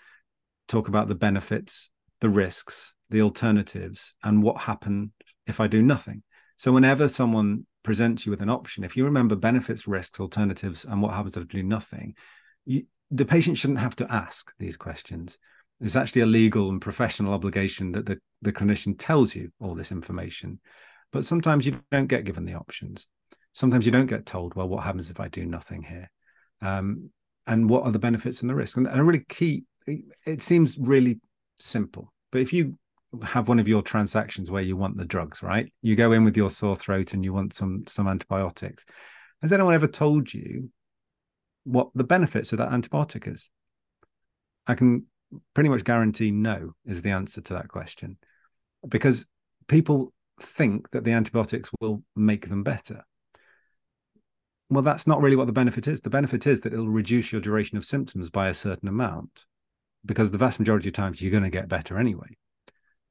talk 0.68 0.88
about 0.88 1.08
the 1.08 1.16
benefits, 1.16 1.90
the 2.22 2.30
risks, 2.30 2.94
the 3.10 3.22
alternatives, 3.22 4.14
and 4.24 4.44
what 4.44 4.62
happens 4.62 5.10
if 5.48 5.60
I 5.60 5.68
do 5.68 5.82
nothing. 5.82 6.24
So 6.58 6.72
whenever 6.72 7.08
someone 7.08 7.66
presents 7.84 8.26
you 8.26 8.32
with 8.32 8.42
an 8.42 8.50
option, 8.50 8.84
if 8.84 8.98
you 8.98 9.06
remember 9.06 9.36
benefits, 9.36 9.88
risks, 9.88 10.20
alternatives, 10.20 10.86
and 10.86 11.02
what 11.02 11.14
happens 11.14 11.38
if 11.38 11.44
I 11.44 11.46
do 11.46 11.64
nothing, 11.64 12.16
you, 12.66 12.84
the 13.12 13.26
patient 13.26 13.58
shouldn't 13.58 13.80
have 13.80 13.96
to 13.98 14.12
ask 14.12 14.52
these 14.60 14.78
questions. 14.78 15.38
It's 15.82 15.96
actually 15.96 16.24
a 16.24 16.28
legal 16.28 16.70
and 16.70 16.82
professional 16.82 17.34
obligation 17.34 17.92
that 17.94 18.06
the, 18.06 18.20
the 18.42 18.52
clinician 18.52 18.96
tells 18.98 19.36
you 19.36 19.52
all 19.60 19.76
this 19.76 19.92
information. 19.92 20.60
But 21.12 21.26
sometimes 21.26 21.66
you 21.66 21.80
don't 21.90 22.08
get 22.08 22.26
given 22.26 22.46
the 22.46 22.56
options. 22.56 23.08
Sometimes 23.54 23.86
you 23.86 23.92
don't 23.92 24.06
get 24.06 24.26
told, 24.26 24.56
well, 24.56 24.70
what 24.70 24.84
happens 24.84 25.10
if 25.10 25.20
I 25.20 25.28
do 25.28 25.46
nothing 25.46 25.82
here? 25.82 26.12
Um, 26.62 27.10
and 27.48 27.70
what 27.70 27.84
are 27.84 27.92
the 27.92 28.00
benefits 28.00 28.42
and 28.42 28.50
the 28.50 28.56
risks? 28.56 28.78
And, 28.78 28.88
and 28.88 29.00
a 29.00 29.04
really 29.04 29.26
key, 29.28 29.64
it 29.88 30.42
seems 30.44 30.78
really 30.78 31.20
simple, 31.58 32.14
but 32.32 32.42
if 32.42 32.54
you 32.54 32.78
have 33.24 33.48
one 33.48 33.60
of 33.60 33.68
your 33.68 33.82
transactions 33.82 34.52
where 34.52 34.62
you 34.62 34.76
want 34.76 34.98
the 34.98 35.06
drugs, 35.06 35.42
right? 35.42 35.72
You 35.82 35.96
go 35.96 36.12
in 36.12 36.24
with 36.24 36.38
your 36.38 36.50
sore 36.50 36.76
throat 36.76 37.14
and 37.14 37.24
you 37.24 37.34
want 37.34 37.56
some 37.56 37.84
some 37.88 38.08
antibiotics. 38.08 38.86
Has 39.42 39.52
anyone 39.52 39.74
ever 39.74 39.88
told 39.88 40.34
you 40.34 40.70
what 41.64 41.90
the 41.96 42.04
benefits 42.04 42.52
of 42.52 42.60
that 42.60 42.72
antibiotic 42.72 43.32
is? 43.32 43.50
I 44.68 44.76
can 44.76 45.06
pretty 45.54 45.70
much 45.70 45.84
guarantee 45.84 46.32
no 46.32 46.74
is 46.86 47.02
the 47.02 47.12
answer 47.12 47.42
to 47.42 47.54
that 47.54 47.68
question 47.68 48.18
because 48.88 49.26
people 49.68 50.14
think 50.42 50.90
that 50.92 51.04
the 51.04 51.12
antibiotics 51.12 51.70
will 51.80 52.04
make 52.16 52.48
them 52.48 52.64
better. 52.64 53.04
Well, 54.70 54.84
that's 54.84 55.08
not 55.08 55.22
really 55.22 55.36
what 55.36 55.48
the 55.48 55.54
benefit 55.54 55.88
is. 55.88 56.02
The 56.02 56.10
benefit 56.10 56.46
is 56.46 56.62
that 56.62 56.74
it'll 56.74 56.90
reduce 56.90 57.32
your 57.32 57.42
duration 57.42 57.78
of 57.78 57.86
symptoms 57.86 58.30
by 58.30 58.50
a 58.50 58.54
certain 58.54 58.88
amount 58.88 59.46
because 60.06 60.32
the 60.32 60.38
vast 60.38 60.60
majority 60.60 60.90
of 60.90 60.94
times 60.94 61.22
you're 61.22 61.32
going 61.32 61.44
to 61.44 61.50
get 61.50 61.68
better 61.68 61.98
anyway. 61.98 62.38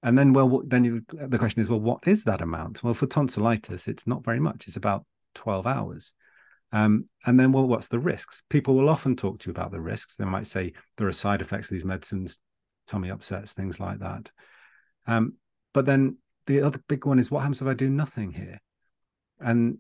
And 0.03 0.16
then, 0.16 0.32
well, 0.32 0.62
then 0.64 0.84
you, 0.84 1.03
the 1.11 1.38
question 1.38 1.61
is, 1.61 1.68
well, 1.68 1.80
what 1.80 2.07
is 2.07 2.24
that 2.24 2.40
amount? 2.40 2.82
Well, 2.84 2.94
for 2.94 3.07
tonsillitis, 3.07 3.88
it's 3.88 4.07
not 4.07 4.24
very 4.24 4.38
much. 4.38 4.66
It's 4.66 4.76
about 4.76 5.05
12 5.34 5.66
hours. 5.66 6.12
Um, 6.70 7.07
and 7.26 7.38
then, 7.38 7.51
well, 7.51 7.66
what's 7.66 7.88
the 7.88 7.99
risks? 7.99 8.42
People 8.49 8.74
will 8.74 8.88
often 8.88 9.16
talk 9.16 9.40
to 9.40 9.49
you 9.49 9.51
about 9.51 9.72
the 9.72 9.80
risks. 9.80 10.14
They 10.14 10.24
might 10.24 10.46
say 10.46 10.72
there 10.96 11.09
are 11.09 11.12
side 11.12 11.40
effects 11.40 11.70
of 11.70 11.74
these 11.74 11.84
medicines, 11.84 12.38
tummy 12.86 13.11
upsets, 13.11 13.53
things 13.53 13.80
like 13.80 13.99
that. 14.01 14.30
Um, 15.07 15.34
but 15.72 15.86
then 15.86 16.18
the 16.46 16.62
other 16.62 16.80
big 16.88 17.05
one 17.05 17.18
is 17.18 17.30
what 17.30 17.40
happens 17.40 17.61
if 17.61 17.66
I 17.66 17.74
do 17.74 17.88
nothing 17.88 18.32
here? 18.32 18.61
And 19.40 19.78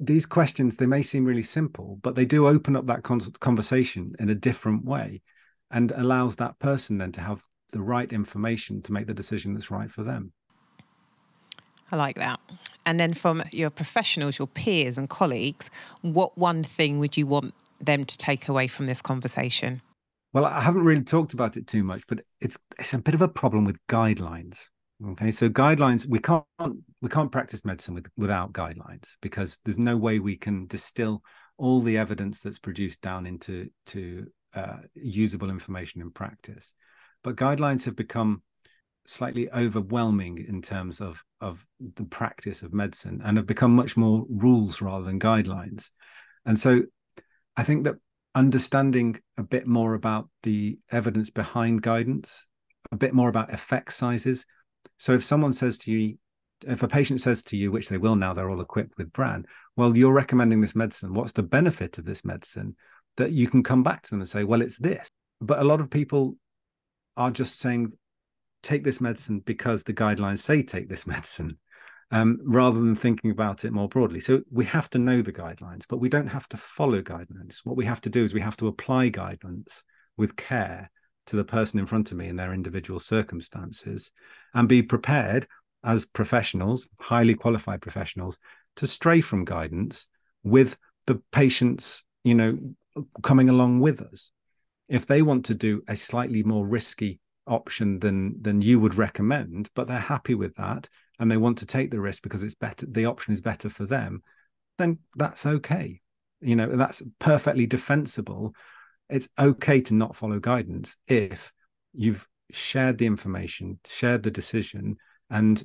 these 0.00 0.26
questions, 0.26 0.76
they 0.76 0.86
may 0.86 1.02
seem 1.02 1.24
really 1.24 1.42
simple, 1.42 1.98
but 2.02 2.14
they 2.14 2.24
do 2.24 2.46
open 2.46 2.76
up 2.76 2.86
that 2.86 3.02
conversation 3.02 4.14
in 4.18 4.30
a 4.30 4.34
different 4.34 4.84
way 4.84 5.22
and 5.70 5.90
allows 5.92 6.36
that 6.36 6.58
person 6.58 6.98
then 6.98 7.12
to 7.12 7.20
have 7.20 7.42
the 7.72 7.80
right 7.80 8.12
information 8.12 8.82
to 8.82 8.92
make 8.92 9.06
the 9.06 9.14
decision 9.14 9.54
that's 9.54 9.70
right 9.70 9.90
for 9.90 10.02
them. 10.02 10.32
I 11.90 11.96
like 11.96 12.16
that. 12.16 12.40
And 12.84 12.98
then 13.00 13.14
from 13.14 13.42
your 13.52 13.70
professionals, 13.70 14.38
your 14.38 14.46
peers 14.46 14.98
and 14.98 15.08
colleagues, 15.08 15.70
what 16.02 16.36
one 16.36 16.62
thing 16.62 16.98
would 16.98 17.16
you 17.16 17.26
want 17.26 17.54
them 17.80 18.04
to 18.04 18.18
take 18.18 18.48
away 18.48 18.66
from 18.66 18.86
this 18.86 19.00
conversation? 19.00 19.80
Well, 20.32 20.44
I 20.44 20.60
haven't 20.60 20.84
really 20.84 21.02
talked 21.02 21.32
about 21.32 21.56
it 21.56 21.66
too 21.66 21.82
much, 21.82 22.02
but 22.06 22.20
it's 22.40 22.58
it's 22.78 22.92
a 22.92 22.98
bit 22.98 23.14
of 23.14 23.22
a 23.22 23.28
problem 23.28 23.64
with 23.64 23.78
guidelines. 23.88 24.68
Okay, 25.06 25.30
so 25.30 25.48
guidelines 25.48 26.06
we 26.06 26.18
can't 26.18 26.44
we 27.00 27.08
can't 27.08 27.32
practice 27.32 27.64
medicine 27.64 27.94
with, 27.94 28.06
without 28.16 28.52
guidelines 28.52 29.16
because 29.22 29.58
there's 29.64 29.78
no 29.78 29.96
way 29.96 30.18
we 30.18 30.36
can 30.36 30.66
distill 30.66 31.22
all 31.56 31.80
the 31.80 31.96
evidence 31.96 32.40
that's 32.40 32.58
produced 32.58 33.00
down 33.00 33.26
into 33.26 33.68
to 33.86 34.26
uh, 34.54 34.78
usable 34.94 35.50
information 35.50 36.00
in 36.00 36.10
practice. 36.10 36.74
But 37.28 37.36
guidelines 37.36 37.84
have 37.84 37.94
become 37.94 38.40
slightly 39.04 39.52
overwhelming 39.52 40.46
in 40.48 40.62
terms 40.62 40.98
of 41.02 41.22
of 41.42 41.62
the 41.78 42.04
practice 42.04 42.62
of 42.62 42.72
medicine 42.72 43.20
and 43.22 43.36
have 43.36 43.46
become 43.46 43.76
much 43.76 43.98
more 43.98 44.24
rules 44.30 44.80
rather 44.80 45.04
than 45.04 45.20
guidelines. 45.20 45.90
And 46.46 46.58
so 46.58 46.84
I 47.54 47.64
think 47.64 47.84
that 47.84 47.96
understanding 48.34 49.20
a 49.36 49.42
bit 49.42 49.66
more 49.66 49.92
about 49.92 50.30
the 50.42 50.78
evidence 50.90 51.28
behind 51.28 51.82
guidance, 51.82 52.46
a 52.92 52.96
bit 52.96 53.12
more 53.12 53.28
about 53.28 53.52
effect 53.52 53.92
sizes. 53.92 54.46
So 54.96 55.12
if 55.12 55.22
someone 55.22 55.52
says 55.52 55.76
to 55.80 55.92
you, 55.92 56.16
if 56.66 56.82
a 56.82 56.88
patient 56.88 57.20
says 57.20 57.42
to 57.42 57.58
you, 57.58 57.70
which 57.70 57.90
they 57.90 57.98
will 57.98 58.16
now, 58.16 58.32
they're 58.32 58.48
all 58.48 58.62
equipped 58.62 58.96
with 58.96 59.12
Bran, 59.12 59.44
well, 59.76 59.94
you're 59.94 60.14
recommending 60.14 60.62
this 60.62 60.74
medicine. 60.74 61.12
What's 61.12 61.32
the 61.32 61.42
benefit 61.42 61.98
of 61.98 62.06
this 62.06 62.24
medicine? 62.24 62.74
That 63.18 63.32
you 63.32 63.48
can 63.48 63.62
come 63.62 63.82
back 63.82 64.00
to 64.00 64.10
them 64.12 64.20
and 64.20 64.28
say, 64.30 64.44
well, 64.44 64.62
it's 64.62 64.78
this. 64.78 65.10
But 65.42 65.58
a 65.58 65.64
lot 65.64 65.82
of 65.82 65.90
people 65.90 66.34
are 67.18 67.30
just 67.30 67.60
saying 67.60 67.92
take 68.62 68.84
this 68.84 69.00
medicine 69.00 69.40
because 69.40 69.82
the 69.82 69.92
guidelines 69.92 70.38
say 70.38 70.62
take 70.62 70.88
this 70.88 71.06
medicine 71.14 71.58
um, 72.10 72.38
rather 72.42 72.78
than 72.78 72.96
thinking 72.96 73.30
about 73.30 73.64
it 73.64 73.72
more 73.72 73.88
broadly. 73.88 74.20
So 74.20 74.42
we 74.50 74.64
have 74.64 74.88
to 74.90 74.98
know 74.98 75.20
the 75.20 75.32
guidelines, 75.32 75.84
but 75.88 75.98
we 75.98 76.08
don't 76.08 76.28
have 76.28 76.48
to 76.48 76.56
follow 76.56 77.02
guidelines. 77.02 77.58
What 77.64 77.76
we 77.76 77.84
have 77.84 78.00
to 78.02 78.10
do 78.10 78.24
is 78.24 78.32
we 78.32 78.40
have 78.40 78.56
to 78.58 78.68
apply 78.68 79.10
guidance 79.10 79.82
with 80.16 80.36
care 80.36 80.90
to 81.26 81.36
the 81.36 81.44
person 81.44 81.78
in 81.78 81.86
front 81.86 82.10
of 82.10 82.16
me 82.16 82.28
in 82.28 82.36
their 82.36 82.54
individual 82.54 82.98
circumstances 82.98 84.10
and 84.54 84.68
be 84.68 84.82
prepared 84.82 85.46
as 85.84 86.06
professionals, 86.06 86.88
highly 87.00 87.34
qualified 87.34 87.82
professionals, 87.82 88.38
to 88.76 88.86
stray 88.86 89.20
from 89.20 89.44
guidance 89.44 90.06
with 90.42 90.76
the 91.06 91.20
patients, 91.32 92.04
you 92.24 92.34
know, 92.34 92.58
coming 93.22 93.48
along 93.48 93.80
with 93.80 94.00
us. 94.00 94.32
If 94.88 95.06
they 95.06 95.22
want 95.22 95.44
to 95.46 95.54
do 95.54 95.82
a 95.88 95.96
slightly 95.96 96.42
more 96.42 96.66
risky 96.66 97.20
option 97.46 97.98
than 97.98 98.40
than 98.42 98.60
you 98.60 98.78
would 98.78 98.94
recommend 98.94 99.70
but 99.74 99.86
they're 99.86 99.98
happy 99.98 100.34
with 100.34 100.54
that 100.56 100.86
and 101.18 101.30
they 101.30 101.36
want 101.36 101.56
to 101.58 101.64
take 101.66 101.90
the 101.90 101.98
risk 102.00 102.22
because 102.22 102.42
it's 102.42 102.54
better 102.54 102.86
the 102.90 103.06
option 103.06 103.32
is 103.32 103.40
better 103.40 103.70
for 103.70 103.86
them 103.86 104.22
then 104.78 104.98
that's 105.16 105.44
okay. 105.44 106.00
You 106.40 106.56
know 106.56 106.76
that's 106.76 107.02
perfectly 107.18 107.66
defensible. 107.66 108.54
It's 109.10 109.28
okay 109.38 109.80
to 109.82 109.94
not 109.94 110.16
follow 110.16 110.38
guidance 110.38 110.96
if 111.08 111.52
you've 111.92 112.26
shared 112.50 112.96
the 112.96 113.06
information 113.06 113.78
shared 113.86 114.22
the 114.22 114.30
decision 114.30 114.96
and 115.30 115.62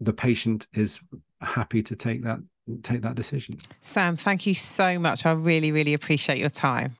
the 0.00 0.12
patient 0.12 0.66
is 0.74 1.00
happy 1.40 1.82
to 1.82 1.96
take 1.96 2.22
that 2.24 2.40
take 2.82 3.02
that 3.02 3.14
decision. 3.14 3.58
Sam 3.82 4.16
thank 4.16 4.46
you 4.46 4.54
so 4.54 4.98
much. 4.98 5.24
I 5.24 5.32
really 5.32 5.72
really 5.72 5.94
appreciate 5.94 6.38
your 6.38 6.50
time 6.50 6.96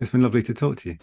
it's 0.00 0.10
been 0.10 0.22
lovely 0.22 0.42
to 0.42 0.54
talk 0.54 0.76
to 0.76 0.90
you 0.90 0.98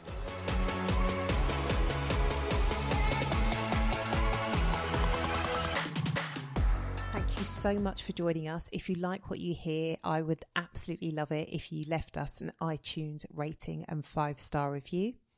Thank 7.12 7.40
you 7.40 7.46
so 7.46 7.80
much 7.80 8.04
for 8.04 8.12
joining 8.14 8.48
us. 8.48 8.70
If 8.72 8.90
you 8.90 8.96
like 8.96 9.30
what 9.30 9.40
you 9.40 9.54
hear, 9.54 9.98
I 10.04 10.22
would 10.22 10.44
absolutely 10.56 11.12
love 11.12 11.32
it 11.32 11.50
if 11.52 11.72
you 11.72 11.84
left 11.88 12.18
us 12.18 12.42
an 12.42 12.52
iTunes 12.62 13.26
rating 13.34 13.86
and 13.88 14.06
five 14.06 14.40
star 14.40 14.72
review. 14.72 15.14